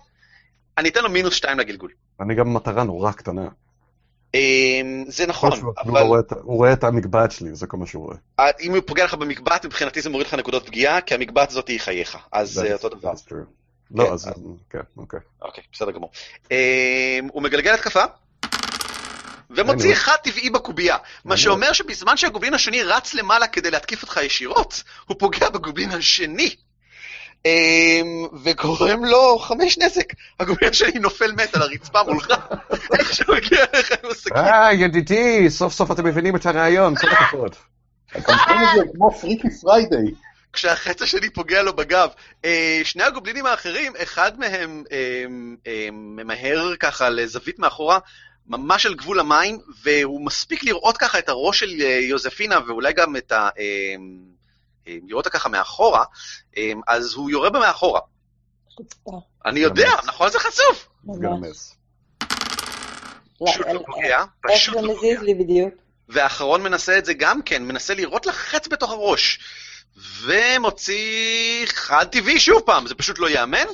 [0.78, 1.92] אני אתן לו מינוס שתיים לגלגול.
[2.20, 3.48] אני גם מטרה נורא קטנה.
[4.36, 6.02] אה, זה נכון, אבל
[6.42, 8.18] הוא רואה את המגבעת שלי, זה כל מה שהוא רואה.
[8.40, 11.68] אה, אם הוא פוגע לך במגבעת, מבחינתי זה מוריד לך נקודות פגיעה, כי המגבעת הזאת
[11.68, 12.18] היא חייך.
[12.32, 13.12] אז That's- אותו דבר.
[13.92, 14.12] לא, כן.
[14.12, 14.30] אז
[14.70, 15.20] כן, אוקיי.
[15.42, 16.12] אוקיי, בסדר גמור.
[16.52, 18.04] אה, הוא מגלגל התקפה,
[19.50, 24.84] ומוציא אחד טבעי בקובייה, מה שאומר שבזמן שהגובלין השני רץ למעלה כדי להתקיף אותך ישירות,
[25.06, 26.56] הוא פוגע בגובלין השני.
[27.46, 28.02] אה,
[28.44, 30.14] וגורם לו חמש נזק.
[30.40, 32.34] הגובלין השני נופל מת על הרצפה מולך,
[33.00, 34.38] איך שהוא הגיע אליך עם הסכין.
[34.38, 37.56] אה, ידידי, סוף סוף אתם מבינים את הרעיון, כל הכבוד.
[38.16, 40.12] הזה כמו Freaky Friday.
[40.54, 42.10] כשהחץ השני פוגע לו בגב.
[42.46, 45.26] אה, שני הגובלינים האחרים, אחד מהם אה,
[45.68, 48.00] אה, ממהר ככה לזווית מאחורה,
[48.48, 53.16] ממש על גבול המים, והוא מספיק לראות ככה את הראש של אה, יוזפינה, ואולי גם
[53.16, 53.50] את ה...
[53.60, 53.96] אה,
[54.88, 56.04] אה, לראות אותה ככה מאחורה,
[56.88, 58.02] אז הוא יורה בה מאחורה.
[59.46, 59.90] אני יודע.
[60.06, 60.30] נכון?
[60.30, 60.90] זה חשוף.
[61.04, 61.58] ממש.
[63.42, 65.22] לא, פשוט לא פוגע, פשוט לא מזיז פוגע.
[65.22, 65.74] לי בדיוק?
[66.10, 69.40] והאחרון מנסה את זה גם כן, מנסה לירות לך חץ בתוך הראש.
[70.22, 73.66] ומוציא חד טבעי שוב פעם, זה פשוט לא ייאמן.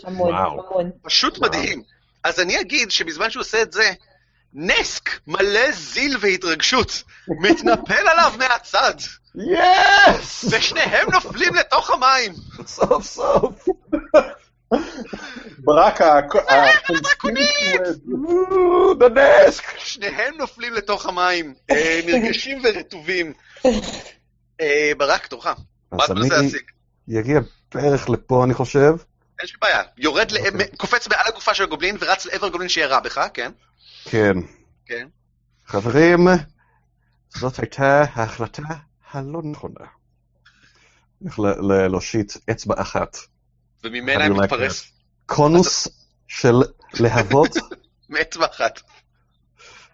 [1.01, 1.39] פשוט.
[1.39, 1.83] מדהים.
[2.23, 3.91] אז אני אגיד שבזמן שהוא עושה את זה,
[4.57, 8.93] נסק מלא זיל והתרגשות מתנפל עליו מהצד,
[9.35, 10.45] יס!
[10.51, 12.33] ושניהם נופלים לתוך המים.
[12.65, 13.65] סוף סוף.
[15.59, 16.01] ברק,
[17.03, 17.81] דרקונית!
[18.99, 19.63] דנסק!
[19.77, 23.33] שניהם נופלים לתוך המים, אה, נרגשים ורטובים.
[24.61, 25.47] אה, ברק, תורך.
[25.91, 26.61] מה אתה מנסה להשיג?
[27.07, 27.39] יגיע
[27.73, 28.93] בערך לפה, אני חושב.
[29.39, 29.81] אין שום בעיה.
[29.97, 30.67] יורד, ל- אוקיי.
[30.77, 33.51] קופץ מעל הגופה של הגובלין ורץ לעבר הגובלין שירה בך, כן?
[34.09, 34.33] כן.
[34.85, 35.07] כן.
[35.65, 36.27] חברים,
[37.29, 38.61] זאת הייתה ההחלטה
[39.11, 39.85] הלא נכונה.
[41.25, 41.39] איך
[41.89, 43.17] להושיט אצבע אחת.
[43.83, 44.91] וממנה מתפרס
[45.25, 45.87] קונוס
[46.27, 46.53] של
[46.99, 47.51] להבות
[48.09, 48.81] מאצבע אחת.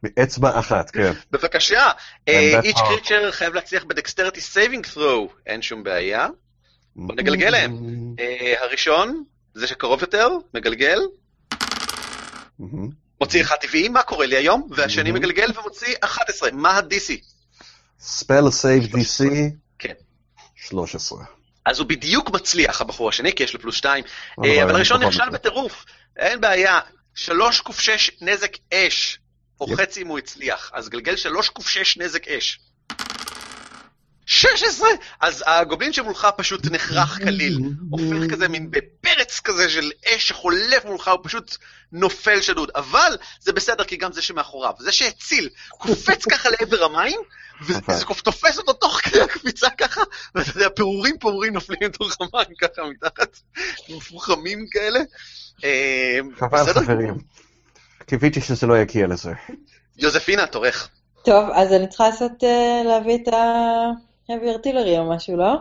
[0.04, 1.12] מאצבע אחת, כן.
[1.32, 1.88] בבקשה,
[2.28, 6.28] each creature חייב להצליח ב dexterity saving throw, אין שום בעיה.
[6.96, 7.72] בוא נגלגל להם.
[8.20, 9.24] אה, הראשון,
[9.54, 11.00] זה שקרוב יותר, מגלגל,
[12.60, 13.01] מהמם.
[13.22, 14.68] מוציא אחד טבעי, מה קורה לי היום?
[14.72, 15.11] והשני.
[15.11, 17.11] מגלגל ומוציא 11, מה ה-DC?
[17.99, 19.23] spell save DC,
[19.80, 19.93] כן.
[20.56, 21.23] 13.
[21.65, 24.03] אז הוא בדיוק מצליח, הבחור השני, כי יש לו פלוס 2,
[24.38, 25.30] אבל אני הראשון נכשל.
[25.30, 25.85] בטירוף,
[26.18, 26.80] אין בעיה,
[27.15, 29.19] 3 ק6 נזק אש,
[29.61, 29.68] או.
[29.76, 32.60] חצי אם הוא הצליח, אז גלגל 3 ק6 נזק אש.
[34.26, 34.88] 16!
[35.19, 41.07] אז הגובלין שמולך פשוט נחרך כליל, הופך כזה מין בפרץ כזה של אש שחולף מולך,
[41.07, 41.57] הוא פשוט
[41.91, 42.72] נופל שדוד.
[42.76, 47.19] אבל זה בסדר, כי גם זה שמאחוריו, זה שהציל, קופץ ככה לעבר המים,
[47.61, 50.02] וזה תופס אותו תוך כדי הקפיצה ככה,
[50.35, 53.39] ואתה יודע, פירורים פירורים נופלים לתוך המים ככה מתחת,
[53.89, 54.99] מפוחמים כאלה.
[55.64, 56.81] אה, חבל בסדר?
[56.81, 57.18] חברים.
[58.06, 59.31] קיוויתי שזה לא יגיע לזה.
[59.98, 60.89] יוזפינה, תורך.
[61.26, 65.56] טוב, אז אני צריכה לעשות, אה, להביא את ה-heavy artillery או משהו, לא?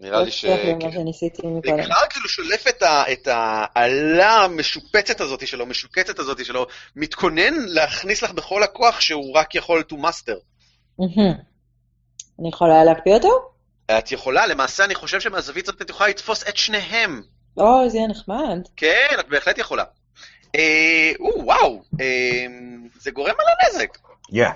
[0.00, 0.44] נראה לי ש...
[0.44, 1.76] לא הצליח לי מה שניסיתי מקודם.
[2.10, 6.66] כאילו שולף את ה- את האלה המשופצת הזאת שלו, משוקצת הזאת שלו,
[6.96, 10.38] מתכונן להכניס לך בכל הכוח שהוא רק יכול to master.
[12.40, 13.30] אני יכולה להקפיא אותו?
[13.98, 17.22] את יכולה, למעשה אני חושב שמהזווית הזאת את יכולה לתפוס את שניהם.
[17.56, 18.58] או, זה יהיה נחמד.
[18.76, 19.84] כן, את בהחלט יכולה.
[20.54, 22.46] אה, או, וואו, אה,
[23.00, 23.98] זה גורם על הנזק.
[24.32, 24.48] יא.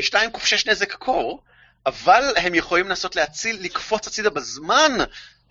[0.00, 1.40] 2 ק6 נזק קור,
[1.86, 4.92] אבל הם יכולים לנסות להציל, לקפוץ הצידה בזמן.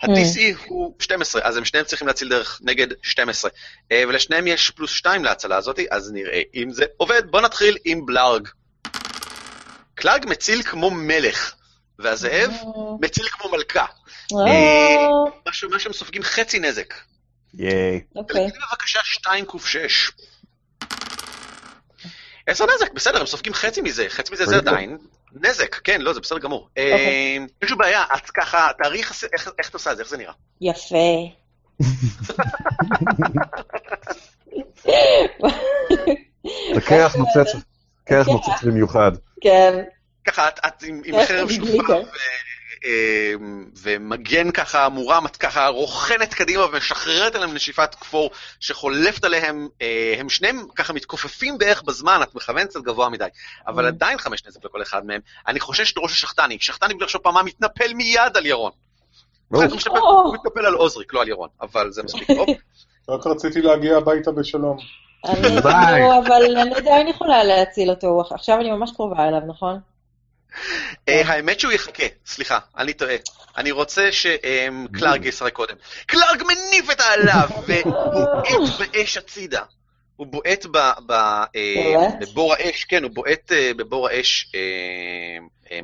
[0.01, 3.51] ה-DC הוא 12, אז הם שניהם צריכים להציל דרך נגד 12.
[3.91, 7.31] אה, ולשניהם יש פלוס 2 להצלה הזאת, אז נראה אם זה עובד.
[7.31, 8.47] בוא נתחיל עם בלארג.
[9.95, 11.53] קלארג מציל כמו מלך,
[11.99, 12.51] והזאב
[13.01, 13.85] מציל כמו מלכה.
[14.47, 15.07] אה,
[15.49, 16.93] משהו, מה שהם סופגים חצי נזק.
[17.53, 18.01] ייי.
[18.15, 18.47] אוקיי.
[18.71, 20.11] בבקשה 2 ק6.
[22.47, 24.55] 10 נזק, בסדר, הם סופגים חצי מזה, חצי מזה זה.
[24.55, 24.97] עדיין
[25.41, 26.67] נזק, כן, לא, זה בסדר גמור.
[26.69, 26.91] אוקיי.
[26.91, 29.25] אה, אין שום בעיה, את ככה, תאריך,
[29.59, 30.33] איך את עושה את זה, איך זה נראה?
[30.61, 31.29] יפה.
[36.75, 37.53] לקרח נוצץ,
[38.05, 38.31] קרח כן.
[38.31, 39.11] נוצץ במיוחד.
[39.41, 39.83] כן.
[40.27, 42.03] ככה, את, עם, חרב זה
[42.85, 43.33] אה,
[43.83, 48.29] ומגן ככה מורם, את ככה רוכנת קדימה ומשחררת עליהם נשיפת כפור
[48.59, 53.25] שחולפת עליהם, אה, הם שניהם ככה מתכופפים בערך בזמן, את מכוונת קצת גבוה מדי,
[53.67, 53.87] אבל Mm.
[53.87, 55.21] עדיין חמש נזק לכל אחד מהם.
[55.47, 58.71] אני חושש את ראש השחטני, שחטני בלי לחשוב פעמיים מתנפל מיד על ירון.
[59.49, 59.63] הוא
[60.35, 62.47] מתנפל- על עוזריק, לא על ירון, אבל זה מספיק טוב.
[63.09, 64.77] רק רציתי להגיע הביתה בשלום.
[65.25, 65.41] אני.
[66.01, 68.23] לא, אבל אני עדיין יכולה להציל אותו.
[68.31, 69.79] עכשיו אני ממש קרובה אליו, נכון?
[71.09, 73.15] אה, האמת שהוא יחכה, סליחה, אני טועה.
[73.57, 75.75] אני רוצה שקלארג ישחק קודם.
[76.05, 79.61] קלארג מניף את האלה ובועט באש הצידה.
[80.15, 80.91] הוא בועט אה,
[81.93, 82.13] בועט?
[82.21, 84.59] בבור האש, כן, הוא בועט אה, בבור האש אה,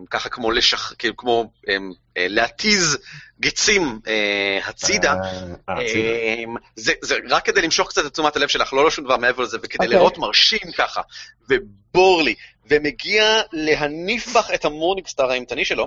[0.10, 0.94] ככה כמו לשח...
[0.94, 2.98] כאילו כמו אמ, אה, להתיז
[3.40, 5.14] גצים אה, הצידה.
[5.14, 5.20] אה,
[5.68, 6.10] הצידה.
[6.44, 9.44] אמ, זה, זה רק כדי למשוך קצת את תשומת הלב שלך, לא לשום דבר מעבר
[9.44, 9.98] לזה, וכדי אוקיי.
[9.98, 11.02] לראות מרשים ככה,
[11.50, 12.36] ו burly,
[12.70, 15.84] ומגיע להניף בך את ה morning star האימתני שלו,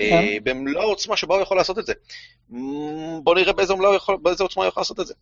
[0.00, 0.26] אה, כן.
[0.44, 1.92] במלוא העוצמה שבה הוא יכול לעשות את זה.
[3.22, 5.14] בוא נראה באיזה, יכול, באיזה עוצמה הוא יכול לעשות את זה.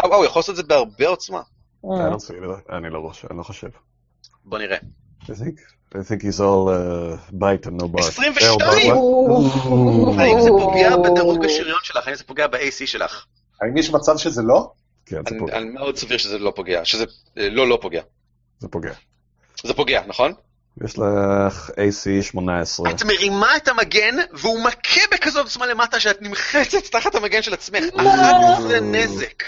[0.00, 1.40] אה, וואו, הוא יכול לעשות את זה בהרבה עוצמה.
[1.84, 3.68] לא רואה- אני לא חושב.
[4.44, 4.76] בוא נראה.
[5.22, 5.60] I think
[5.94, 8.04] I think he's all uh, bite and no bark.
[8.04, 8.92] 22!
[8.92, 12.08] Oh, האם זה פוגע בדירוג השריון שלך?
[12.08, 13.24] האם זה פוגע ב-AC שלך?
[13.62, 14.72] האם יש מצב שזה לא?
[15.06, 15.56] כן, זה פוגע.
[15.56, 17.04] אני מאוד סביר שזה לא פוגע, שזה
[17.38, 18.02] אה, לא לא פוגע.
[18.58, 18.92] זה פוגע.
[19.64, 20.32] זה פוגע, נכון?
[20.84, 22.90] יש לך AC 18.
[22.90, 27.84] את מרימה את המגן, והוא מכה בכזאת עוצמה למטה שאת נמחצת תחת המגן של עצמך.
[27.94, 28.10] לא.
[28.10, 29.42] 11 נזק.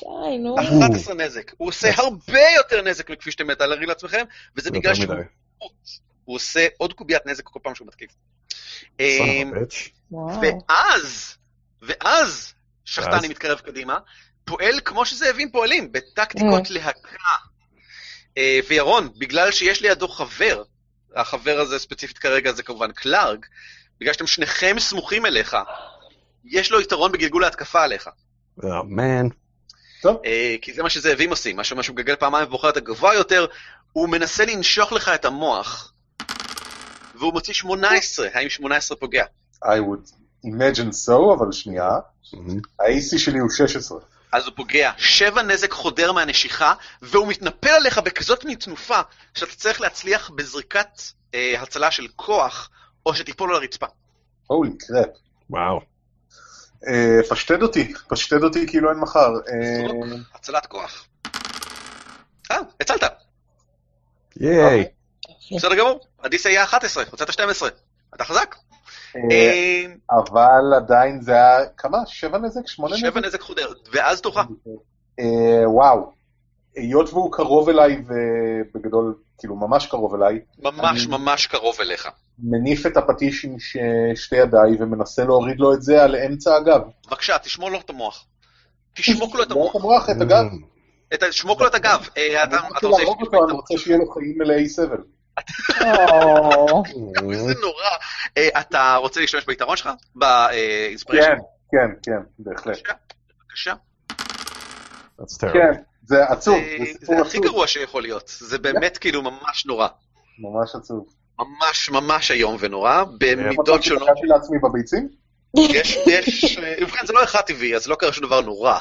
[0.00, 0.56] די, נו.
[0.60, 1.52] 11 נזק.
[1.56, 4.24] הוא עושה הרבה יותר נזק מכפי שאתם מתארים לעצמכם,
[4.56, 5.14] וזה זה בגלל שהוא.
[6.24, 8.10] הוא עושה עוד קוביית נזק כל פעם שהוא מתקיף.
[9.00, 9.52] אמ.
[10.10, 11.36] ואז,
[11.82, 12.54] ואז,
[12.84, 13.28] שחטני?
[13.28, 13.98] מתקרב קדימה,
[14.44, 17.08] פועל כמו שזאבים פועלים, בטקטיקות להקה.
[18.38, 20.62] אה, וירון, בגלל שיש לידו חבר,
[21.16, 23.46] החבר הזה ספציפית כרגע זה כמובן קלארג,
[24.00, 25.56] בגלל שאתם שניכם סמוכים אליך,
[26.44, 28.08] יש לו יתרון בגלגול ההתקפה עליך.
[28.58, 29.39] Oh, man.
[30.02, 33.46] טוב, אה, כי זה מה שזאבים עושים, מה שהוא מגלגל פעמיים ובוחר את הגבוה יותר,
[33.92, 35.92] הוא מנסה לנשוך לך את המוח,
[37.14, 39.24] והוא מוציא 18, האם 18 פוגע?
[39.64, 40.10] I would
[40.46, 41.88] imagine so, אבל שנייה.
[42.80, 43.98] ה-AC שלי הוא 16.
[44.32, 44.92] אז הוא פוגע.
[44.96, 49.00] שבע נזק חודר מהנשיכה, והוא מתנפל עליך בכזאת מין תנופה,
[49.34, 51.02] שאתה צריך להצליח בזריקת
[51.34, 52.70] אה, הצלה של כוח,
[53.06, 53.86] או שתיפול על הרצפה.
[54.46, 55.08] הולי קראפ.
[55.50, 55.89] וואו.
[56.88, 59.30] אה, פשטד אותי, פשטד אותי כאילו אין מחר.
[59.48, 59.86] אה,
[60.34, 61.06] הצלת כוח.
[62.50, 63.02] אה, הצלת.
[64.40, 64.84] ייי.
[65.56, 66.00] בסדר גמור.
[66.22, 67.68] הדיס היה 11, הוצאת 12.
[68.14, 68.56] אתה חזק.
[69.16, 71.98] אה, אבל עדיין זה היה, כמה?
[72.06, 72.60] שבע נזק?
[72.66, 73.06] שמונה נזק?
[73.06, 74.38] שבע נזק חודר, ואז תורך.
[75.66, 76.12] וואו.
[76.76, 82.08] היות והוא קרוב אליי, ובגדול, כאילו ממש קרוב אליי, ממש אני- ממש קרוב אליך.
[82.42, 83.76] מניף את הפטיש עם ש...
[84.14, 86.80] שתי ידיי ומנסה להוריד לו את זה על אמצע הגב.
[87.06, 88.26] בבקשה, תשמור לו את המוח.
[88.94, 89.70] תשמוק לו את לא המוח.
[89.76, 90.44] את המוח, את הגב.
[91.14, 92.08] את ה- שמוק לו את הגב.
[92.16, 93.02] אה, אתה אני רוצה רוצה...
[93.02, 94.96] להרוג אותו, אני רוצה שיהיה לו חיים מלאי סבל.
[96.10, 96.82] או,
[97.32, 97.84] זה נורא.
[98.38, 99.90] אה, אתה רוצה להשתמש ביתרון שלך?
[100.14, 101.30] באינספיריישן?
[101.30, 101.36] כן,
[102.02, 102.78] כן, כן, בהחלט.
[103.44, 103.74] בבקשה.
[105.20, 105.52] That's terrible.
[105.52, 105.72] כן,
[106.06, 106.56] זה עצוב,
[107.00, 108.28] זה זה הכי גרוע שיכול להיות.
[108.38, 109.88] זה באמת כאילו ממש נורא.
[110.38, 111.06] ממש עצוב.
[111.40, 114.02] ממש ממש איום ונורא, במידות שונות.
[114.02, 115.08] שקראתי לעצמי בביצים?
[115.58, 118.78] יש, יש, אה, ובכן זה לא אחד טבעי, אז לא קרה שום דבר נורא.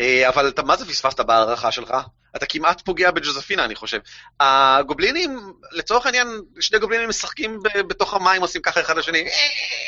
[0.00, 1.94] אה, אבל אתה מה זה פספסת בהערכה שלך?
[2.36, 3.98] אתה כמעט פוגע בג'וזפינה, אני חושב.
[4.40, 6.28] הגובלינים, לצורך העניין,
[6.60, 9.24] שני גובלינים משחקים ב- בתוך המים, עושים ככה אחד לשני.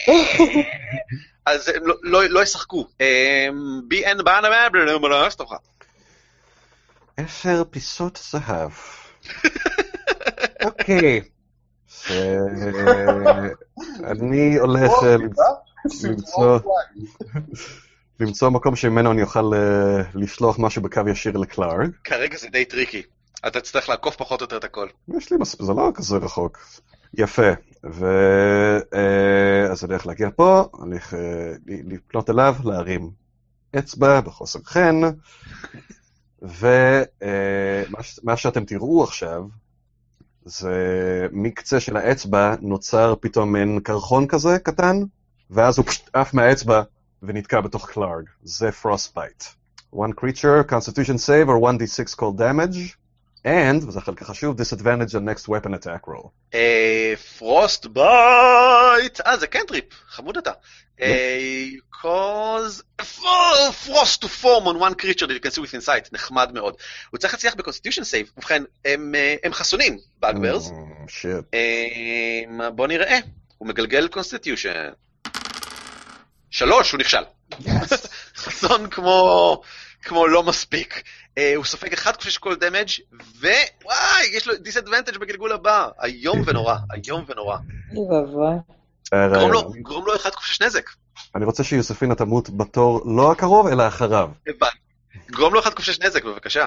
[1.46, 2.86] אז הם לא- לא לא ישחקו.
[3.00, 3.48] אה,
[3.88, 4.48] בי אין באנה
[5.00, 5.52] בלה, סתוך.
[7.16, 8.70] עשר פיסות זהב.
[10.64, 11.20] אוקיי.
[14.05, 15.16] אני הולך אה,
[18.20, 21.90] למצוא- מקום שממנו אני אוכל אה, לשלוח משהו בקו ישיר לקלארג.
[22.05, 23.02] כרגע זה די טריקי.
[23.47, 24.86] אתה תצטרך לעקוף פחות או יותר את הכל.
[25.16, 26.59] יש לי מספיק, זה לא כזה רחוק.
[27.14, 27.51] יפה.
[27.93, 28.06] ו...
[28.94, 31.14] אה, אז אני הולך להגיע פה, אני הולך
[31.66, 33.10] לפנות אליו, להרים
[33.78, 35.01] אצבע בחוסר חן,
[36.43, 39.43] ומה שאתם תראו עכשיו,
[40.48, 45.02] זה מקצה של האצבע נוצר פתאום מין קרחון כזה קטן,
[45.51, 46.82] ואז הוא פשוט עף מהאצבע
[47.23, 48.24] ונתקע בתוך קלארג.
[48.43, 49.44] זה frostbite.
[49.94, 52.97] One creature, constitution save or 1d6 cold damage,
[53.44, 56.56] and, וזה החלק החשוב, disadvantage on next weapon attack roll.
[57.38, 59.20] Frostbite!
[59.20, 60.50] אה, זה cantrip, חמוד אתה.
[61.00, 61.66] אה,
[62.02, 66.74] cause frost to form on one creature that you can see within sight, נחמד מאוד.
[67.10, 70.70] הוא צריך להצליח ב constitution save, ובכן, הם, אה, חסונים, bugbears.
[70.70, 71.26] Mm.
[71.54, 73.18] אה, בוא נראה,
[73.58, 74.88] הוא מגלגל constitution.
[76.50, 77.22] שלוש, הוא נכשל.
[78.36, 79.60] חסון כמו,
[80.02, 81.02] כמו לא מספיק.
[81.38, 82.88] אה, הוא סופג אחד ק שש cold damage
[83.40, 85.88] ווואי, יש לו disadvantage בגלגול הבא.
[86.04, 87.56] איום ונורא, איום ונורא.
[89.14, 90.90] אה, גרום לו, גרום לו אחד כפי נזק.
[91.34, 94.30] אני רוצה שיוספינה תמות בתור לא הקרוב, אלא אחריו.
[94.46, 94.76] הבנתי.
[95.30, 96.66] גרום לו אחד כפי נזק, בבקשה.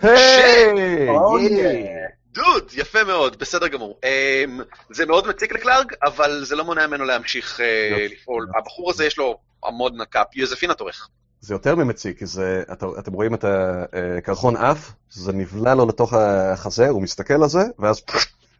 [0.00, 1.08] היי!
[1.08, 1.38] Oh.
[2.32, 4.00] דוד, יפה מאוד, בסדר גמור.
[4.04, 4.60] אמ,
[4.90, 8.06] זה מאוד מציק לקלארג, אבל זה לא מונע ממנו להמשיך אה.
[8.10, 8.46] לפעול.
[8.58, 10.36] הבחור הזה יש לו המון נקאפ.
[10.36, 11.08] יוזפינה תורך.
[11.40, 13.44] זה יותר ממציק, כי זה, אתה, אתם רואים את
[14.18, 18.02] הקרחון עף, זה נבלע לו לתוך החזה, הוא מסתכל על זה, ואז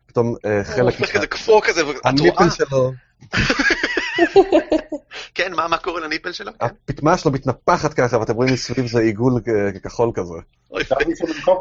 [0.06, 0.94] פתאום אה, חלק...
[0.94, 2.92] הופך כזה כפור כזה, ואת רואה, הניפל שלו,
[5.34, 6.52] כן, מה מה קורה לניפל שלו?
[6.58, 6.66] כן.
[6.66, 10.34] הפטמה שלו מתנפחת ככה, ואתם רואים מסביב זה עיגול כ- כחול כזה.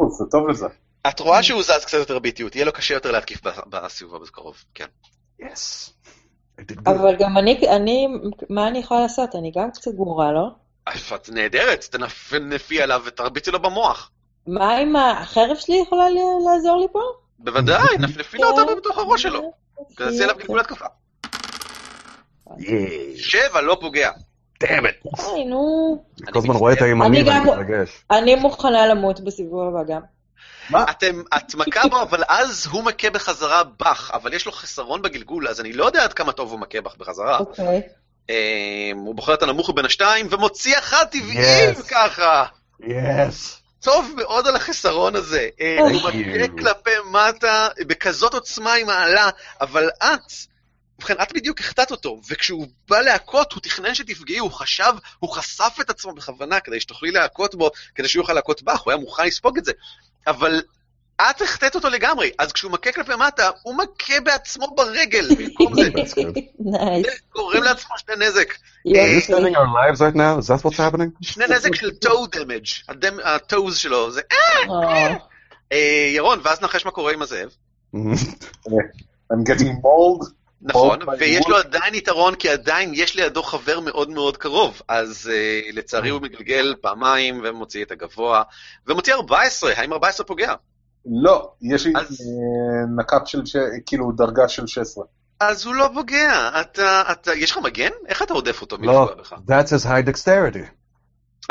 [0.09, 0.67] זה טוב לזה.
[1.09, 4.85] את רואה שהוא זז קצת יותר באיטיות, יהיה לו קשה יותר להתקיף בסיבוב בקרוב, כן.
[5.39, 5.93] יס.
[6.85, 8.07] אבל גם אני, אני,
[8.49, 9.35] מה אני יכולה לעשות?
[9.35, 10.47] אני גם קצת גמורה, לא?
[11.15, 11.85] את נהדרת,
[12.29, 14.11] תנפי עליו ותרביצי לו במוח.
[14.47, 16.05] מה עם החרב שלי יכולה
[16.45, 16.99] לעזור לי פה?
[17.39, 19.51] בוודאי, נפנפי לו אותה בתוך הראש שלו.
[19.97, 20.85] תעשי עליו גלגול התקפה.
[23.15, 24.11] שבע, לא פוגע.
[24.59, 24.93] דאמת.
[25.17, 26.03] היי, נו.
[26.23, 27.89] אני כל הזמן רואה את הימני אני ואני גם- מתרגש.
[28.11, 30.01] אני מוכנה למות בסיבוב הבא גם.
[30.91, 35.47] אתם, את מכה בו, אבל אז הוא מכה בחזרה בך, אבל יש לו חסרון בגלגול,
[35.47, 37.37] אז אני לא יודע עד כמה טוב הוא מכה בך בחזרה.
[37.37, 37.81] אוקיי.
[38.29, 41.83] אה, הוא בוחר את הנמוך מבין השתיים, ומוציא אחד טבעי Yes.
[41.89, 42.45] ככה.
[42.87, 43.61] יס.
[43.81, 45.49] טוב מאוד על החיסרון הזה.
[45.61, 46.09] אה, הוא מכה.
[46.57, 49.29] כלפי מטה בכזאת עוצמה עם העלה,
[49.61, 50.31] אבל את,
[50.99, 55.77] ובכן, את בדיוק החטאת אותו, וכשהוא בא להכות, הוא תכנן שתפגעי, הוא חשב, הוא חשף
[55.81, 59.25] את עצמו בכוונה כדי שתוכלי להכות בו, כדי שהוא יוכל להכות בך, הוא היה מוכן
[59.25, 59.71] לספוג את זה.
[60.27, 60.61] אבל
[61.21, 65.89] את החטאת אותו לגמרי, אז כשהוא מכה כלפי מטה, הוא מכה בעצמו ברגל במקום זה.
[67.05, 68.53] זה גורם לעצמו שני נזק.
[68.53, 68.57] Are
[68.87, 69.33] you יופי.
[69.33, 70.39] saving our lives right now?
[70.39, 71.09] Is that what's happening?
[71.21, 72.91] שני נזק של toe damage.
[72.91, 74.21] הדמ- הטוז שלו זה...
[74.31, 75.15] אה,
[75.71, 77.49] אה, ירון, ואז נחש מה קורה עם הזאב.
[79.33, 80.31] I'm getting mold.
[80.61, 81.47] נכון, ויש.
[81.47, 84.81] לו עדיין יתרון, כי עדיין יש לידו חבר מאוד מאוד קרוב.
[84.87, 85.31] אז
[85.73, 88.43] לצערי הוא מגלגל פעמיים ומוציא את הגבוה,
[88.87, 90.53] ומוציא 14, האם 14 פוגע?
[91.09, 93.55] לא, יש לי אז- אה, נק"פ של, ש-
[93.85, 95.05] כאילו, דרגה של 16.
[95.39, 96.61] אז הוא לא פוגע.
[96.61, 97.91] אתה, אתה, יש לך מגן?
[98.07, 99.33] איך אתה הודף אותו לא, מלפגוע בך?
[99.33, 100.65] that's his high dexterity.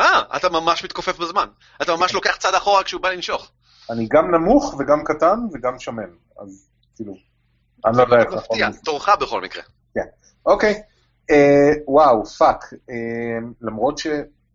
[0.00, 1.46] אה, אתה ממש מתכופף בזמן.
[1.82, 3.50] אתה ממש לוקח צעד אחורה כשהוא בא לנשוך.
[3.90, 6.10] אני גם נמוך וגם קטן וגם שמן,
[6.42, 7.14] אז כאילו,
[7.86, 8.38] אני לא יודע איך נכון.
[8.38, 9.62] מפתיע, תורך בכל מקרה.
[10.46, 10.82] אוקיי,
[11.30, 12.94] אה, וואו, fuck, אה,
[13.60, 14.06] למרות ש...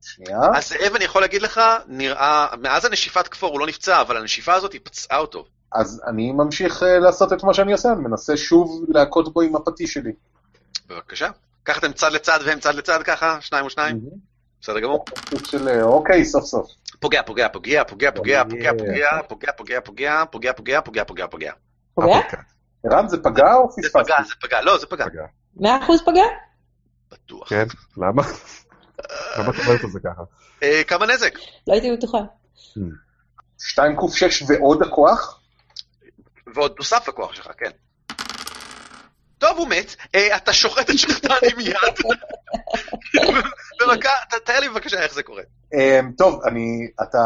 [0.01, 4.17] שנייה, אז זאב, אני יכול להגיד לך, נראה, מאז הנשיפת כפור הוא לא נפצע, אבל
[4.17, 5.45] הנשיפה הזאת היא פצעה אותו.
[5.73, 9.55] אז אני ממשיך אה, לעשות את מה שאני עושה, אני מנסה שוב להכות בו עם
[9.55, 10.11] הפטיש שלי.
[10.87, 11.29] בבקשה.
[11.63, 13.99] קח אתם צד לצד והם צד לצד ככה, שניים ושניים,
[14.61, 15.05] בסדר גמור.
[15.29, 16.71] סוג של, אה, אוקיי, סוף סוף.
[16.99, 18.43] פוגע, פוגע, פוגע, פוגע, פוגע, Yeah.
[18.47, 18.71] פוגע,
[19.27, 19.81] פוגע, פוגע, פוגע,
[20.25, 21.51] פוגע, פוגע, פוגע, פוגע, פוגע, פוגע.
[22.85, 24.03] ערן, זה פגע או זה פספסתי?
[24.03, 25.05] פגע, זה פגע, לא, זה פגע.
[25.05, 25.25] פגע.
[25.55, 26.23] מאה אחוז פגע?
[27.11, 27.49] בטוח.
[27.49, 27.65] כן,
[27.97, 28.23] למה?
[29.37, 30.21] למה את אומרת את זה ככה?
[30.63, 31.33] אה, כמה נזק?
[31.67, 32.17] לא הייתי בטוחה.
[33.59, 34.03] 2 ק6
[34.47, 35.39] ועוד הכוח?
[36.55, 37.69] ועוד נוסף לכוח שלך, כן.
[39.37, 41.75] טוב, הוא מת, אה, אתה שוחט את שחטני מיד.
[43.81, 45.43] במכה, ת- תאר לי בבקשה איך זה קורה.
[45.73, 47.17] אה, טוב, אני, אתה,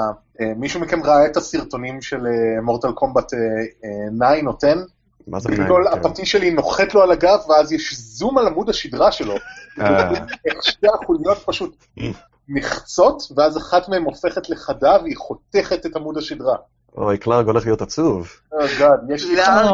[0.41, 2.17] אה, מישהו מכם ראה את הסרטונים של
[2.61, 4.67] מורטל קומבט 9 או 10?
[5.27, 6.05] מה זה בגדול נעים?
[6.05, 9.35] הפטיש שלי נוחת לו על הגב, ואז יש זום על עמוד השדרה שלו.
[9.81, 10.09] אה,
[10.45, 11.85] איך שתי החוליות פשוט
[12.49, 16.55] נחצות, ואז אחת מהן הופכת לחדה והיא חותכת את עמוד השדרה.
[16.97, 18.31] אוי, קלארג הולך להיות עצוב.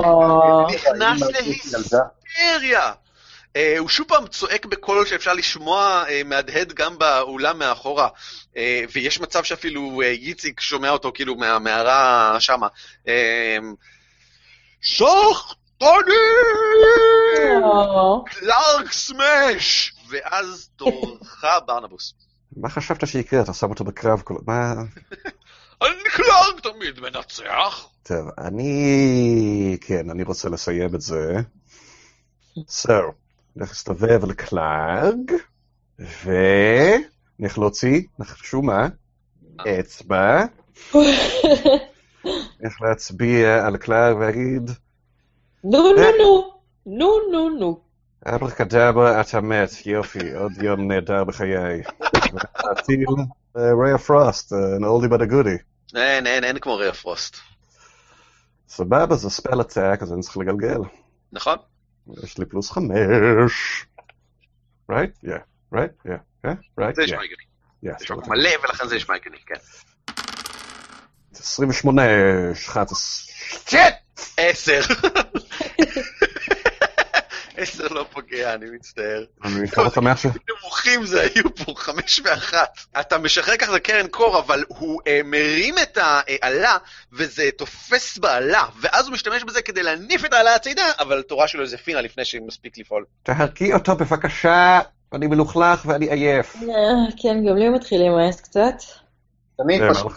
[0.06, 1.22] או, נכנס.
[1.22, 2.92] להיסטריה.
[3.56, 8.08] אה, הוא שוב פעם צועק בקול שאפשר לשמוע אה, מהדהד גם באולם מאחורה,
[8.58, 12.68] אה, ויש מצב שאפילו אה, איציק שומע אותו כאילו מהמערה שמה.
[14.82, 15.90] אה, שחטנים!
[17.64, 18.26] או.
[18.26, 19.94] קלארג smash!
[20.10, 22.14] ואז תורך ברנבוס.
[22.58, 23.42] מה חשבת שיקרה?
[23.42, 24.36] אתה שם אותו בקרב כל...
[24.48, 24.74] מה...
[25.82, 27.88] אני קלארג תמיד מנצח.
[28.04, 29.78] טוב, אני...
[29.82, 31.36] כן, אני רוצה לסיים את זה.
[32.58, 32.92] So,
[33.56, 35.32] נלך להסתובב לקלאג,
[36.00, 38.88] ונלך להוציא, נחשו מה?
[39.80, 40.46] אצבע.
[42.60, 44.72] נלך להצביע על קלאג ולהגיד,
[45.64, 46.52] נו, נו, נו.
[46.86, 47.80] נו, נו, נו.
[48.26, 51.82] אברקדברה, אתה מת, יופי, עוד יום נהדר בחיי.
[52.66, 53.06] להטיל
[53.56, 55.64] ריי הפרוסט, an oldie but a goodie.
[55.96, 57.38] אין, אין, אין כמו ריאה פרוסט.
[58.70, 60.80] סבבה, זה ספל עתק, אז אני צריך לגלגל.
[61.32, 61.58] נכון?
[62.24, 63.86] יש לי פלוס חמש.
[64.92, 65.26] right?
[65.26, 65.30] Yeah.
[65.74, 66.06] right?
[66.06, 66.20] Yeah.
[66.46, 66.50] Yeah.
[66.80, 66.96] right?
[66.96, 67.06] זה Yeah.
[67.06, 67.44] נשמע הגיוני.
[67.86, 68.00] Yes.
[68.00, 69.56] זה נשמע מלא ולכן זה נשמע הגיוני, כן.
[71.42, 72.02] 28,
[72.70, 72.98] 11.
[73.68, 73.94] שיט!
[74.38, 74.82] עשר.
[77.58, 79.24] עשר לא פוגע, אני מצטער.
[79.44, 80.26] אני כבר שמח ש...
[80.26, 82.80] נמוכים זה היו פה, חמש ואחת.
[83.00, 86.78] אתה משחרר ככה לקרן קור, אבל הוא אה, מרים את האלה,
[87.14, 91.68] וזה תופס באלה, ואז הוא משתמש בזה כדי להניף את האלה הצידה, אבל תורה שלו
[91.68, 93.06] זה פינה לפני שהוא מספיק לפעול.
[93.24, 94.80] תהרגי אותו בבקשה,
[95.14, 96.56] אני מלוכלך ואני עייף.
[96.56, 96.62] אה,
[97.22, 98.76] כן, גם לי מתחיל להימאס קצת.
[99.66, 100.12] אני זה פשוט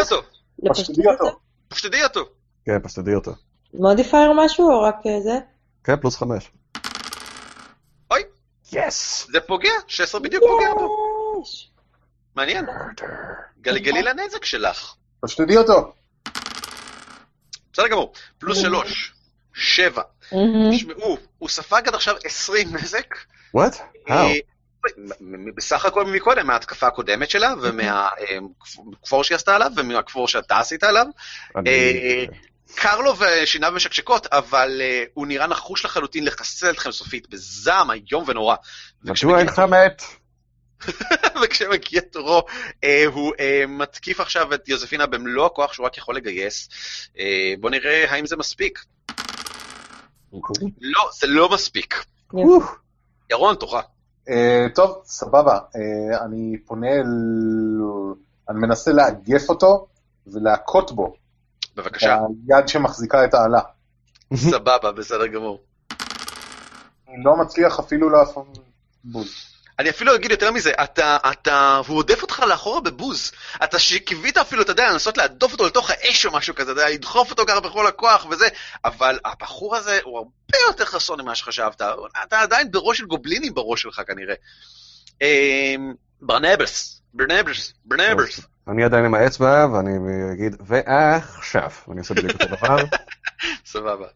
[0.00, 0.22] אותו.
[0.68, 1.06] פשטדי?
[1.06, 1.38] אותו.
[1.68, 2.28] פשטדי אותו.
[2.64, 3.32] כן, פשוט תדעי אותו.
[3.74, 5.38] מודיפייר משהו או רק אה, זה?
[5.84, 6.50] כן, פלוס חמש.
[8.10, 8.22] אוי.
[8.72, 9.26] יס!
[9.32, 10.88] זה פוגע, 16 בדיוק פוגע בו.
[12.34, 12.66] מעניין.
[13.60, 14.94] גלגלי לנזק שלך.
[15.26, 15.92] שתדעי אותו.
[17.72, 18.12] בסדר גמור.
[18.38, 19.14] פלוס שלוש.
[19.54, 20.02] שבע.
[20.72, 23.14] תשמעו, הוא ספג עד עכשיו 20 נזק.
[23.54, 23.76] וואט?
[24.86, 24.90] אה,
[25.56, 31.06] בסך הכל מקודם, מההתקפה הקודמת שלה, ומהכפור שהיא עשתה עליו, ומהכפור שאתה עשית עליו.
[31.66, 32.24] אה,
[32.74, 38.24] קר לו ושיניו משקשקות, אבל אה, הוא נראה נחוש לחלוטין לחסל אתכם סופית בזעם איום
[38.26, 38.56] ונורא.
[39.04, 40.02] מדוע אינך מת?
[41.42, 42.42] וכשמגיע תורו,
[42.84, 46.68] אה, הוא אה, מתקיף עכשיו את יוזפינה במלוא הכוח שהוא רק יכול לגייס.
[47.18, 48.84] אה, בוא נראה האם זה מספיק.
[50.80, 52.04] לא, זה לא מספיק.
[53.30, 53.84] ירון, תורך.
[54.28, 55.58] אה, טוב, סבבה.
[55.76, 57.06] אה, אני פונה אל...
[58.48, 59.86] אני מנסה לאגף אותו
[60.26, 61.14] ולהכות בו.
[61.76, 62.18] בבקשה.
[62.48, 63.60] היד שמחזיקה את האלה.
[64.34, 65.60] סבבה, בסדר גמור.
[67.08, 68.58] אני לא מצליח אפילו לעשות
[69.04, 69.57] בוז.
[69.78, 73.32] אני אפילו אגיד יותר מזה, אתה, אתה, הוא עודף אותך לאחורה בבוז.
[73.64, 76.90] אתה שקיווית אפילו, אתה יודע, לנסות להדוף אותו לתוך האש או משהו כזה, אתה יודע,
[76.90, 78.48] לדחוף אותו ככה בכל הכוח וזה,
[78.84, 81.82] אבל הבחור הזה הוא הרבה יותר חסון ממה שחשבת.
[82.22, 84.34] אתה עדיין בראש של גובלינים בראש שלך כנראה.
[85.22, 88.40] אמ, ברנבלס, ברנבלס, ברנבלס.
[88.68, 89.90] אני עדיין עם האצבע, ואני
[90.32, 91.70] אגיד, ועכשיו.
[91.88, 92.76] ואני עושה בדיוק אותו דבר.
[93.72, 94.06] סבבה.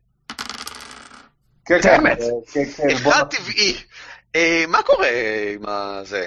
[1.64, 2.20] כן, כן, it.
[2.20, 3.76] אה, כן, כן, אחד טבעי.
[4.36, 5.08] אה, מה קורה
[5.54, 5.62] עם
[6.04, 6.26] זה?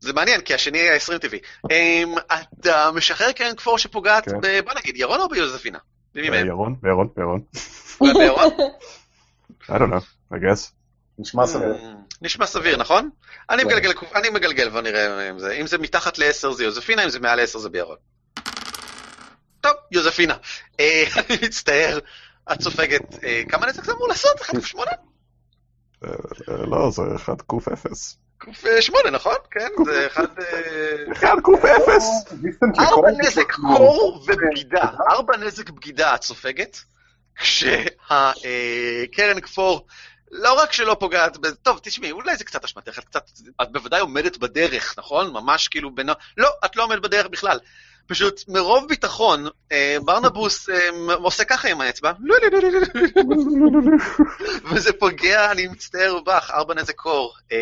[0.00, 1.38] זה מעניין, כי השני היה 20 טבעי.
[1.70, 2.14] אמ,
[2.60, 4.40] אתה משחרר קרן כפור שפוגעת, כן.
[4.40, 5.78] ב- בוא נגיד, ירון או ביוזפינה?
[6.14, 6.46] מהם?
[6.46, 7.40] ירון, ירון, ירון.
[8.00, 8.50] בירון?
[9.62, 10.70] I don't know, I guess.
[11.18, 11.74] נשמע סביר.
[12.22, 13.10] נשמע סביר, נכון?
[13.50, 13.68] אני כן.
[13.68, 15.52] מגלגל, אני מגלגל ונראה אם זה.
[15.52, 17.96] אם זה מתחת ל-10 זה יוזפינה, אם זה מעל ל-10 זה בירון.
[19.60, 20.36] טוב, יוזפינה.
[20.80, 21.98] אה, אני מצטער,
[22.52, 23.24] את סופגת.
[23.24, 24.40] אה, כמה נזק זה אמור לעשות?
[24.40, 24.78] 1.8?
[24.78, 24.84] אה,
[26.48, 28.16] לא, זה 1 קוף 0.
[28.80, 29.34] 8, נכון?
[29.50, 30.26] כן, זה אחד...
[30.40, 32.02] אה, 1 קוף 0!
[32.30, 36.78] Resistance ארבע נזק קור ובגידה, ארבע נזק בגידה את סופגת,
[37.36, 38.60] כשהקרן
[39.42, 39.86] כפור
[40.30, 43.30] לא רק שלא פוגעת, טוב, תשמעי, אולי זה קצת אשמתך, את קצת,
[43.62, 45.32] את בוודאי עומדת בדרך, נכון?
[45.32, 46.08] ממש כאילו בין...
[46.36, 47.58] לא, את לא עומדת בדרך בכלל.
[48.08, 52.78] פשוט מרוב ביטחון, אה, ברנבוס אה, עושה ככה עם האצבע, לא, לא, לא,
[54.70, 57.34] וזה פוגע, אני מצטער בך, ארבע נזק קור.
[57.52, 57.58] אה,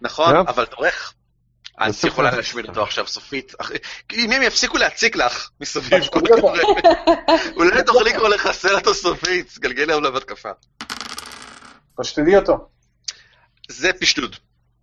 [0.00, 0.36] נכון.
[0.36, 1.12] אבל תורך.
[1.82, 2.10] את בסדר.
[2.10, 3.52] יכולה להשמיד אותו עכשיו סופית.
[4.12, 6.02] אם הם יפסיקו להציק לך מסביב.
[7.56, 10.50] אולי תוכלי כבר לחסל אותו סופית, גלגל עליו התקפה.
[11.98, 12.68] אז שתדעי אותו.
[13.68, 14.36] זה פשטוד.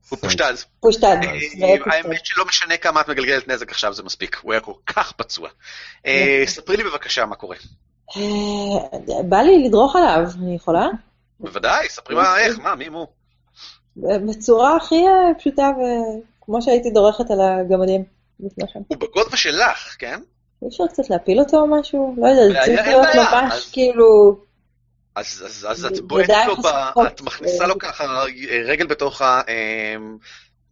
[0.10, 0.66] הוא פושטז.
[0.80, 1.18] פושטד.
[1.24, 1.76] אה.
[1.86, 4.40] האמת שלא משנה כמה את מגלגלת נזק עכשיו, זה מספיק.
[4.42, 5.50] הוא היה כל כך פצוע.
[6.06, 7.56] אה, ספרי לי בבקשה מה קורה.
[8.18, 10.88] אה, בא לי לדרוך עליו, אני יכולה?
[11.40, 13.08] בוודאי, ספרי מה, איך, מה, מי מו.
[13.96, 15.02] בצורה הכי
[15.40, 15.70] פשוטה
[16.42, 18.04] וכמו שהייתי דורכת על הגמדים
[18.40, 18.80] לפני כן.
[18.88, 20.20] הוא בגובה שלך, כן?
[20.64, 22.16] אי אפשר קצת להפיל אותו או משהו?
[22.18, 24.38] לא יודע, זה צריך להיות ממש כאילו...
[25.16, 26.68] אז, אז, אז את בועטת לו, ב.
[27.08, 28.24] את מכניסה לו ככה
[28.66, 29.22] רגל בתוך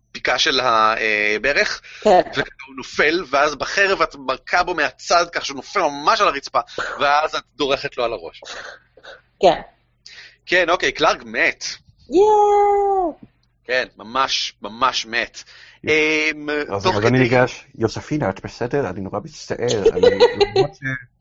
[0.09, 5.81] הפיקה של הברך, כן, והוא נופל, ואז בחרב את מרכה בו מהצד, כך שהוא נופל
[5.81, 6.59] ממש על הרצפה,
[6.99, 8.41] ואז את דורכת לו על הראש.
[9.41, 9.61] כן.
[10.45, 11.65] כן, אוקיי, קלארק מת.
[12.09, 13.17] יואו!
[13.63, 15.43] כן, ממש, ממש מת.
[15.87, 17.19] אמ, אז אני.
[17.19, 18.89] ניגש, יוספינה, את בסדר?
[18.89, 19.83] אני נורא מצטער.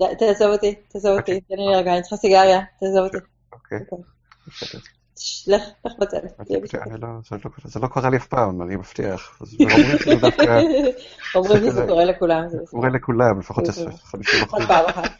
[0.02, 3.16] ת- תעזוב אותי, תעזוב אותי, תן לי רגע, אני צריכה סיגריה, תעזוב אותי.
[3.52, 4.04] אוקיי, אוקיי.
[4.46, 4.78] בסדר.
[5.46, 6.18] לך, לך בצד.
[7.00, 9.38] לא- זה לא- זה לא קרה לי אף פעם, אני מבטיח.
[9.60, 9.88] אומרים
[11.34, 12.58] אומרים שזה קורה לכולם, זה.
[12.70, 13.90] קורה לכולם, לפחות בסדר.
[13.90, 14.60] 50 אחוז.
[14.60, 15.10] עוד פעם אחת.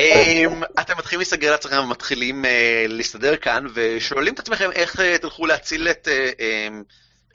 [0.00, 5.46] אמ, אתם מתחילים להסתגר לעצמכם ומתחילים אה, להסתדר כאן, ושואלים את עצמכם איך אה, תלכו
[5.46, 6.82] להציל את אה, אמ,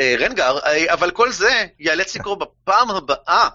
[0.01, 3.49] רנגר, אה, אבל כל זה ייאלץ לקרות בפעם הבאה.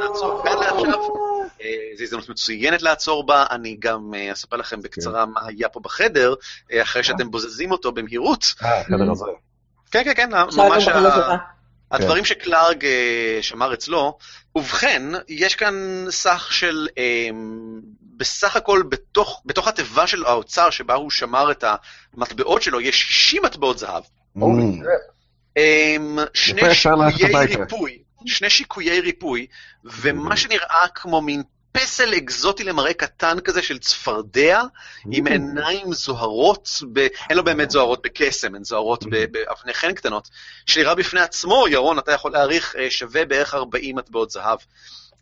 [0.00, 1.00] נעצור כאן לעכשיו.
[1.62, 5.80] אה, זו הזדמנות מצוינת לעצור בה, אני גם אה, אספר לכם בקצרה מה היה פה
[5.80, 6.34] בחדר,
[6.72, 8.54] אה, אחרי שאתם בוזזים אותו במהירות.
[8.62, 9.24] אה, הזה.
[9.90, 10.88] כן, כן, כן, ממש.
[11.90, 14.18] הדברים שקלארג אה, שמר אצלו.
[14.54, 17.28] ובכן, יש כאן סך של, אה,
[18.16, 21.64] בסך הכל בתוך, בתוך התיבה של האוצר שבה הוא שמר את
[22.14, 24.02] המטבעות שלו, יש 60 מטבעות זהב.
[24.40, 24.86] Mm.
[25.56, 27.46] אמ, שני שיקויי.
[27.56, 29.46] ריפוי, שני שיקויי ריפוי,
[29.84, 31.42] ומה שנראה כמו מין
[31.72, 34.62] פסל אקזוטי למראה קטן כזה של צפרדע,
[35.10, 35.30] עם Mm.
[35.30, 36.98] עיניים זוהרות, ב...
[36.98, 40.28] אין לו באמת זוהרות בקסם, הן זוהרות ב- באבני חן קטנות,
[40.66, 44.58] שנראה בפני עצמו, ירון, אתה יכול להעריך, אה, שווה בערך 40 מטבעות זהב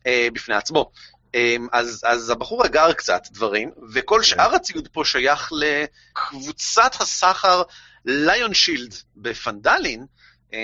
[0.07, 0.91] אה, בפני עצמו.
[1.35, 7.63] אמ, אז, אז הבחור אגר קצת דברים, וכל שאר הציוד פה שייך לקבוצת הסחר
[8.07, 10.07] ליון שילד בפנדלין.
[10.53, 10.59] אמ,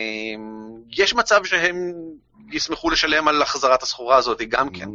[0.90, 1.92] יש מצב שהם
[2.50, 4.88] ישמחו לשלם על החזרת הסחורה הזאת גם כן.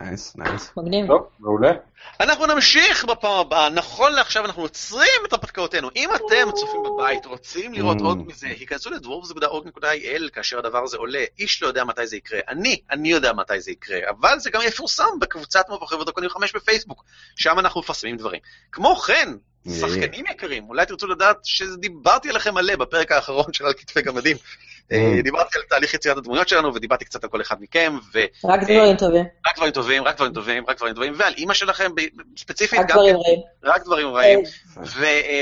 [0.00, 0.72] nice, nice.
[0.76, 1.06] מגניב.
[1.06, 1.72] טוב, מעולה.
[2.20, 5.88] אנחנו נמשיך בפעם הבאה, נכון לעכשיו אנחנו עוצרים את הרפתקאותינו.
[5.96, 8.04] אם אתם צופים בבית, רוצים לראות Mm.
[8.04, 11.24] עוד מזה, היכנסו ל dwarves.org.il כאשר הדבר הזה עולה.
[11.38, 12.40] איש לא יודע מתי זה יקרה.
[12.48, 17.04] אני, אני יודע מתי זה יקרה, אבל זה גם יפורסם בקבוצת מבוכים ודרקונים 5 בפייסבוק,
[17.36, 18.40] שם אנחנו מפרסמים דברים.
[18.72, 19.28] כמו כן.
[19.80, 24.36] שחקנים יקרים, אולי תרצו לדעת שדיברתי עליכם מלא בפרק האחרון של על כתפי גמדים.
[24.92, 25.22] אה, Mm.
[25.22, 28.18] דיברתי על תהליך יצירת הדמויות שלנו, ודיברתי קצת על כל אחד מכם, ו...
[28.44, 29.24] רק דברים טובים.
[29.48, 31.90] רק דברים טובים, רק דברים טובים, רק דברים טובים, ועל אימא שלכם
[32.38, 33.40] ספציפית רק דברים כן, רעים.
[33.64, 34.38] רק דברים רעים,
[34.76, 34.82] אה,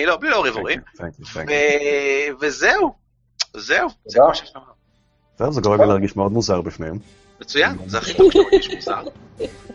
[0.05, 1.51] ולא, בלי לעורר הורים, Thank you, thank you.
[1.51, 2.95] ו- וזהו,
[3.57, 4.29] זהו, זה תודה.
[4.29, 4.65] מה שיש לנו.
[5.39, 6.99] טוב, זה גורם לי להרגיש מאוד מוזר בפניהם.
[7.41, 9.03] מצוין, זה הכי טוב שאתה מרגיש מוזר.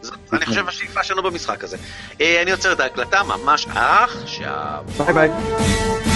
[0.02, 1.78] זאת, אני חושב, השאיפה שלנו במשחק הזה.
[2.22, 4.84] אה, אני עוצר את ההקלטה ממש עכשיו.
[4.98, 6.11] ביי ביי.